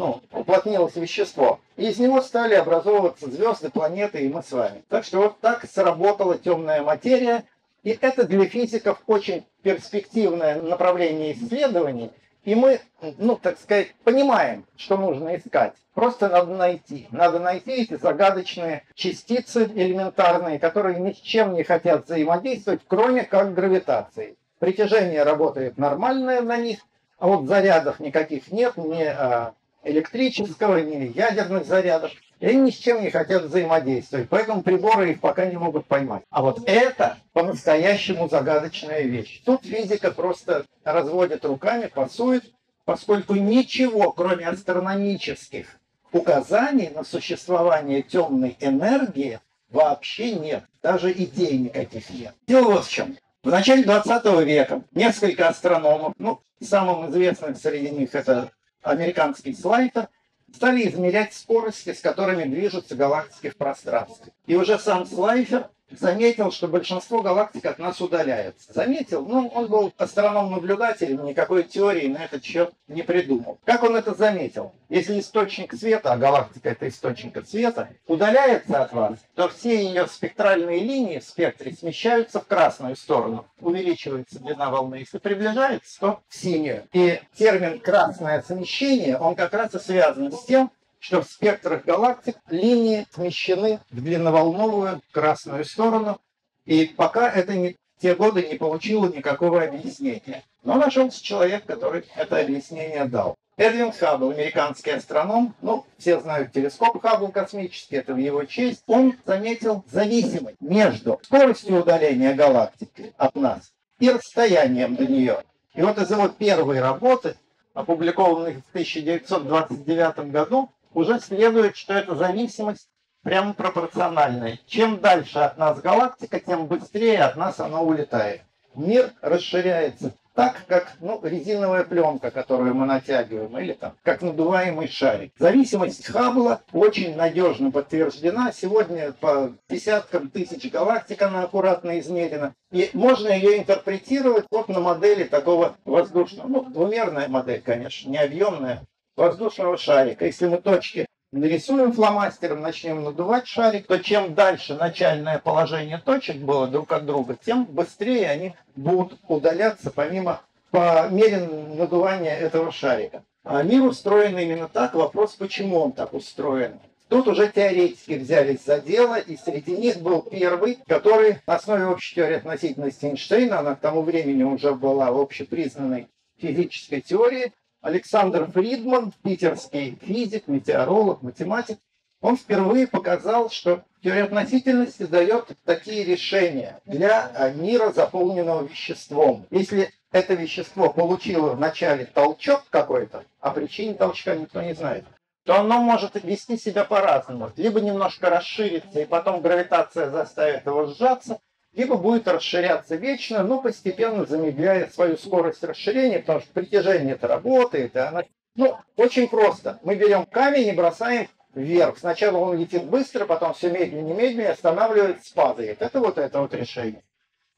ну, 0.00 0.22
уплотнилось 0.32 0.96
вещество. 0.96 1.60
И 1.76 1.88
из 1.88 1.98
него 1.98 2.22
стали 2.22 2.54
образовываться 2.54 3.30
звезды, 3.30 3.68
планеты 3.68 4.20
и 4.20 4.28
мы 4.28 4.42
с 4.42 4.50
вами. 4.50 4.82
Так 4.88 5.04
что 5.04 5.18
вот 5.18 5.40
так 5.40 5.66
сработала 5.70 6.38
темная 6.38 6.82
материя. 6.82 7.44
И 7.82 7.90
это 8.00 8.24
для 8.24 8.46
физиков 8.46 9.02
очень 9.06 9.46
перспективное 9.62 10.60
направление 10.60 11.34
исследований. 11.34 12.10
И 12.44 12.54
мы, 12.54 12.80
ну, 13.18 13.36
так 13.36 13.58
сказать, 13.58 13.94
понимаем, 14.02 14.64
что 14.76 14.96
нужно 14.96 15.36
искать. 15.36 15.74
Просто 15.92 16.30
надо 16.30 16.54
найти. 16.54 17.06
Надо 17.10 17.38
найти 17.38 17.72
эти 17.72 17.96
загадочные 17.96 18.84
частицы 18.94 19.64
элементарные, 19.64 20.58
которые 20.58 20.98
ни 20.98 21.12
с 21.12 21.18
чем 21.18 21.52
не 21.52 21.62
хотят 21.62 22.06
взаимодействовать, 22.06 22.80
кроме 22.88 23.24
как 23.24 23.52
гравитации. 23.52 24.36
Притяжение 24.58 25.24
работает 25.24 25.76
нормальное 25.76 26.40
на 26.40 26.56
них, 26.56 26.78
а 27.18 27.26
вот 27.26 27.46
зарядов 27.46 28.00
никаких 28.00 28.50
нет, 28.50 28.78
не 28.78 29.04
а, 29.04 29.52
электрического, 29.82 30.78
ни 30.82 31.16
ядерных 31.16 31.66
зарядов. 31.66 32.12
И 32.40 32.46
они 32.46 32.62
ни 32.62 32.70
с 32.70 32.76
чем 32.76 33.02
не 33.02 33.10
хотят 33.10 33.44
взаимодействовать. 33.44 34.28
Поэтому 34.30 34.62
приборы 34.62 35.12
их 35.12 35.20
пока 35.20 35.46
не 35.46 35.56
могут 35.56 35.86
поймать. 35.86 36.22
А 36.30 36.42
вот 36.42 36.62
это 36.66 37.18
по-настоящему 37.32 38.28
загадочная 38.28 39.02
вещь. 39.02 39.42
Тут 39.44 39.64
физика 39.64 40.10
просто 40.10 40.64
разводит 40.84 41.44
руками, 41.44 41.90
пасует, 41.94 42.44
поскольку 42.86 43.34
ничего, 43.34 44.10
кроме 44.12 44.48
астрономических 44.48 45.66
указаний 46.12 46.90
на 46.94 47.04
существование 47.04 48.02
темной 48.02 48.56
энергии, 48.60 49.38
вообще 49.68 50.34
нет. 50.34 50.64
Даже 50.82 51.12
идей 51.12 51.58
никаких 51.58 52.08
нет. 52.10 52.34
Дело 52.46 52.72
вот 52.72 52.86
в 52.86 52.90
чем. 52.90 53.16
В 53.42 53.50
начале 53.50 53.84
20 53.84 54.24
века 54.44 54.82
несколько 54.92 55.48
астрономов, 55.48 56.14
ну, 56.18 56.40
самым 56.62 57.10
известным 57.10 57.54
среди 57.54 57.90
них 57.90 58.14
это 58.14 58.50
американский 58.82 59.54
слайдер, 59.54 60.08
стали 60.54 60.88
измерять 60.88 61.34
скорости, 61.34 61.92
с 61.92 62.00
которыми 62.00 62.44
движутся 62.44 62.96
галактики 62.96 63.50
в 63.50 63.56
пространстве. 63.56 64.32
И 64.46 64.56
уже 64.56 64.78
сам 64.78 65.06
слайдер 65.06 65.68
заметил, 65.90 66.52
что 66.52 66.68
большинство 66.68 67.22
галактик 67.22 67.66
от 67.66 67.78
нас 67.78 68.00
удаляется. 68.00 68.72
Заметил, 68.72 69.24
ну, 69.24 69.48
он 69.48 69.68
был 69.68 69.92
астроном-наблюдателем, 69.96 71.24
никакой 71.24 71.64
теории 71.64 72.08
на 72.08 72.24
этот 72.24 72.44
счет 72.44 72.72
не 72.88 73.02
придумал. 73.02 73.58
Как 73.64 73.82
он 73.82 73.96
это 73.96 74.14
заметил? 74.14 74.72
Если 74.88 75.20
источник 75.20 75.74
света, 75.74 76.12
а 76.12 76.16
галактика 76.16 76.70
это 76.70 76.88
источник 76.88 77.44
света, 77.46 77.88
удаляется 78.06 78.82
от 78.82 78.92
вас, 78.92 79.18
то 79.34 79.48
все 79.48 79.84
ее 79.84 80.06
спектральные 80.06 80.80
линии 80.80 81.18
в 81.18 81.24
спектре 81.24 81.72
смещаются 81.72 82.40
в 82.40 82.46
красную 82.46 82.96
сторону. 82.96 83.46
Увеличивается 83.60 84.40
длина 84.40 84.70
волны. 84.70 84.96
Если 84.96 85.18
приближается, 85.18 86.00
то 86.00 86.20
в 86.28 86.34
синюю. 86.34 86.84
И 86.92 87.20
термин 87.36 87.78
«красное 87.80 88.42
смещение», 88.42 89.16
он 89.18 89.34
как 89.34 89.52
раз 89.54 89.74
и 89.74 89.78
связан 89.78 90.32
с 90.32 90.44
тем, 90.44 90.70
что 91.00 91.22
в 91.22 91.26
спектрах 91.26 91.84
галактик 91.84 92.36
линии 92.48 93.06
смещены 93.12 93.80
в 93.90 94.02
длинноволновую 94.02 95.00
красную 95.10 95.64
сторону, 95.64 96.20
и 96.66 96.84
пока 96.84 97.28
это 97.28 97.54
не, 97.54 97.76
те 98.00 98.14
годы 98.14 98.46
не 98.46 98.56
получило 98.56 99.08
никакого 99.08 99.62
объяснения. 99.62 100.44
Но 100.62 100.74
нашелся 100.74 101.22
человек, 101.24 101.64
который 101.64 102.04
это 102.14 102.38
объяснение 102.38 103.06
дал. 103.06 103.34
Эдвин 103.56 103.92
Хаббл, 103.92 104.30
американский 104.30 104.90
астроном, 104.90 105.54
ну, 105.60 105.84
все 105.98 106.20
знают 106.20 106.52
телескоп 106.52 107.00
Хаббл 107.02 107.28
космический, 107.28 107.96
это 107.96 108.14
в 108.14 108.18
его 108.18 108.44
честь, 108.44 108.82
он 108.86 109.16
заметил 109.26 109.84
зависимость 109.90 110.60
между 110.60 111.20
скоростью 111.22 111.80
удаления 111.80 112.34
галактики 112.34 113.12
от 113.18 113.34
нас 113.34 113.72
и 113.98 114.10
расстоянием 114.10 114.96
до 114.96 115.06
нее. 115.06 115.42
И 115.74 115.82
вот 115.82 115.98
из 115.98 116.10
его 116.10 116.28
первой 116.28 116.80
работы, 116.80 117.36
опубликованной 117.74 118.54
в 118.54 118.68
1929 118.70 120.30
году, 120.30 120.70
уже 120.92 121.20
следует, 121.20 121.76
что 121.76 121.94
эта 121.94 122.14
зависимость 122.14 122.88
прямо 123.22 123.54
пропорциональная. 123.54 124.58
Чем 124.66 125.00
дальше 125.00 125.38
от 125.38 125.58
нас 125.58 125.80
галактика, 125.80 126.40
тем 126.40 126.66
быстрее 126.66 127.22
от 127.22 127.36
нас 127.36 127.60
она 127.60 127.80
улетает. 127.80 128.42
Мир 128.74 129.12
расширяется 129.20 130.12
так, 130.34 130.64
как 130.68 130.92
ну, 131.00 131.20
резиновая 131.22 131.84
пленка, 131.84 132.30
которую 132.30 132.74
мы 132.74 132.86
натягиваем, 132.86 133.58
или 133.58 133.72
там, 133.72 133.94
как 134.02 134.22
надуваемый 134.22 134.88
шарик. 134.88 135.32
Зависимость 135.38 136.06
Хаббла 136.06 136.62
очень 136.72 137.16
надежно 137.16 137.70
подтверждена. 137.70 138.52
Сегодня 138.52 139.12
по 139.12 139.52
десяткам 139.68 140.30
тысяч 140.30 140.70
галактик 140.70 141.20
она 141.22 141.42
аккуратно 141.42 141.98
измерена. 141.98 142.54
И 142.70 142.90
можно 142.92 143.28
ее 143.28 143.58
интерпретировать 143.58 144.46
вот 144.50 144.68
на 144.68 144.80
модели 144.80 145.24
такого 145.24 145.76
воздушного, 145.84 146.46
ну, 146.46 146.64
двумерная 146.64 147.28
модель, 147.28 147.60
конечно, 147.60 148.08
не 148.08 148.18
объемная, 148.18 148.82
воздушного 149.20 149.76
шарика. 149.76 150.24
Если 150.24 150.46
мы 150.46 150.56
точки 150.56 151.06
нарисуем 151.30 151.92
фломастером, 151.92 152.62
начнем 152.62 153.04
надувать 153.04 153.46
шарик, 153.46 153.86
то 153.86 153.98
чем 153.98 154.34
дальше 154.34 154.74
начальное 154.74 155.38
положение 155.38 155.98
точек 155.98 156.36
было 156.36 156.66
друг 156.66 156.90
от 156.92 157.04
друга, 157.04 157.36
тем 157.44 157.66
быстрее 157.66 158.30
они 158.30 158.54
будут 158.74 159.18
удаляться 159.28 159.90
помимо 159.90 160.40
по 160.70 161.08
мере 161.10 161.38
надувания 161.38 162.34
этого 162.34 162.72
шарика. 162.72 163.22
А 163.44 163.62
мир 163.62 163.82
устроен 163.82 164.38
именно 164.38 164.68
так. 164.68 164.94
Вопрос, 164.94 165.34
почему 165.34 165.78
он 165.78 165.92
так 165.92 166.14
устроен. 166.14 166.80
Тут 167.08 167.26
уже 167.26 167.48
теоретики 167.48 168.12
взялись 168.12 168.64
за 168.64 168.80
дело, 168.80 169.18
и 169.18 169.36
среди 169.36 169.76
них 169.76 170.00
был 170.00 170.22
первый, 170.22 170.78
который 170.86 171.38
на 171.46 171.56
основе 171.56 171.86
общей 171.86 172.14
теории 172.14 172.36
относительности 172.36 173.06
Эйнштейна, 173.06 173.58
она 173.58 173.74
к 173.74 173.80
тому 173.80 174.02
времени 174.02 174.44
уже 174.44 174.74
была 174.74 175.08
общепризнанной 175.08 176.06
физической 176.38 177.00
теорией, 177.00 177.52
Александр 177.80 178.50
Фридман, 178.50 179.12
питерский 179.22 179.98
физик, 180.02 180.48
метеоролог, 180.48 181.22
математик, 181.22 181.78
он 182.20 182.36
впервые 182.36 182.86
показал, 182.86 183.48
что 183.48 183.82
теория 184.02 184.24
относительности 184.24 185.04
дает 185.04 185.52
такие 185.64 186.04
решения 186.04 186.80
для 186.84 187.30
а, 187.34 187.50
мира, 187.50 187.92
заполненного 187.92 188.66
веществом. 188.66 189.46
Если 189.50 189.90
это 190.12 190.34
вещество 190.34 190.92
получило 190.92 191.54
вначале 191.54 192.04
толчок 192.04 192.64
какой-то, 192.68 193.24
а 193.40 193.50
причине 193.50 193.94
толчка 193.94 194.34
никто 194.34 194.60
не 194.60 194.74
знает, 194.74 195.04
то 195.44 195.58
оно 195.58 195.80
может 195.80 196.22
вести 196.22 196.58
себя 196.58 196.84
по-разному. 196.84 197.50
Либо 197.56 197.80
немножко 197.80 198.28
расшириться, 198.28 199.00
и 199.00 199.06
потом 199.06 199.40
гравитация 199.40 200.10
заставит 200.10 200.66
его 200.66 200.86
сжаться, 200.86 201.40
либо 201.72 201.96
будет 201.96 202.26
расширяться 202.26 202.96
вечно, 202.96 203.42
но 203.42 203.60
постепенно 203.60 204.24
замедляя 204.26 204.88
свою 204.88 205.16
скорость 205.16 205.62
расширения, 205.62 206.18
потому 206.18 206.40
что 206.40 206.52
притяжение 206.52 207.14
это 207.14 207.28
работает, 207.28 207.94
и 207.94 207.98
она... 207.98 208.22
Ну, 208.56 208.76
очень 208.96 209.28
просто. 209.28 209.78
Мы 209.82 209.94
берем 209.94 210.26
камень 210.26 210.68
и 210.68 210.72
бросаем 210.72 211.28
вверх. 211.54 211.98
Сначала 211.98 212.38
он 212.38 212.58
летит 212.58 212.84
быстро, 212.84 213.24
потом 213.24 213.54
все 213.54 213.70
медленнее, 213.70 214.14
медленнее, 214.14 214.50
останавливается, 214.50 215.32
падает. 215.34 215.80
Это 215.80 216.00
вот 216.00 216.18
это 216.18 216.40
вот 216.40 216.52
решение. 216.54 217.02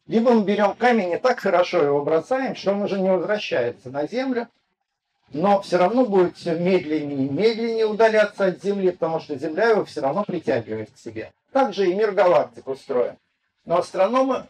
Либо 0.07 0.33
мы 0.33 0.45
берем 0.45 0.75
камень 0.75 1.13
и 1.13 1.17
так 1.17 1.41
хорошо 1.41 1.83
его 1.83 2.05
бросаем, 2.05 2.55
что 2.55 2.73
он 2.73 2.83
уже 2.83 3.01
не 3.01 3.11
возвращается 3.11 3.89
на 3.89 4.07
Землю, 4.07 4.49
но 5.33 5.63
все 5.63 5.79
равно 5.79 6.05
будет 6.05 6.37
все 6.37 6.59
медленнее 6.59 7.27
и 7.27 7.31
медленнее 7.31 7.87
удаляться 7.87 8.47
от 8.47 8.63
Земли, 8.63 8.91
потому 8.91 9.21
что 9.21 9.39
Земля 9.39 9.71
его 9.71 9.85
все 9.85 10.01
равно 10.01 10.25
притягивает 10.25 10.91
к 10.91 10.99
себе. 10.99 11.33
Также 11.53 11.91
и 11.91 11.95
мир 11.95 12.13
галактик 12.13 12.67
устроен. 12.69 13.17
Но 13.65 13.79
астрономы 13.79 14.49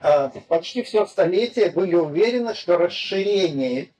э, 0.00 0.28
почти 0.48 0.82
все 0.82 1.06
столетие 1.06 1.70
были 1.70 1.94
уверены, 1.94 2.54
что 2.54 2.76
расширение 2.76 3.90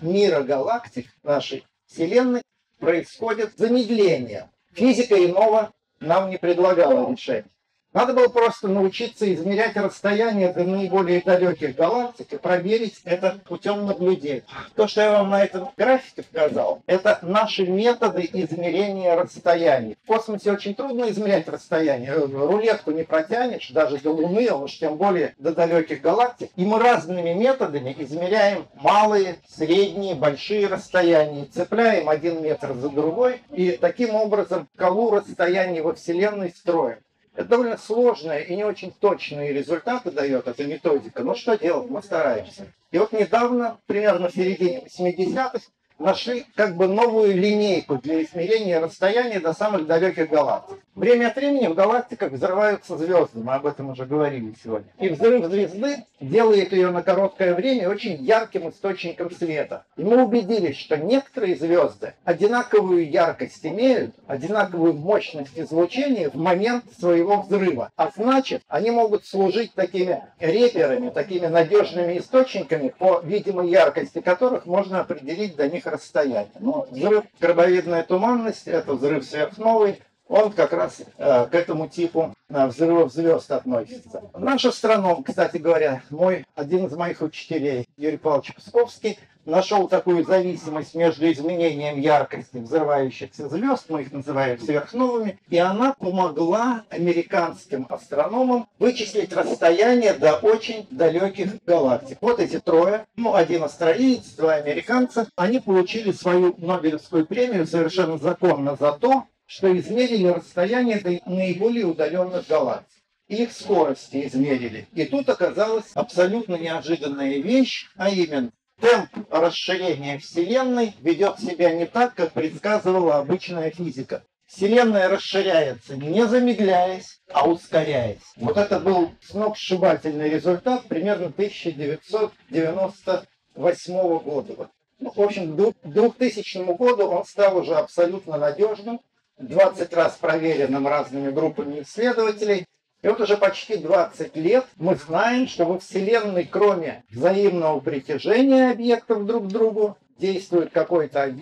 мира 0.00 0.42
галактик 0.42 1.06
нашей 1.22 1.64
Вселенной 1.86 2.42
происходит 2.78 3.56
замедление. 3.56 4.50
Физика 4.72 5.14
иного 5.24 5.72
нам 6.00 6.30
не 6.30 6.38
предлагала 6.38 7.10
решения. 7.10 7.44
Надо 7.92 8.12
было 8.12 8.28
просто 8.28 8.68
научиться 8.68 9.32
измерять 9.34 9.76
расстояние 9.76 10.52
до 10.52 10.62
наиболее 10.62 11.20
далеких 11.22 11.74
галактик 11.74 12.32
и 12.32 12.38
проверить 12.38 13.00
это 13.04 13.40
путем 13.48 13.84
наблюдения. 13.84 14.44
То, 14.76 14.86
что 14.86 15.00
я 15.00 15.10
вам 15.10 15.30
на 15.30 15.42
этом 15.42 15.70
графике 15.76 16.22
показал, 16.22 16.82
это 16.86 17.18
наши 17.22 17.66
методы 17.66 18.30
измерения 18.32 19.16
расстояний. 19.16 19.96
В 20.04 20.06
космосе 20.06 20.52
очень 20.52 20.76
трудно 20.76 21.10
измерять 21.10 21.48
расстояние. 21.48 22.12
Рулетку 22.12 22.92
не 22.92 23.02
протянешь, 23.02 23.70
даже 23.70 23.98
до 23.98 24.12
Луны, 24.12 24.46
а 24.46 24.54
уж 24.54 24.78
тем 24.78 24.96
более 24.96 25.34
до 25.38 25.52
далеких 25.52 26.00
галактик. 26.00 26.50
И 26.54 26.64
мы 26.64 26.78
разными 26.78 27.32
методами 27.32 27.96
измеряем 27.98 28.68
малые, 28.74 29.38
средние, 29.48 30.14
большие 30.14 30.68
расстояния. 30.68 31.46
Цепляем 31.46 32.08
один 32.08 32.40
метр 32.40 32.72
за 32.72 32.88
другой 32.88 33.42
и 33.50 33.72
таким 33.72 34.14
образом 34.14 34.68
колу 34.76 35.10
расстояний 35.10 35.80
во 35.80 35.94
Вселенной 35.94 36.50
строим. 36.50 36.98
Это 37.40 37.48
довольно 37.48 37.78
сложные 37.78 38.44
и 38.44 38.54
не 38.54 38.64
очень 38.64 38.92
точные 38.92 39.54
результаты 39.54 40.10
дает 40.10 40.46
эта 40.46 40.62
методика. 40.66 41.24
Но 41.24 41.34
что 41.34 41.56
делать, 41.56 41.88
мы 41.88 42.02
стараемся. 42.02 42.66
И 42.90 42.98
вот 42.98 43.12
недавно, 43.12 43.78
примерно 43.86 44.28
в 44.28 44.34
середине 44.34 44.82
80-х, 44.84 45.60
нашли 46.00 46.46
как 46.56 46.76
бы 46.76 46.88
новую 46.88 47.36
линейку 47.36 47.96
для 47.96 48.22
измерения 48.22 48.80
расстояния 48.80 49.38
до 49.38 49.52
самых 49.52 49.86
далеких 49.86 50.30
галактик. 50.30 50.78
Время 50.96 51.28
от 51.28 51.36
времени 51.36 51.66
в 51.66 51.74
галактиках 51.74 52.32
взрываются 52.32 52.96
звезды, 52.98 53.40
мы 53.40 53.54
об 53.54 53.66
этом 53.66 53.90
уже 53.90 54.04
говорили 54.06 54.54
сегодня. 54.62 54.90
И 54.98 55.08
взрыв 55.08 55.46
звезды 55.46 56.04
делает 56.20 56.72
ее 56.72 56.90
на 56.90 57.02
короткое 57.02 57.54
время 57.54 57.88
очень 57.88 58.22
ярким 58.22 58.68
источником 58.68 59.30
света. 59.30 59.84
И 59.96 60.02
мы 60.02 60.22
убедились, 60.22 60.76
что 60.76 60.96
некоторые 60.96 61.56
звезды 61.56 62.14
одинаковую 62.24 63.08
яркость 63.08 63.64
имеют, 63.64 64.14
одинаковую 64.26 64.94
мощность 64.94 65.58
излучения 65.58 66.28
в 66.28 66.34
момент 66.34 66.84
своего 66.98 67.42
взрыва. 67.42 67.90
А 67.96 68.10
значит, 68.14 68.62
они 68.68 68.90
могут 68.90 69.24
служить 69.24 69.72
такими 69.74 70.22
реперами, 70.38 71.10
такими 71.10 71.46
надежными 71.46 72.18
источниками, 72.18 72.92
по 72.98 73.20
видимой 73.20 73.70
яркости 73.70 74.20
которых 74.20 74.66
можно 74.66 75.00
определить 75.00 75.56
до 75.56 75.68
них 75.68 75.86
расстояние. 75.90 76.52
Ну, 76.58 76.86
взрыв 76.90 77.24
гробовидная 77.40 78.02
туманность, 78.02 78.66
это 78.66 78.94
взрыв 78.94 79.24
сверхновой, 79.24 80.00
он 80.30 80.52
как 80.52 80.72
раз 80.72 81.02
э, 81.18 81.46
к 81.46 81.54
этому 81.54 81.88
типу 81.88 82.32
э, 82.48 82.66
взрывов 82.68 83.12
звезд 83.12 83.50
относится. 83.50 84.22
Наш 84.38 84.64
астроном, 84.64 85.24
кстати 85.24 85.56
говоря, 85.56 86.02
мой, 86.10 86.46
один 86.54 86.86
из 86.86 86.92
моих 86.94 87.20
учителей, 87.20 87.88
Юрий 87.96 88.16
Павлович 88.16 88.54
Псковский, 88.54 89.18
нашел 89.50 89.88
такую 89.88 90.24
зависимость 90.24 90.94
между 90.94 91.30
изменением 91.30 92.00
яркости 92.00 92.56
взрывающихся 92.58 93.48
звезд, 93.48 93.86
мы 93.88 94.02
их 94.02 94.12
называем 94.12 94.58
сверхновыми, 94.58 95.38
и 95.48 95.58
она 95.58 95.94
помогла 95.98 96.84
американским 96.88 97.86
астрономам 97.90 98.68
вычислить 98.78 99.32
расстояние 99.32 100.14
до 100.14 100.36
очень 100.36 100.86
далеких 100.90 101.62
галактик. 101.66 102.18
Вот 102.20 102.40
эти 102.40 102.58
трое, 102.60 103.06
ну, 103.16 103.34
один 103.34 103.64
австралиец, 103.64 104.30
два 104.36 104.54
американца, 104.54 105.28
они 105.36 105.58
получили 105.58 106.12
свою 106.12 106.54
Нобелевскую 106.56 107.26
премию 107.26 107.66
совершенно 107.66 108.16
законно 108.18 108.76
за 108.78 108.92
то, 108.92 109.24
что 109.46 109.76
измерили 109.76 110.28
расстояние 110.28 111.00
до 111.00 111.18
наиболее 111.28 111.86
удаленных 111.86 112.46
галактик. 112.46 112.86
Их 113.26 113.52
скорости 113.52 114.26
измерили. 114.26 114.88
И 114.92 115.04
тут 115.04 115.28
оказалась 115.28 115.90
абсолютно 115.94 116.56
неожиданная 116.56 117.38
вещь, 117.38 117.88
а 117.96 118.10
именно 118.10 118.50
темп 118.80 119.10
расширения 119.30 120.18
Вселенной 120.18 120.94
ведет 121.00 121.38
себя 121.38 121.72
не 121.72 121.86
так, 121.86 122.14
как 122.14 122.32
предсказывала 122.32 123.18
обычная 123.18 123.70
физика. 123.70 124.24
Вселенная 124.46 125.08
расширяется 125.08 125.96
не 125.96 126.26
замедляясь, 126.26 127.20
а 127.32 127.48
ускоряясь. 127.48 128.18
Вот 128.34 128.56
это 128.56 128.80
был 128.80 129.12
сногсшибательный 129.22 130.28
результат 130.28 130.86
примерно 130.86 131.26
1998 131.26 134.18
года. 134.18 134.68
Ну, 134.98 135.12
в 135.14 135.20
общем, 135.20 135.56
к 135.56 135.74
2000 135.84 136.76
году 136.76 137.06
он 137.06 137.24
стал 137.24 137.58
уже 137.58 137.76
абсолютно 137.76 138.38
надежным, 138.38 139.00
20 139.38 139.94
раз 139.94 140.16
проверенным 140.20 140.84
разными 140.86 141.30
группами 141.30 141.80
исследователей. 141.82 142.66
И 143.02 143.08
вот 143.08 143.20
уже 143.20 143.36
почти 143.36 143.76
20 143.76 144.36
лет 144.36 144.66
мы 144.76 144.94
знаем, 144.96 145.48
что 145.48 145.64
во 145.64 145.78
Вселенной, 145.78 146.44
кроме 146.44 147.04
взаимного 147.10 147.80
притяжения 147.80 148.70
объектов 148.70 149.24
друг 149.24 149.44
к 149.44 149.48
другу, 149.48 149.96
действует 150.18 150.70
какой-то 150.70 151.34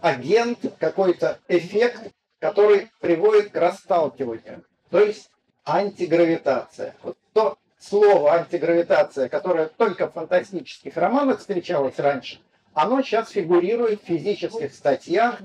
агент, 0.00 0.58
какой-то 0.78 1.38
эффект, 1.48 2.12
который 2.38 2.90
приводит 3.00 3.50
к 3.50 3.56
расталкиванию. 3.56 4.64
То 4.90 5.00
есть 5.00 5.30
антигравитация. 5.64 6.94
Вот 7.02 7.18
то 7.32 7.58
слово 7.78 8.34
антигравитация, 8.34 9.28
которое 9.28 9.66
только 9.66 10.08
в 10.08 10.12
фантастических 10.12 10.96
романах 10.96 11.40
встречалось 11.40 11.98
раньше, 11.98 12.40
оно 12.72 13.02
сейчас 13.02 13.30
фигурирует 13.30 14.02
в 14.02 14.06
физических 14.06 14.72
статьях 14.72 15.40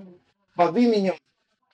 под 0.56 0.78
именем 0.78 1.16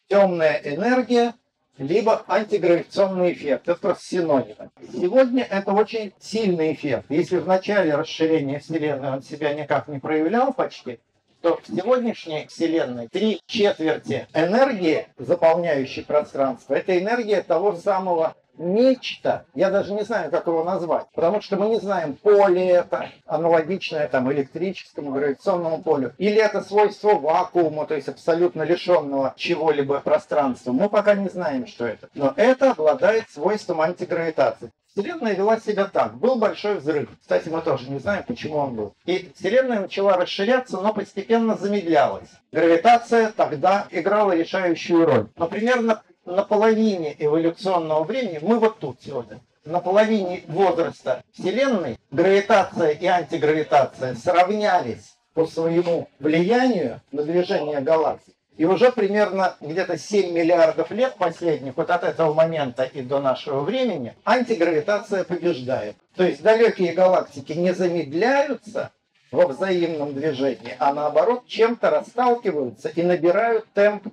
темная 0.08 0.62
энергия, 0.64 1.34
либо 1.78 2.24
антигравитационный 2.28 3.34
эффект. 3.34 3.68
Это 3.68 3.80
просто 3.80 4.06
синонимы. 4.06 4.70
Сегодня 4.94 5.44
это 5.44 5.72
очень 5.74 6.14
сильный 6.20 6.74
эффект. 6.74 7.06
Если 7.10 7.38
в 7.38 7.48
начале 7.48 7.96
расширения 7.96 8.60
Вселенной 8.60 9.12
он 9.12 9.24
себя 9.24 9.54
никак 9.54 9.88
не 9.88 10.00
проявлял 10.00 10.54
почти, 10.54 11.00
то 11.42 11.58
в 11.58 11.68
сегодняшней 11.68 12.48
Вселенной 12.48 13.08
три 13.08 13.42
четверти 13.48 14.28
энергии, 14.34 15.08
заполняющей 15.18 16.04
пространство, 16.04 16.76
это 16.76 16.98
энергия 16.98 17.42
того 17.42 17.76
самого 17.76 18.36
нечто, 18.62 19.46
я 19.54 19.70
даже 19.70 19.94
не 19.94 20.04
знаю, 20.04 20.32
как 20.32 20.48
его 20.48 20.64
назвать, 20.64 21.08
потому 21.14 21.42
что 21.42 21.58
мы 21.58 21.70
не 21.70 21.80
знаем, 21.80 22.16
поле 22.16 22.68
это 22.68 23.10
аналогичное 23.26 24.08
там 24.08 24.32
электрическому 24.32 25.12
гравитационному 25.12 25.82
полю, 25.82 26.14
или 26.18 26.38
это 26.38 26.62
свойство 26.62 27.16
вакуума, 27.16 27.86
то 27.86 27.96
есть 27.96 28.08
абсолютно 28.08 28.64
лишенного 28.64 29.34
чего-либо 29.38 30.00
пространства. 30.00 30.72
Мы 30.72 30.90
пока 30.90 31.16
не 31.16 31.30
знаем, 31.30 31.68
что 31.68 31.86
это. 31.86 32.10
Но 32.14 32.34
это 32.36 32.72
обладает 32.72 33.30
свойством 33.30 33.82
антигравитации. 33.82 34.72
Вселенная 34.94 35.36
вела 35.36 35.58
себя 35.58 35.86
так. 35.86 36.16
Был 36.18 36.36
большой 36.36 36.76
взрыв. 36.76 37.10
Кстати, 37.22 37.48
мы 37.48 37.62
тоже 37.62 37.90
не 37.90 38.00
знаем, 38.00 38.24
почему 38.28 38.58
он 38.58 38.76
был. 38.76 38.94
И 39.06 39.32
Вселенная 39.38 39.80
начала 39.80 40.18
расширяться, 40.18 40.82
но 40.82 40.94
постепенно 40.94 41.56
замедлялась. 41.56 42.28
Гравитация 42.52 43.32
тогда 43.32 43.88
играла 43.90 44.34
решающую 44.34 45.06
роль. 45.06 45.28
Но 45.38 45.48
примерно 45.48 46.02
на 46.26 46.44
половине 46.44 47.16
эволюционного 47.18 48.04
времени, 48.04 48.40
мы 48.42 48.60
вот 48.60 48.80
тут 48.80 48.98
сегодня, 49.04 49.40
на 49.66 49.80
половине 49.80 50.44
возраста 50.48 51.24
Вселенной 51.34 51.98
гравитация 52.12 52.92
и 52.92 53.06
антигравитация 53.06 54.16
сравнялись 54.16 55.16
по 55.34 55.46
своему 55.46 56.10
влиянию 56.20 57.02
на 57.12 57.24
движение 57.24 57.80
галактик. 57.80 58.34
И 58.58 58.66
уже 58.66 58.92
примерно 58.92 59.56
где-то 59.62 59.98
7 59.98 60.34
миллиардов 60.34 60.92
лет 60.92 61.16
последних, 61.16 61.78
вот 61.78 61.90
от 61.90 62.04
этого 62.04 62.34
момента 62.34 62.84
и 62.84 63.02
до 63.02 63.20
нашего 63.20 63.62
времени, 63.62 64.16
антигравитация 64.26 65.24
побеждает. 65.24 65.96
То 66.16 66.24
есть 66.24 66.44
далекие 66.44 66.94
галактики 66.94 67.54
не 67.54 67.74
замедляются 67.74 68.92
во 69.32 69.48
взаимном 69.48 70.14
движении, 70.14 70.76
а 70.78 70.94
наоборот 70.94 71.48
чем-то 71.48 71.90
расталкиваются 71.90 72.90
и 72.90 73.02
набирают 73.02 73.66
темп 73.74 74.08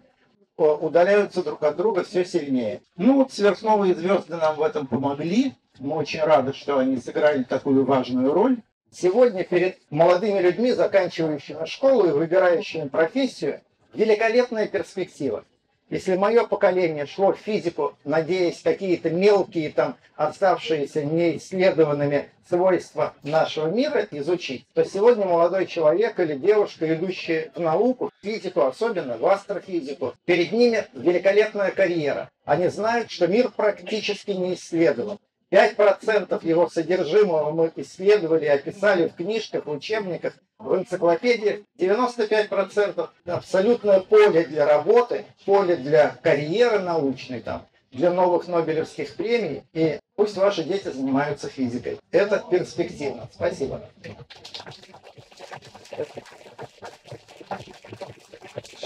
удаляются 0.59 1.43
друг 1.43 1.63
от 1.63 1.77
друга 1.77 2.05
все 2.05 2.25
сильнее. 2.25 2.83
Ну 2.97 3.15
вот 3.15 3.33
сверхновые 3.33 3.95
звезды 3.95 4.37
нам 4.37 4.57
в 4.57 4.63
этом 4.63 4.87
помогли. 4.87 5.55
Мы 5.79 5.97
очень 5.97 6.21
рады, 6.21 6.53
что 6.53 6.79
они 6.79 6.97
сыграли 6.97 7.45
такую 7.45 7.85
важную 7.85 8.33
роль. 8.33 8.59
Сегодня 8.91 9.45
перед 9.45 9.79
молодыми 9.91 10.41
людьми, 10.41 10.73
заканчивающими 10.73 11.67
школу 11.67 12.09
и 12.09 12.13
выбирающими 12.13 12.89
профессию, 12.89 13.61
великолепная 13.95 14.67
перспектива. 14.67 15.45
Если 15.91 16.17
мое 16.17 16.47
поколение 16.47 17.07
шло 17.07 17.33
в 17.33 17.39
физику, 17.39 17.97
надеясь 18.05 18.61
какие-то 18.61 19.09
мелкие 19.09 19.71
там 19.71 19.97
оставшиеся 20.17 21.03
неисследованными 21.03 22.29
свойства 22.47 23.15
нашего 23.23 23.69
мира 23.69 24.07
изучить, 24.11 24.67
то 24.75 24.85
сегодня 24.85 25.25
молодой 25.25 25.67
человек 25.67 26.21
или 26.21 26.35
девушка, 26.35 26.95
идущие 26.95 27.53
в 27.55 27.61
науку, 27.61 28.11
физику, 28.23 28.63
особенно 28.63 29.17
в 29.17 29.27
астрофизику, 29.27 30.15
перед 30.27 30.53
ними 30.53 30.85
великолепная 30.93 31.71
карьера. 31.71 32.31
Они 32.45 32.69
знают, 32.69 33.11
что 33.11 33.27
мир 33.27 33.51
практически 33.51 34.33
не 34.33 34.55
исследован. 34.55 35.19
5% 35.51 36.47
его 36.47 36.69
содержимого 36.69 37.51
мы 37.53 37.73
исследовали 37.77 38.47
описали 38.47 39.09
в 39.09 39.15
книжках, 39.15 39.67
в 39.67 39.71
учебниках, 39.71 40.35
в 40.59 40.77
энциклопедиях. 40.77 41.61
95% 41.79 43.09
абсолютное 43.27 44.01
поле 44.01 44.45
для 44.45 44.67
работы, 44.67 45.25
поле 45.47 45.77
для 45.77 46.11
карьеры 46.23 46.81
научной 46.81 47.41
там, 47.41 47.67
для 47.91 48.11
новых 48.11 48.47
Нобелевских 48.49 49.15
премий. 49.17 49.63
И 49.73 49.99
пусть 50.17 50.37
ваши 50.37 50.65
дети 50.65 50.89
занимаются 50.89 51.49
физикой. 51.49 51.99
Это 52.11 52.45
перспективно. 52.51 53.29
Спасибо. 53.33 53.89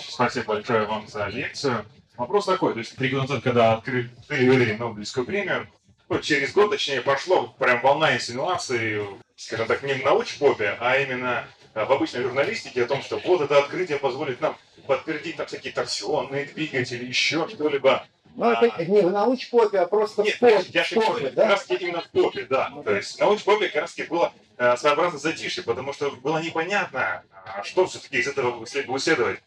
Спасибо 0.09 0.47
большое 0.47 0.87
вам 0.87 1.09
за 1.09 1.27
лекцию. 1.27 1.85
Вопрос 2.17 2.45
такой, 2.45 2.75
то 2.75 2.79
есть 2.79 2.95
три 2.95 3.09
года 3.09 3.23
назад, 3.23 3.43
когда 3.43 3.73
открыли 3.73 4.77
Нобелевскую 4.79 5.25
премию, 5.27 5.67
ну, 6.13 6.21
через 6.21 6.53
год, 6.53 6.71
точнее, 6.71 7.01
пошло 7.01 7.55
прям 7.59 7.81
волна 7.81 8.15
инсинуаций, 8.15 9.01
скажем 9.35 9.67
так, 9.67 9.83
не 9.83 9.95
в 9.95 10.05
научпопе, 10.05 10.77
а 10.79 10.99
именно 10.99 11.47
э, 11.73 11.85
в 11.87 11.91
обычной 11.91 12.23
журналистике 12.23 12.85
о 12.85 12.87
том, 12.87 13.03
что 13.03 13.19
вот 13.25 13.41
это 13.41 13.59
открытие 13.59 13.99
позволит 13.99 14.39
нам 14.43 14.55
подтвердить 14.87 15.37
там 15.37 15.47
всякие 15.47 15.73
торсионные 15.73 16.45
двигатели, 16.45 17.07
еще 17.07 17.49
что-либо. 17.49 18.07
Ну, 18.35 18.45
а, 18.45 18.63
это 18.63 18.85
не 18.85 19.01
в 19.01 19.11
научпопе, 19.11 19.79
а 19.79 19.87
просто 19.87 20.23
нет, 20.23 20.37
в 20.37 20.41
попе. 20.41 20.65
Я 20.69 20.85
же 20.85 20.95
попе, 20.97 21.31
да? 21.31 21.43
как 21.43 21.51
раз 21.51 21.67
именно 21.81 22.03
в 22.03 22.09
попе, 22.11 22.45
да. 22.45 22.69
Ну, 22.69 22.83
То 22.83 22.95
есть 22.95 23.17
в 23.17 23.21
научпопе 23.21 23.69
как 23.69 23.83
раз 23.83 23.97
было 24.11 24.35
э, 24.59 24.77
своеобразно 24.77 25.19
затишье, 25.19 25.63
потому 25.63 25.95
что 25.95 26.11
было 26.11 26.43
непонятно, 26.43 27.23
а 27.33 27.63
что 27.65 27.87
все-таки 27.87 28.19
из 28.19 28.29
этого 28.29 28.63
исследовать. 28.65 29.41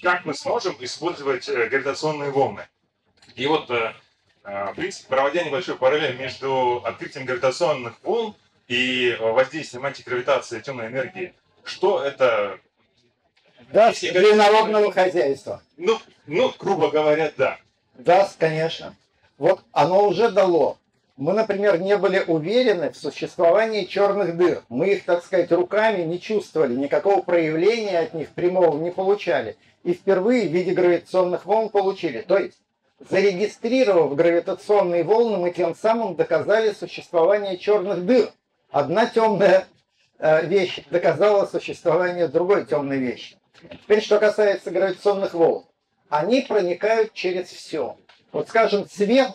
Как 0.00 0.24
мы 0.24 0.34
сможем 0.34 0.76
использовать 0.78 1.48
э, 1.48 1.68
гравитационные 1.68 2.30
волны. 2.30 2.68
И 3.34 3.46
вот 3.46 3.68
а, 3.70 3.94
в 4.44 4.74
принципе, 4.74 5.08
проводя 5.08 5.44
небольшой 5.44 5.76
параллель 5.76 6.16
между 6.16 6.82
открытием 6.84 7.26
гравитационных 7.26 7.94
волн 8.02 8.34
и 8.68 9.16
воздействием 9.20 9.84
антигравитации 9.84 10.60
темной 10.60 10.88
энергии, 10.88 11.34
что 11.64 12.02
это 12.02 12.58
Даст 13.72 14.00
для 14.00 14.34
народного 14.34 14.92
хозяйства. 14.92 15.62
Ну, 15.76 15.98
ну, 16.26 16.52
грубо 16.58 16.90
говоря, 16.90 17.32
да. 17.36 17.58
Даст, 17.94 18.38
конечно. 18.38 18.94
Вот 19.38 19.60
оно 19.72 20.06
уже 20.08 20.30
дало. 20.30 20.78
Мы, 21.16 21.34
например, 21.34 21.80
не 21.80 21.96
были 21.96 22.22
уверены 22.26 22.90
в 22.90 22.96
существовании 22.96 23.84
черных 23.84 24.36
дыр. 24.36 24.62
Мы 24.68 24.94
их, 24.94 25.04
так 25.04 25.24
сказать, 25.24 25.52
руками 25.52 26.02
не 26.02 26.20
чувствовали, 26.20 26.74
никакого 26.74 27.22
проявления 27.22 27.98
от 27.98 28.14
них 28.14 28.30
прямого 28.30 28.78
не 28.78 28.90
получали. 28.90 29.56
И 29.84 29.94
впервые 29.94 30.48
в 30.48 30.52
виде 30.52 30.72
гравитационных 30.72 31.46
волн 31.46 31.68
получили. 31.68 32.22
То 32.22 32.38
есть 32.38 32.58
Зарегистрировав 33.10 34.14
гравитационные 34.14 35.02
волны, 35.02 35.38
мы 35.38 35.50
тем 35.50 35.74
самым 35.74 36.14
доказали 36.14 36.72
существование 36.72 37.58
черных 37.58 38.04
дыр. 38.06 38.30
Одна 38.70 39.06
темная 39.06 39.66
э, 40.18 40.46
вещь 40.46 40.80
доказала 40.90 41.46
существование 41.46 42.28
другой 42.28 42.64
темной 42.64 42.98
вещи. 42.98 43.36
Теперь, 43.70 44.02
что 44.02 44.18
касается 44.18 44.70
гравитационных 44.70 45.34
волн. 45.34 45.64
Они 46.08 46.42
проникают 46.42 47.12
через 47.12 47.48
все. 47.48 47.96
Вот, 48.30 48.48
скажем, 48.48 48.88
цвет 48.88 49.32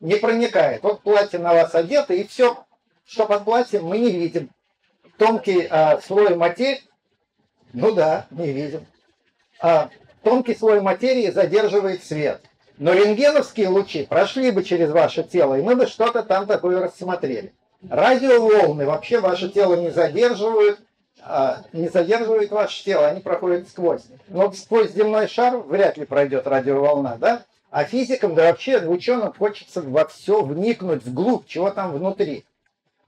не 0.00 0.16
проникает. 0.16 0.82
Вот 0.82 1.02
платье 1.02 1.38
на 1.38 1.52
вас 1.54 1.74
одето, 1.74 2.14
и 2.14 2.24
все, 2.24 2.64
что 3.04 3.26
под 3.26 3.44
платьем, 3.44 3.84
мы 3.84 3.98
не 3.98 4.10
видим. 4.10 4.50
Тонкий 5.16 5.66
э, 5.68 6.00
слой 6.02 6.36
материи, 6.36 6.82
ну 7.72 7.92
да, 7.92 8.26
не 8.30 8.52
видим. 8.52 8.86
А 9.60 9.90
тонкий 10.22 10.54
слой 10.54 10.80
материи 10.80 11.30
задерживает 11.30 12.04
свет. 12.04 12.42
Но 12.78 12.92
рентгеновские 12.92 13.68
лучи 13.68 14.06
прошли 14.06 14.52
бы 14.52 14.62
через 14.62 14.90
ваше 14.90 15.24
тело, 15.24 15.58
и 15.58 15.62
мы 15.62 15.74
бы 15.74 15.86
что-то 15.86 16.22
там 16.22 16.46
такое 16.46 16.80
рассмотрели. 16.80 17.52
Радиоволны 17.88 18.86
вообще 18.86 19.18
ваше 19.20 19.48
тело 19.48 19.74
не 19.74 19.90
задерживают, 19.90 20.78
а, 21.20 21.62
не 21.72 21.88
задерживают 21.88 22.50
ваше 22.50 22.84
тело, 22.84 23.08
они 23.08 23.20
проходят 23.20 23.68
сквозь. 23.68 24.02
Но 24.28 24.52
сквозь 24.52 24.92
земной 24.92 25.26
шар 25.26 25.58
вряд 25.58 25.96
ли 25.96 26.06
пройдет 26.06 26.46
радиоволна, 26.46 27.16
да? 27.20 27.42
А 27.70 27.84
физикам, 27.84 28.34
да 28.34 28.44
вообще 28.44 28.78
ученым 28.78 29.32
хочется 29.32 29.82
во 29.82 30.06
все 30.06 30.42
вникнуть 30.42 31.04
вглубь, 31.04 31.46
чего 31.46 31.70
там 31.70 31.92
внутри. 31.92 32.44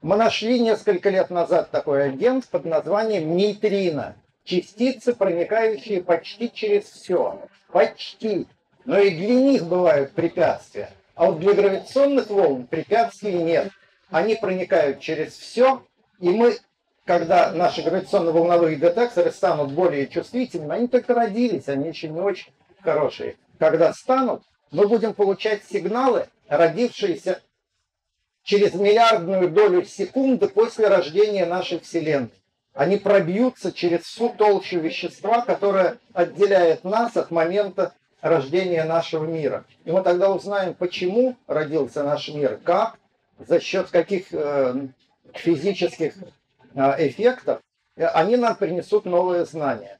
Мы 0.01 0.17
нашли 0.17 0.59
несколько 0.59 1.09
лет 1.09 1.29
назад 1.29 1.71
такой 1.71 2.03
агент 2.05 2.45
под 2.47 2.65
названием 2.65 3.35
нейтрино. 3.35 4.15
Частицы, 4.43 5.13
проникающие 5.13 6.01
почти 6.01 6.51
через 6.51 6.85
все. 6.85 7.39
Почти 7.71 8.47
но 8.85 8.99
и 8.99 9.11
для 9.11 9.35
них 9.35 9.65
бывают 9.65 10.11
препятствия. 10.11 10.91
А 11.15 11.27
вот 11.27 11.39
для 11.39 11.53
гравитационных 11.53 12.29
волн 12.29 12.67
препятствий 12.67 13.33
нет. 13.33 13.71
Они 14.09 14.35
проникают 14.35 14.99
через 14.99 15.33
все, 15.33 15.83
и 16.19 16.29
мы, 16.29 16.57
когда 17.05 17.51
наши 17.51 17.81
гравитационно-волновые 17.81 18.75
детекторы 18.75 19.31
станут 19.31 19.71
более 19.71 20.07
чувствительными, 20.07 20.73
они 20.73 20.87
только 20.87 21.13
родились, 21.13 21.67
они 21.67 21.89
еще 21.89 22.09
не 22.09 22.19
очень 22.19 22.51
хорошие. 22.81 23.37
Когда 23.59 23.93
станут, 23.93 24.43
мы 24.71 24.87
будем 24.87 25.13
получать 25.13 25.63
сигналы, 25.63 26.27
родившиеся 26.47 27.41
через 28.43 28.73
миллиардную 28.73 29.49
долю 29.49 29.85
секунды 29.85 30.47
после 30.47 30.87
рождения 30.87 31.45
нашей 31.45 31.79
Вселенной. 31.79 32.31
Они 32.73 32.97
пробьются 32.97 33.71
через 33.71 34.03
всю 34.03 34.29
толщу 34.29 34.79
вещества, 34.79 35.41
которая 35.41 35.97
отделяет 36.13 36.83
нас 36.83 37.17
от 37.17 37.29
момента 37.29 37.93
рождения 38.21 38.83
нашего 38.83 39.25
мира. 39.25 39.65
И 39.83 39.91
мы 39.91 40.01
тогда 40.03 40.31
узнаем, 40.31 40.73
почему 40.73 41.35
родился 41.47 42.03
наш 42.03 42.29
мир, 42.29 42.59
как, 42.63 42.97
за 43.39 43.59
счет 43.59 43.89
каких 43.89 44.33
э, 44.33 44.87
физических 45.33 46.13
э, 46.75 47.07
эффектов, 47.07 47.59
э, 47.95 48.05
они 48.05 48.37
нам 48.37 48.55
принесут 48.55 49.05
новые 49.05 49.45
знания. 49.45 49.97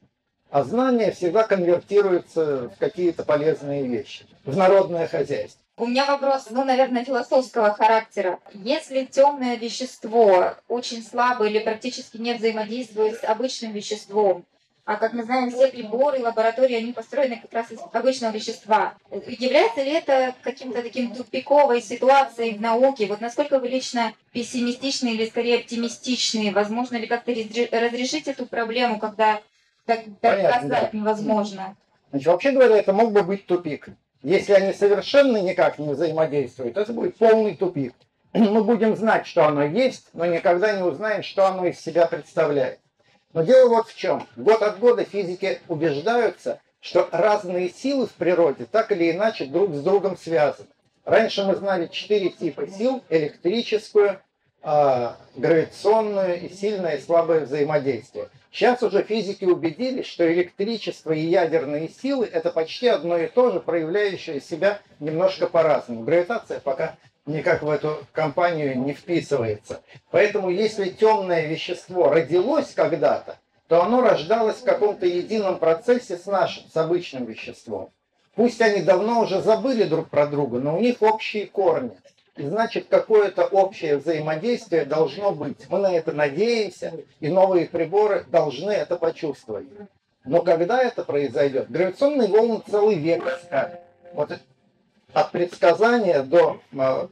А 0.50 0.64
знания 0.64 1.10
всегда 1.12 1.44
конвертируются 1.44 2.68
в 2.68 2.78
какие-то 2.78 3.24
полезные 3.24 3.86
вещи, 3.86 4.26
в 4.44 4.56
народное 4.56 5.08
хозяйство. 5.08 5.62
У 5.78 5.86
меня 5.86 6.04
вопрос, 6.04 6.48
ну, 6.50 6.64
наверное, 6.64 7.04
философского 7.04 7.72
характера. 7.72 8.38
Если 8.52 9.06
темное 9.06 9.56
вещество 9.56 10.54
очень 10.68 11.02
слабо 11.02 11.46
или 11.46 11.58
практически 11.58 12.18
не 12.18 12.34
взаимодействует 12.34 13.18
с 13.18 13.24
обычным 13.24 13.72
веществом, 13.72 14.44
а 14.84 14.96
как 14.96 15.12
мы 15.12 15.22
знаем, 15.22 15.50
все 15.50 15.68
приборы, 15.68 16.18
лаборатории, 16.18 16.74
они 16.74 16.92
построены 16.92 17.36
как 17.40 17.52
раз 17.52 17.70
из 17.70 17.78
обычного 17.92 18.32
вещества. 18.32 18.94
Является 19.10 19.82
ли 19.82 19.92
это 19.92 20.34
каким-то 20.42 20.82
таким 20.82 21.14
тупиковой 21.14 21.80
ситуацией 21.80 22.56
в 22.56 22.60
науке? 22.60 23.06
Вот 23.06 23.20
насколько 23.20 23.60
вы 23.60 23.68
лично 23.68 24.12
пессимистичны 24.32 25.14
или 25.14 25.26
скорее 25.26 25.58
оптимистичны? 25.58 26.50
Возможно 26.50 26.96
ли 26.96 27.06
как-то 27.06 27.32
разрешить 27.32 28.26
эту 28.26 28.46
проблему, 28.46 28.98
когда 28.98 29.40
доказать 29.86 30.68
да. 30.68 30.90
невозможно? 30.92 31.76
Значит, 32.10 32.26
вообще 32.26 32.50
говоря, 32.50 32.76
это 32.76 32.92
мог 32.92 33.12
бы 33.12 33.22
быть 33.22 33.46
тупик. 33.46 33.88
Если 34.22 34.52
они 34.52 34.72
совершенно 34.72 35.38
никак 35.38 35.78
не 35.78 35.90
взаимодействуют, 35.90 36.76
это 36.76 36.92
будет 36.92 37.16
полный 37.16 37.54
тупик. 37.54 37.94
Мы 38.32 38.64
будем 38.64 38.96
знать, 38.96 39.28
что 39.28 39.46
оно 39.46 39.62
есть, 39.62 40.08
но 40.12 40.26
никогда 40.26 40.72
не 40.72 40.82
узнаем, 40.82 41.22
что 41.22 41.46
оно 41.46 41.66
из 41.66 41.80
себя 41.80 42.06
представляет. 42.06 42.80
Но 43.32 43.42
дело 43.42 43.68
вот 43.68 43.88
в 43.88 43.96
чем. 43.96 44.26
Год 44.36 44.62
от 44.62 44.78
года 44.78 45.04
физики 45.04 45.60
убеждаются, 45.68 46.60
что 46.80 47.08
разные 47.12 47.70
силы 47.70 48.06
в 48.06 48.12
природе 48.12 48.66
так 48.70 48.92
или 48.92 49.10
иначе 49.12 49.46
друг 49.46 49.74
с 49.74 49.82
другом 49.82 50.16
связаны. 50.16 50.68
Раньше 51.04 51.44
мы 51.44 51.56
знали 51.56 51.88
четыре 51.88 52.30
типа 52.30 52.68
сил. 52.68 53.02
Электрическую, 53.08 54.20
э, 54.62 55.10
гравитационную 55.36 56.42
и 56.42 56.48
сильное 56.48 56.96
и 56.96 57.00
слабое 57.00 57.40
взаимодействие. 57.40 58.28
Сейчас 58.52 58.82
уже 58.82 59.02
физики 59.02 59.44
убедились, 59.44 60.06
что 60.06 60.30
электричество 60.30 61.12
и 61.12 61.20
ядерные 61.20 61.88
силы 61.88 62.26
это 62.26 62.50
почти 62.50 62.88
одно 62.88 63.16
и 63.16 63.26
то 63.26 63.50
же, 63.50 63.60
проявляющее 63.60 64.40
себя 64.40 64.80
немножко 65.00 65.46
по-разному. 65.46 66.02
Гравитация 66.02 66.60
пока 66.60 66.96
никак 67.26 67.62
в 67.62 67.70
эту 67.70 67.98
компанию 68.12 68.78
не 68.78 68.92
вписывается. 68.92 69.82
Поэтому 70.10 70.50
если 70.50 70.88
темное 70.88 71.46
вещество 71.46 72.10
родилось 72.10 72.72
когда-то, 72.74 73.38
то 73.68 73.82
оно 73.82 74.02
рождалось 74.02 74.56
в 74.56 74.64
каком-то 74.64 75.06
едином 75.06 75.58
процессе 75.58 76.16
с 76.16 76.26
нашим, 76.26 76.64
с 76.68 76.76
обычным 76.76 77.24
веществом. 77.24 77.90
Пусть 78.34 78.60
они 78.60 78.82
давно 78.82 79.20
уже 79.20 79.40
забыли 79.40 79.84
друг 79.84 80.08
про 80.08 80.26
друга, 80.26 80.58
но 80.58 80.76
у 80.76 80.80
них 80.80 80.96
общие 81.00 81.46
корни. 81.46 81.96
И 82.36 82.46
значит, 82.46 82.86
какое-то 82.88 83.44
общее 83.44 83.98
взаимодействие 83.98 84.86
должно 84.86 85.32
быть. 85.32 85.68
Мы 85.68 85.78
на 85.78 85.92
это 85.92 86.12
надеемся, 86.12 86.94
и 87.20 87.28
новые 87.28 87.66
приборы 87.66 88.24
должны 88.30 88.70
это 88.70 88.96
почувствовать. 88.96 89.66
Но 90.24 90.40
когда 90.40 90.82
это 90.82 91.04
произойдет? 91.04 91.70
Гравитационные 91.70 92.28
волны 92.28 92.62
целый 92.70 92.96
век. 92.96 93.22
Вот 94.14 94.30
от 95.12 95.30
предсказания 95.30 96.22
до 96.22 96.60
э, 96.72 97.08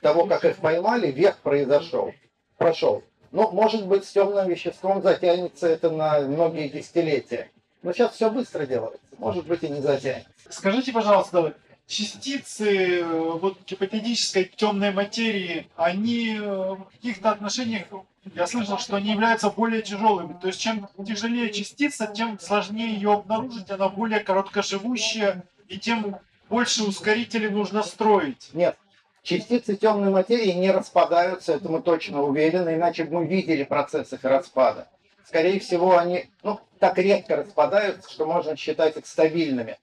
того, 0.00 0.26
как 0.26 0.44
их 0.44 0.56
поймали, 0.56 1.10
век 1.10 1.36
произошел, 1.38 2.12
прошел. 2.56 3.02
Ну, 3.32 3.50
может 3.50 3.86
быть, 3.86 4.04
с 4.04 4.12
темным 4.12 4.48
веществом 4.48 5.02
затянется 5.02 5.66
это 5.66 5.90
на 5.90 6.20
многие 6.20 6.68
десятилетия. 6.68 7.50
Но 7.82 7.92
сейчас 7.92 8.14
все 8.14 8.30
быстро 8.30 8.64
делается. 8.64 9.00
Может 9.18 9.46
быть, 9.46 9.62
и 9.62 9.68
не 9.68 9.80
затянется. 9.80 10.28
Скажите, 10.48 10.92
пожалуйста, 10.92 11.54
частицы 11.86 13.00
э, 13.00 13.04
вот 13.04 13.58
гипотетической 13.66 14.44
темной 14.44 14.92
материи, 14.92 15.68
они 15.76 16.36
э, 16.36 16.40
в 16.40 16.86
каких-то 16.92 17.30
отношениях, 17.30 17.86
я 18.34 18.46
слышал, 18.46 18.78
что 18.78 18.96
они 18.96 19.10
являются 19.10 19.50
более 19.50 19.82
тяжелыми. 19.82 20.38
То 20.40 20.46
есть 20.46 20.60
чем 20.60 20.88
тяжелее 21.06 21.52
частица, 21.52 22.06
тем 22.06 22.38
сложнее 22.40 22.94
ее 22.94 23.12
обнаружить, 23.12 23.70
она 23.70 23.88
более 23.88 24.20
короткоживущая, 24.20 25.44
и 25.68 25.78
тем 25.78 26.16
больше 26.48 26.84
ускорителей 26.84 27.50
нужно 27.50 27.82
строить. 27.82 28.50
Нет, 28.52 28.76
частицы 29.22 29.76
темной 29.76 30.10
материи 30.10 30.52
не 30.52 30.70
распадаются, 30.70 31.54
это 31.54 31.68
мы 31.68 31.82
точно 31.82 32.22
уверены, 32.22 32.74
иначе 32.74 33.04
бы 33.04 33.20
мы 33.20 33.26
видели 33.26 33.64
процесс 33.64 34.12
их 34.12 34.24
распада. 34.24 34.88
Скорее 35.26 35.58
всего, 35.60 35.96
они 35.96 36.30
ну, 36.42 36.60
так 36.78 36.98
редко 36.98 37.36
распадаются, 37.36 38.10
что 38.10 38.26
можно 38.26 38.56
считать 38.56 38.96
их 38.96 39.06
стабильными. 39.06 39.78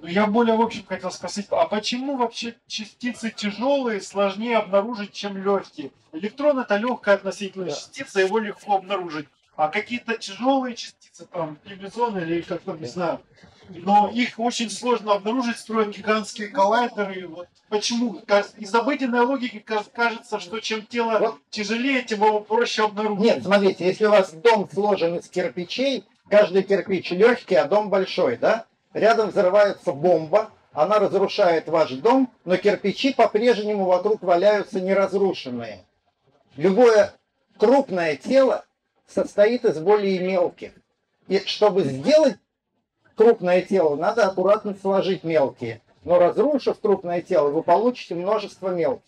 Но 0.00 0.08
я 0.08 0.26
более 0.26 0.56
в 0.56 0.62
общем 0.62 0.84
хотел 0.86 1.10
спросить, 1.10 1.46
а 1.50 1.66
почему 1.66 2.16
вообще 2.16 2.56
частицы 2.66 3.30
тяжелые 3.30 4.00
сложнее 4.00 4.56
обнаружить, 4.56 5.12
чем 5.12 5.36
легкие? 5.36 5.90
Электрон 6.12 6.58
это 6.58 6.76
легкая 6.76 7.16
относительно 7.16 7.66
Да. 7.66 7.72
частица, 7.72 8.20
его 8.20 8.38
легко 8.38 8.76
обнаружить. 8.76 9.28
А 9.56 9.68
какие-то 9.68 10.16
тяжелые 10.16 10.74
частицы, 10.74 11.26
там, 11.26 11.56
пивизон 11.56 12.18
или 12.18 12.40
как-то, 12.40 12.72
не 12.72 12.86
знаю, 12.86 13.20
но 13.70 14.10
их 14.12 14.38
очень 14.38 14.70
сложно 14.70 15.14
обнаружить, 15.14 15.58
строят 15.58 15.96
гигантские 15.96 16.48
коллайдеры. 16.48 17.28
Вот 17.28 17.48
почему? 17.68 18.20
Из 18.58 18.74
обыденной 18.74 19.20
логики 19.20 19.58
ка- 19.58 19.84
кажется, 19.92 20.40
что 20.40 20.60
чем 20.60 20.84
тело 20.86 21.18
Вот. 21.18 21.38
тяжелее, 21.50 22.02
тем 22.02 22.24
его 22.24 22.40
проще 22.40 22.84
обнаружить. 22.84 23.24
Нет, 23.24 23.42
смотрите, 23.44 23.86
если 23.86 24.06
у 24.06 24.10
вас 24.10 24.32
дом 24.32 24.68
сложен 24.72 25.16
из 25.16 25.28
кирпичей, 25.28 26.04
каждый 26.28 26.62
кирпич 26.62 27.10
легкий, 27.12 27.54
а 27.54 27.66
дом 27.66 27.90
большой, 27.90 28.36
да? 28.36 28.66
Рядом 28.92 29.30
взрывается 29.30 29.92
бомба, 29.92 30.50
она 30.72 30.98
разрушает 30.98 31.68
ваш 31.68 31.90
дом, 31.92 32.32
но 32.44 32.56
кирпичи 32.56 33.12
по-прежнему 33.12 33.84
вокруг 33.84 34.22
валяются 34.22 34.80
неразрушенные. 34.80 35.84
Любое 36.56 37.12
крупное 37.56 38.16
тело 38.16 38.64
состоит 39.06 39.64
из 39.64 39.78
более 39.78 40.18
мелких. 40.18 40.72
И 41.28 41.38
чтобы 41.46 41.84
сделать 41.84 42.36
крупное 43.20 43.60
тело, 43.60 43.96
надо 43.96 44.26
аккуратно 44.26 44.74
сложить 44.80 45.24
мелкие. 45.24 45.82
Но 46.04 46.18
разрушив 46.18 46.80
крупное 46.80 47.20
тело, 47.20 47.50
вы 47.50 47.62
получите 47.62 48.14
множество 48.14 48.70
мелких. 48.70 49.04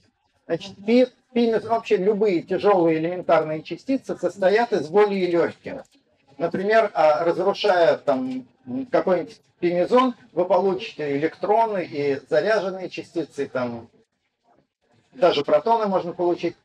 Значит, 0.47 0.75
пи- 0.85 1.07
пимес- 1.33 1.67
вообще 1.67 1.97
любые 1.97 2.43
тяжелые 2.43 2.99
элементарные 2.99 3.63
частицы 3.63 4.15
состоят 4.19 4.75
из 4.75 4.89
более 4.89 5.27
легких. 5.29 5.85
Например, 6.37 6.91
а, 6.93 7.25
разрушая 7.25 7.97
там 7.97 8.47
какой-нибудь 8.91 9.41
пимезон, 9.61 10.15
вы 10.33 10.45
получите 10.45 11.17
электроны 11.17 11.83
и 11.83 12.21
заряженные 12.29 12.91
частицы, 12.91 13.47
там 13.47 13.89
даже 15.15 15.43
протоны 15.43 15.87
можно 15.87 16.13
получить 16.13 16.57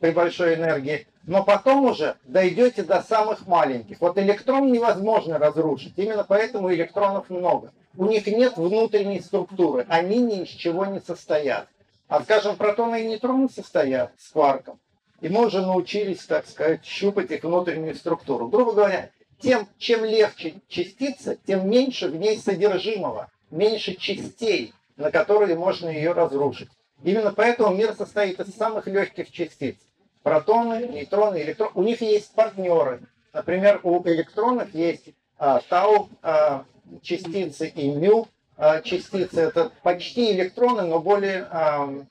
при 0.00 0.10
большой 0.10 0.54
энергии. 0.54 1.06
Но 1.26 1.44
потом 1.44 1.84
уже 1.84 2.16
дойдете 2.24 2.82
до 2.82 3.02
самых 3.02 3.46
маленьких. 3.46 4.00
Вот 4.00 4.16
электрон 4.18 4.72
невозможно 4.72 5.38
разрушить. 5.38 5.92
Именно 5.96 6.24
поэтому 6.24 6.72
электронов 6.72 7.28
много. 7.28 7.72
У 7.96 8.06
них 8.06 8.26
нет 8.26 8.56
внутренней 8.56 9.20
структуры. 9.20 9.84
Они 9.88 10.18
ни 10.18 10.42
из 10.42 10.48
чего 10.48 10.86
не 10.86 11.00
состоят. 11.00 11.68
А, 12.08 12.22
скажем, 12.22 12.56
протоны 12.56 13.02
и 13.02 13.06
нейтроны 13.06 13.50
состоят 13.50 14.12
с 14.18 14.30
кварком. 14.30 14.80
И 15.20 15.28
мы 15.28 15.46
уже 15.46 15.60
научились, 15.60 16.24
так 16.24 16.46
сказать, 16.46 16.84
щупать 16.84 17.30
их 17.30 17.44
внутреннюю 17.44 17.94
структуру. 17.94 18.48
Грубо 18.48 18.72
говоря, 18.72 19.10
тем, 19.40 19.68
чем 19.78 20.04
легче 20.04 20.54
частица, 20.68 21.36
тем 21.46 21.68
меньше 21.68 22.08
в 22.08 22.16
ней 22.16 22.38
содержимого, 22.38 23.28
меньше 23.50 23.94
частей, 23.94 24.72
на 24.96 25.10
которые 25.10 25.56
можно 25.56 25.88
ее 25.88 26.12
разрушить. 26.12 26.70
Именно 27.02 27.32
поэтому 27.32 27.74
мир 27.74 27.94
состоит 27.94 28.40
из 28.40 28.54
самых 28.54 28.86
легких 28.86 29.30
частиц. 29.30 29.76
Протоны, 30.22 30.86
нейтроны, 30.88 31.42
электроны. 31.42 31.72
У 31.74 31.82
них 31.82 32.00
есть 32.02 32.34
партнеры. 32.34 33.00
Например, 33.32 33.80
у 33.82 34.02
электронов 34.08 34.74
есть 34.74 35.10
а, 35.38 35.60
тау 35.68 36.08
а, 36.22 36.64
частицы 37.02 37.68
и 37.68 37.90
мю 37.90 38.26
а, 38.56 38.80
частицы. 38.80 39.40
Это 39.40 39.70
почти 39.82 40.32
электроны, 40.32 40.82
но 40.82 40.98
более 40.98 41.46
а, 41.50 42.04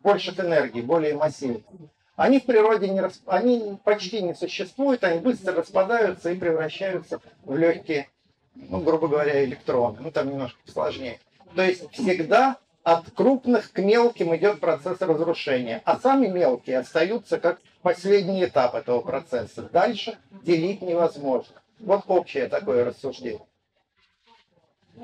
больших 0.00 0.40
энергий, 0.40 0.82
более 0.82 1.14
массивных. 1.14 1.62
Они 2.16 2.40
в 2.40 2.44
природе 2.44 2.88
не 2.88 3.00
расп- 3.00 3.22
они 3.26 3.78
почти 3.84 4.22
не 4.22 4.34
существуют, 4.34 5.04
они 5.04 5.20
быстро 5.20 5.54
распадаются 5.54 6.30
и 6.30 6.38
превращаются 6.38 7.20
в 7.44 7.56
легкие, 7.56 8.08
ну, 8.54 8.80
грубо 8.80 9.08
говоря, 9.08 9.44
электроны. 9.44 9.98
Ну, 10.00 10.10
там 10.10 10.28
немножко 10.28 10.58
сложнее. 10.70 11.20
То 11.54 11.62
есть 11.62 11.90
всегда 11.92 12.56
от 12.84 13.10
крупных 13.10 13.72
к 13.72 13.78
мелким 13.78 14.34
идет 14.36 14.60
процесс 14.60 15.00
разрушения, 15.00 15.82
а 15.84 15.98
сами 15.98 16.26
мелкие 16.26 16.78
остаются 16.78 17.38
как 17.38 17.60
последний 17.82 18.44
этап 18.44 18.74
этого 18.74 19.00
процесса. 19.00 19.62
Дальше 19.62 20.18
делить 20.42 20.82
невозможно. 20.82 21.54
Вот 21.78 22.02
общее 22.08 22.48
такое 22.48 22.84
рассуждение. 22.84 23.46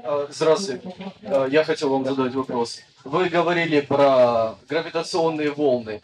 А, 0.02 0.26
Здравствуйте. 0.30 0.94
А, 1.22 1.46
Я 1.46 1.64
хотел 1.64 1.90
вам 1.90 2.04
задать 2.04 2.34
вопрос. 2.34 2.80
Вы 3.04 3.28
говорили 3.28 3.80
про 3.80 4.56
гравитационные 4.68 5.50
волны. 5.50 6.02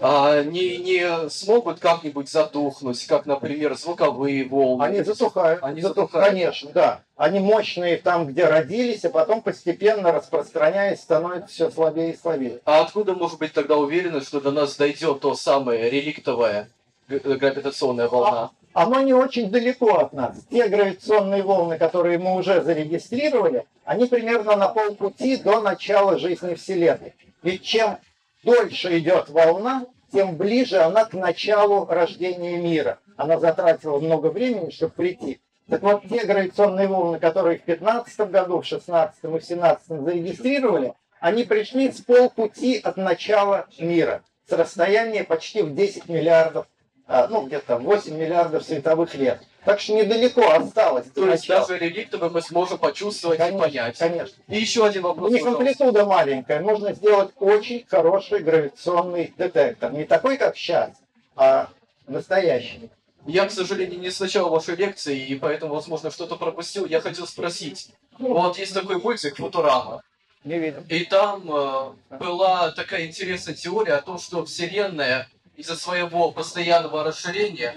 А 0.00 0.32
Они 0.32 0.78
не 0.78 1.28
смогут 1.30 1.78
как-нибудь 1.80 2.28
затухнуть, 2.30 3.04
как, 3.06 3.26
например, 3.26 3.74
звуковые 3.76 4.44
волны? 4.44 4.82
Они 4.84 5.02
затухают. 5.02 5.62
Они 5.62 5.80
Затух- 5.80 5.88
затухают. 6.10 6.28
Конечно, 6.28 6.70
да. 6.72 7.00
Они 7.16 7.38
мощные 7.40 7.96
там, 7.98 8.26
где 8.26 8.46
родились, 8.46 9.04
а 9.04 9.10
потом 9.10 9.42
постепенно 9.42 10.12
распространяясь, 10.12 11.00
становятся 11.00 11.48
все 11.54 11.70
слабее 11.70 12.12
и 12.12 12.16
слабее. 12.16 12.60
А 12.64 12.80
откуда 12.82 13.14
может 13.14 13.38
быть 13.38 13.52
тогда 13.52 13.76
уверенность, 13.76 14.28
что 14.28 14.40
до 14.40 14.50
нас 14.50 14.76
дойдет 14.76 15.20
то 15.20 15.34
самое 15.34 15.88
реликтовая 15.90 16.68
г- 17.08 17.18
гравитационная 17.36 18.08
волна? 18.08 18.50
Оно 18.74 19.00
не 19.02 19.12
очень 19.12 19.50
далеко 19.50 19.98
от 19.98 20.12
нас. 20.14 20.36
Те 20.50 20.66
гравитационные 20.68 21.42
волны, 21.42 21.76
которые 21.78 22.18
мы 22.18 22.36
уже 22.36 22.62
зарегистрировали, 22.62 23.66
они 23.84 24.06
примерно 24.06 24.56
на 24.56 24.68
полпути 24.68 25.36
до 25.36 25.60
начала 25.60 26.18
жизни 26.18 26.54
Вселенной. 26.54 27.14
Ведь 27.42 27.62
чем 27.62 27.98
дольше 28.42 28.98
идет 28.98 29.28
волна, 29.28 29.86
тем 30.12 30.36
ближе 30.36 30.78
она 30.78 31.04
к 31.04 31.14
началу 31.14 31.86
рождения 31.86 32.58
мира. 32.58 32.98
Она 33.16 33.38
затратила 33.38 33.98
много 33.98 34.28
времени, 34.28 34.70
чтобы 34.70 34.92
прийти. 34.92 35.40
Так 35.68 35.82
вот, 35.82 36.02
те 36.08 36.24
гравитационные 36.24 36.88
волны, 36.88 37.18
которые 37.18 37.58
в 37.58 37.62
15 37.62 38.30
году, 38.30 38.60
в 38.60 38.66
16 38.66 39.24
и 39.24 39.26
в 39.26 39.40
17 39.40 39.86
зарегистрировали, 39.88 40.94
они 41.20 41.44
пришли 41.44 41.90
с 41.90 42.00
полпути 42.00 42.78
от 42.78 42.96
начала 42.96 43.66
мира, 43.78 44.22
с 44.48 44.52
расстояния 44.52 45.24
почти 45.24 45.62
в 45.62 45.74
10 45.74 46.08
миллиардов, 46.08 46.66
а, 47.06 47.28
ну 47.28 47.46
где-то 47.46 47.78
8 47.78 48.14
миллиардов 48.14 48.64
световых 48.64 49.14
лет. 49.14 49.40
Так 49.64 49.78
что 49.80 49.92
недалеко 49.94 50.50
осталось. 50.50 51.06
То 51.14 51.28
есть 51.28 51.46
даже 51.46 51.78
реликтовые 51.78 52.30
мы 52.30 52.42
сможем 52.42 52.78
почувствовать 52.78 53.38
и 53.38 53.42
Конечно, 53.42 53.60
понять. 53.60 53.96
конечно. 53.98 54.42
И 54.48 54.58
еще 54.58 54.84
один 54.84 55.04
У 55.04 55.08
вопрос. 55.08 55.30
них 55.30 55.44
пожалуйста. 55.44 55.62
амплитуда 55.70 56.04
маленькая, 56.04 56.60
нужно 56.60 56.92
сделать 56.94 57.30
очень 57.38 57.86
хороший 57.88 58.40
гравитационный 58.40 59.32
детектор. 59.38 59.92
Не 59.92 60.04
такой, 60.04 60.36
как 60.36 60.56
сейчас, 60.56 60.90
а 61.36 61.68
настоящий. 62.08 62.90
Я, 63.24 63.46
к 63.46 63.52
сожалению, 63.52 64.00
не 64.00 64.10
слышал 64.10 64.48
вашей 64.50 64.74
лекции, 64.74 65.16
и 65.26 65.36
поэтому, 65.36 65.74
возможно, 65.74 66.10
что-то 66.10 66.34
пропустил. 66.34 66.84
Я 66.86 67.00
хотел 67.00 67.24
спросить. 67.28 67.90
Вот 68.18 68.58
есть 68.58 68.74
такой 68.74 68.98
мультик 69.00 69.36
«Футурама», 69.36 70.02
Не 70.44 70.58
видим. 70.58 70.84
и 70.88 71.04
там 71.04 71.44
э, 71.48 71.92
была 72.18 72.72
такая 72.72 73.06
интересная 73.06 73.54
теория 73.54 73.94
о 73.94 74.02
том, 74.02 74.18
что 74.18 74.44
Вселенная 74.44 75.28
из-за 75.56 75.76
своего 75.76 76.32
постоянного 76.32 77.04
расширения, 77.04 77.76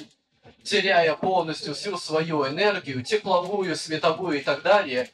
теряя 0.66 1.16
полностью 1.16 1.74
всю 1.74 1.98
свою 1.98 2.46
энергию, 2.48 3.04
тепловую, 3.04 3.76
световую 3.76 4.40
и 4.40 4.42
так 4.42 4.64
далее, 4.64 5.10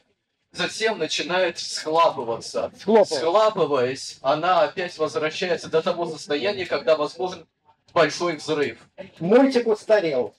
затем 0.50 0.98
начинает 0.98 1.58
схлапываться. 1.58 2.72
Схлопал. 2.78 3.06
Схлапываясь, 3.06 4.18
она 4.22 4.62
опять 4.62 4.96
возвращается 4.98 5.68
до 5.68 5.82
того 5.82 6.06
состояния, 6.06 6.66
когда 6.66 6.96
возможен 6.96 7.46
большой 7.92 8.36
взрыв. 8.36 8.78
Мультик 9.20 9.66
устарел. 9.66 10.34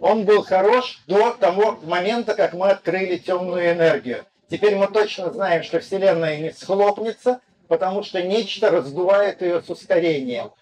Он 0.00 0.24
был 0.24 0.42
хорош 0.42 1.02
до 1.06 1.32
того 1.32 1.78
момента, 1.82 2.34
как 2.34 2.54
мы 2.54 2.70
открыли 2.70 3.18
темную 3.18 3.72
энергию. 3.72 4.24
Теперь 4.48 4.76
мы 4.76 4.88
точно 4.88 5.32
знаем, 5.32 5.62
что 5.62 5.80
Вселенная 5.80 6.38
не 6.38 6.52
схлопнется, 6.52 7.40
потому 7.68 8.02
что 8.02 8.22
нечто 8.22 8.70
раздувает 8.70 9.42
ее 9.42 9.62
с 9.62 9.70
ускорением. 9.70 10.52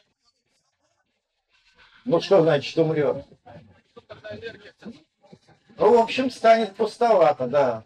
Ну 2.04 2.20
что 2.20 2.42
значит 2.42 2.76
умрет? 2.78 3.24
Ну, 5.76 5.96
в 5.96 5.98
общем, 5.98 6.30
станет 6.30 6.76
пустовато, 6.76 7.46
да. 7.46 7.84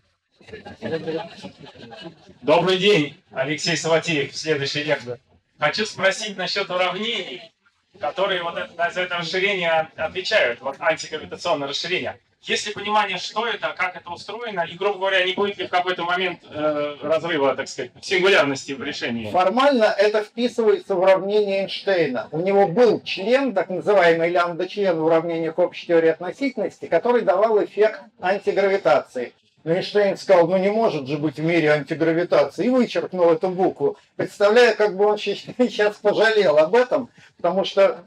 Добрый 2.43 2.79
день, 2.79 3.23
Алексей 3.31 3.77
Саватеев, 3.77 4.37
следующий 4.37 4.83
лектор. 4.83 5.19
Хочу 5.59 5.87
спросить 5.87 6.37
насчет 6.37 6.69
уравнений, 6.71 7.53
которые 8.01 8.43
вот 8.43 8.57
это, 8.57 8.91
за 8.91 9.03
это 9.03 9.19
расширение 9.19 9.91
отвечают, 9.97 10.61
вот 10.61 10.77
антигравитационное 10.81 11.69
расширение. 11.69 12.19
Есть 12.45 12.67
ли 12.67 12.75
понимание, 12.75 13.17
что 13.17 13.47
это, 13.47 13.75
как 13.75 13.97
это 13.97 14.11
устроено, 14.11 14.67
и, 14.71 14.75
грубо 14.75 14.99
говоря, 14.99 15.25
не 15.25 15.33
будет 15.33 15.57
ли 15.57 15.67
в 15.67 15.71
какой-то 15.71 16.05
момент 16.05 16.41
э, 16.51 16.97
разрыва, 17.01 17.57
так 17.57 17.69
сказать, 17.69 17.91
сингулярности 18.03 18.73
в 18.73 18.83
решении? 18.83 19.31
Формально 19.31 19.85
это 19.85 20.23
вписывается 20.23 20.95
в 20.95 21.01
уравнение 21.01 21.63
Эйнштейна. 21.63 22.29
У 22.33 22.41
него 22.41 22.69
был 22.69 23.01
член, 23.01 23.55
так 23.55 23.71
называемый 23.71 24.29
лямбда-член 24.29 24.99
в 24.99 25.05
уравнениях 25.07 25.59
общей 25.59 25.87
теории 25.87 26.11
относительности, 26.11 26.85
который 26.85 27.23
давал 27.23 27.65
эффект 27.65 28.03
антигравитации. 28.21 29.33
Но 29.65 29.73
Эйнштейн 29.73 30.19
сказал, 30.19 30.47
ну 30.47 30.59
не 30.59 30.71
может 30.71 31.09
же 31.09 31.17
быть 31.17 31.37
в 31.37 31.43
мире 31.43 31.73
антигравитации, 31.73 32.67
и 32.67 32.69
вычеркнул 32.69 33.31
эту 33.31 33.49
букву. 33.49 33.97
Представляю, 34.17 34.77
как 34.77 34.99
бы 34.99 35.07
он 35.07 35.17
сейчас 35.17 35.97
пожалел 36.03 36.59
об 36.59 36.75
этом, 36.75 37.09
потому 37.39 37.65
что 37.65 38.05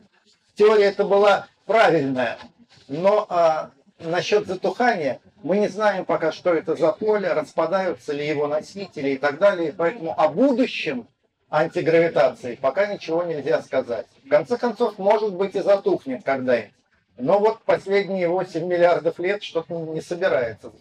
теория 0.54 0.86
это 0.86 1.06
была 1.06 1.48
правильная. 1.66 2.38
Но 2.88 3.26
а, 3.30 3.72
насчет 4.00 4.48
затухания 4.48 5.20
мы 5.44 5.58
не 5.58 5.68
знаем 5.68 6.06
пока, 6.06 6.32
что 6.32 6.54
это 6.54 6.76
за 6.76 6.92
поле, 6.92 7.32
распадаются 7.34 8.14
ли 8.14 8.28
его 8.28 8.48
носители 8.48 9.10
и 9.10 9.18
так 9.18 9.40
далее. 9.40 9.74
Поэтому 9.76 10.20
о 10.20 10.30
будущем 10.30 11.08
антигравитации 11.50 12.56
пока 12.56 12.88
ничего 12.88 13.24
нельзя 13.24 13.62
сказать. 13.62 14.08
В 14.26 14.30
конце 14.30 14.58
концов, 14.58 14.98
может 14.98 15.34
быть 15.34 15.56
и 15.56 15.62
затухнет 15.62 16.24
когда-нибудь. 16.24 16.72
Но 17.20 17.40
вот 17.40 17.64
последние 17.64 18.28
8 18.28 18.64
миллиардов 18.66 19.18
лет 19.18 19.42
что-то 19.42 19.74
не 19.74 20.02
собирается. 20.02 20.72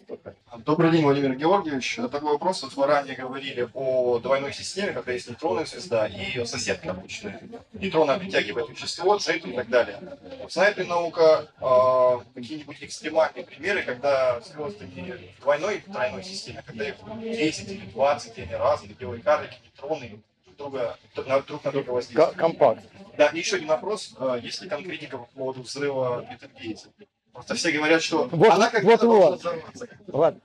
Добрый 0.59 0.91
день, 0.91 1.03
Владимир 1.03 1.35
Георгиевич. 1.35 1.95
Такой 1.95 2.33
вопрос. 2.33 2.61
Вот 2.61 2.77
мы 2.77 2.85
ранее 2.85 3.15
говорили 3.15 3.67
о 3.73 4.19
двойной 4.19 4.53
системе, 4.53 4.93
когда 4.93 5.13
есть 5.13 5.27
нейтронная 5.29 5.65
звезда 5.65 6.07
и 6.07 6.45
соседка 6.45 6.91
обычная. 6.91 7.41
Нейтрона 7.73 8.19
притягивает 8.19 8.69
вещество, 8.69 9.17
джет 9.17 9.45
и 9.45 9.51
так 9.51 9.67
далее. 9.69 9.99
Знает 10.49 10.77
ли 10.77 10.85
наука 10.85 11.47
э, 11.59 12.39
какие-нибудь 12.39 12.77
экстремальные 12.81 13.43
примеры, 13.43 13.81
когда 13.81 14.39
звезды 14.41 14.85
в 14.85 15.41
двойной 15.41 15.77
и 15.77 15.91
тройной 15.91 16.23
системе, 16.23 16.63
когда 16.65 16.87
их 16.87 16.95
10 17.19 17.71
или 17.71 17.85
20 17.87 18.37
или 18.37 18.53
раз, 18.53 18.83
или 18.83 18.93
белые 18.93 19.23
карлики, 19.23 19.57
нейтроны 19.63 20.21
друга, 20.57 20.97
друг 21.15 21.27
на 21.27 21.39
друг, 21.41 21.63
на 21.63 21.71
друга 21.71 21.89
воздействуют? 21.91 22.35
Компакт. 22.35 22.83
Да, 23.17 23.27
и 23.27 23.37
еще 23.37 23.55
один 23.55 23.67
вопрос. 23.67 24.15
Э, 24.19 24.39
Есть 24.41 24.61
ли 24.61 24.69
конкретика 24.69 25.17
по 25.17 25.25
поводу 25.35 25.61
взрыва 25.61 26.25
Бетельгейза? 26.29 26.89
Просто 27.33 27.55
все 27.55 27.71
говорят, 27.71 28.01
что 28.01 28.27
Вот, 28.31 28.49
она 28.51 28.69
когда-то 28.69 29.07
вот, 29.07 29.29
вот. 29.29 29.39
взорваться. 29.39 29.87
Ладно. 30.07 30.41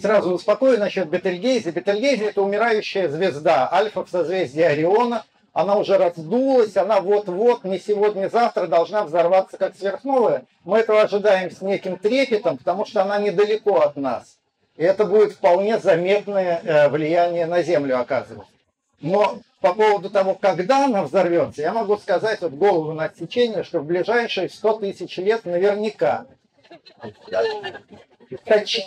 Сразу 0.00 0.32
успокою 0.32 0.78
насчет 0.78 1.08
Бетельгейзе. 1.08 1.70
Бетельгейзе 1.70 2.26
это 2.26 2.42
умирающая 2.42 3.08
звезда, 3.08 3.68
альфа 3.70 4.04
в 4.04 4.10
созвездии 4.10 4.62
Ориона. 4.62 5.24
Она 5.52 5.76
уже 5.76 5.98
раздулась, 5.98 6.76
она 6.78 7.00
вот-вот, 7.02 7.64
не 7.64 7.78
сегодня, 7.78 8.30
завтра 8.30 8.66
должна 8.66 9.04
взорваться 9.04 9.58
как 9.58 9.76
сверхновая. 9.76 10.46
Мы 10.64 10.78
этого 10.78 11.02
ожидаем 11.02 11.50
с 11.50 11.60
неким 11.60 11.98
трепетом, 11.98 12.56
потому 12.56 12.86
что 12.86 13.02
она 13.02 13.18
недалеко 13.18 13.80
от 13.80 13.96
нас. 13.96 14.38
И 14.76 14.82
это 14.82 15.04
будет 15.04 15.32
вполне 15.32 15.78
заметное 15.78 16.60
э, 16.64 16.88
влияние 16.88 17.44
на 17.44 17.62
Землю 17.62 18.00
оказывать. 18.00 18.48
Но 19.02 19.40
по 19.62 19.74
поводу 19.74 20.10
того, 20.10 20.34
когда 20.34 20.86
она 20.86 21.04
взорвется, 21.04 21.62
я 21.62 21.72
могу 21.72 21.96
сказать 21.96 22.40
вот 22.42 22.52
голову 22.52 22.92
на 22.92 23.04
отсечение, 23.04 23.62
что 23.62 23.78
в 23.78 23.86
ближайшие 23.86 24.48
100 24.48 24.78
тысяч 24.80 25.16
лет 25.18 25.44
наверняка. 25.46 26.26
Точ- 28.44 28.80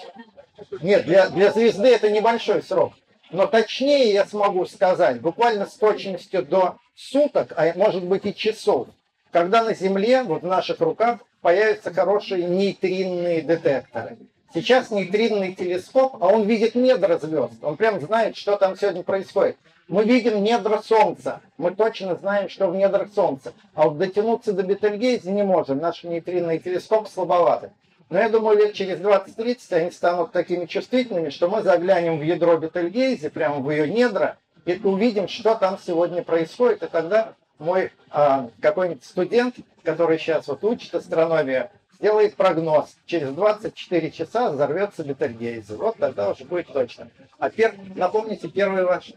Нет, 0.81 1.05
для, 1.05 1.29
для 1.29 1.51
звезды 1.51 1.87
это 1.87 2.11
небольшой 2.11 2.61
срок. 2.61 2.93
Но 3.31 3.47
точнее 3.47 4.11
я 4.11 4.25
смогу 4.25 4.65
сказать, 4.65 5.21
буквально 5.21 5.65
с 5.65 5.75
точностью 5.75 6.45
до 6.45 6.75
суток, 6.93 7.53
а 7.55 7.71
может 7.75 8.03
быть 8.03 8.25
и 8.25 8.35
часов, 8.35 8.89
когда 9.31 9.63
на 9.63 9.73
Земле, 9.73 10.23
вот 10.23 10.43
в 10.43 10.47
наших 10.47 10.81
руках, 10.81 11.19
появятся 11.41 11.93
хорошие 11.93 12.43
нейтринные 12.43 13.41
детекторы. 13.41 14.17
Сейчас 14.53 14.89
нейтринный 14.89 15.53
телескоп, 15.53 16.17
а 16.21 16.27
он 16.27 16.43
видит 16.43 16.75
недра 16.75 17.17
звезд. 17.17 17.61
Он 17.61 17.77
прям 17.77 17.99
знает, 18.01 18.35
что 18.35 18.57
там 18.57 18.77
сегодня 18.77 19.03
происходит. 19.03 19.57
Мы 19.87 20.03
видим 20.03 20.43
недра 20.43 20.81
Солнца. 20.81 21.41
Мы 21.57 21.71
точно 21.71 22.15
знаем, 22.15 22.49
что 22.49 22.67
в 22.67 22.75
недрах 22.75 23.09
Солнца. 23.13 23.53
А 23.75 23.87
вот 23.87 23.99
дотянуться 23.99 24.51
до 24.53 24.63
Бетельгейзе 24.63 25.31
не 25.31 25.43
можем. 25.43 25.77
Наш 25.77 26.03
нейтринный 26.03 26.57
телескоп 26.57 27.07
слабоватый. 27.07 27.69
Но 28.09 28.19
я 28.19 28.29
думаю, 28.29 28.57
лет 28.57 28.73
через 28.73 28.99
20-30 28.99 29.57
они 29.73 29.91
станут 29.91 30.31
такими 30.31 30.65
чувствительными, 30.65 31.29
что 31.29 31.49
мы 31.49 31.61
заглянем 31.61 32.19
в 32.19 32.23
ядро 32.23 32.57
Бетельгейзе, 32.57 33.29
прямо 33.29 33.59
в 33.59 33.69
ее 33.69 33.87
недра, 33.87 34.37
и 34.65 34.79
увидим, 34.83 35.27
что 35.27 35.55
там 35.55 35.77
сегодня 35.77 36.23
происходит. 36.23 36.81
И 36.83 36.87
тогда 36.87 37.33
мой 37.59 37.91
а, 38.09 38.49
какой-нибудь 38.61 39.03
студент, 39.03 39.55
который 39.83 40.17
сейчас 40.17 40.47
вот 40.47 40.63
учит 40.63 40.95
астрономию, 40.95 41.69
сделает 41.93 42.35
прогноз. 42.35 42.95
Через 43.05 43.29
24 43.33 44.11
часа 44.11 44.49
взорвется 44.51 45.03
Бетельгейзе. 45.03 45.75
Вот 45.75 45.97
тогда 45.97 46.31
уже 46.31 46.43
будет 46.43 46.67
точно. 46.67 47.09
А 47.37 47.49
пер... 47.51 47.75
напомните 47.95 48.49
первый 48.49 48.83
ваш. 48.83 49.13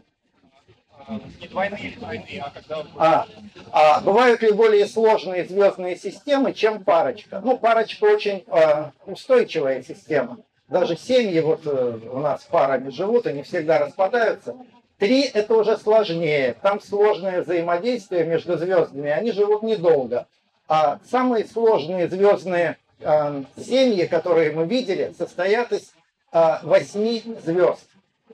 Не 1.40 1.48
двойные 1.48 1.80
или 1.82 1.98
тройные, 1.98 2.42
а 2.42 2.50
когда... 2.50 2.86
А, 2.96 3.26
а 3.72 4.00
бывают 4.00 4.42
ли 4.42 4.52
более 4.52 4.86
сложные 4.86 5.44
звездные 5.46 5.96
системы, 5.96 6.52
чем 6.52 6.84
парочка? 6.84 7.40
Ну, 7.42 7.56
парочка 7.56 8.04
очень 8.04 8.44
э, 8.46 8.90
устойчивая 9.06 9.82
система. 9.82 10.38
Даже 10.68 10.96
семьи 10.96 11.40
вот 11.40 11.62
э, 11.64 11.98
у 12.12 12.18
нас 12.18 12.44
парами 12.44 12.90
живут, 12.90 13.26
они 13.26 13.42
всегда 13.42 13.78
распадаются. 13.78 14.54
Три 14.98 15.22
это 15.22 15.54
уже 15.54 15.78
сложнее. 15.78 16.56
Там 16.60 16.80
сложное 16.80 17.42
взаимодействие 17.42 18.24
между 18.24 18.58
звездами. 18.58 19.10
Они 19.10 19.32
живут 19.32 19.62
недолго. 19.62 20.26
А 20.66 20.98
самые 21.08 21.46
сложные 21.46 22.08
звездные 22.08 22.76
э, 23.00 23.44
семьи, 23.56 24.04
которые 24.06 24.52
мы 24.52 24.66
видели, 24.66 25.14
состоят 25.16 25.72
из 25.72 25.94
э, 26.32 26.58
восьми 26.64 27.22
звезд. 27.44 27.88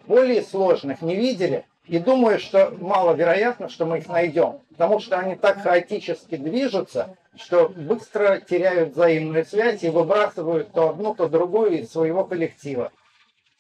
Более 0.08 0.42
сложных 0.42 1.02
не 1.02 1.14
видели. 1.14 1.64
И 1.86 1.98
думаю, 1.98 2.38
что 2.38 2.70
маловероятно, 2.80 3.68
что 3.68 3.84
мы 3.84 3.98
их 3.98 4.08
найдем, 4.08 4.60
потому 4.70 5.00
что 5.00 5.18
они 5.18 5.36
так 5.36 5.62
хаотически 5.62 6.36
движутся, 6.36 7.16
что 7.36 7.68
быстро 7.68 8.40
теряют 8.40 8.94
взаимную 8.94 9.44
связь 9.44 9.84
и 9.84 9.90
выбрасывают 9.90 10.72
то 10.72 10.90
одну, 10.90 11.14
то 11.14 11.28
другую 11.28 11.80
из 11.80 11.92
своего 11.92 12.24
коллектива. 12.24 12.90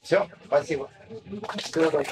Все, 0.00 0.26
спасибо. 0.46 0.90
Всего 1.58 1.90
доброго. 1.90 2.06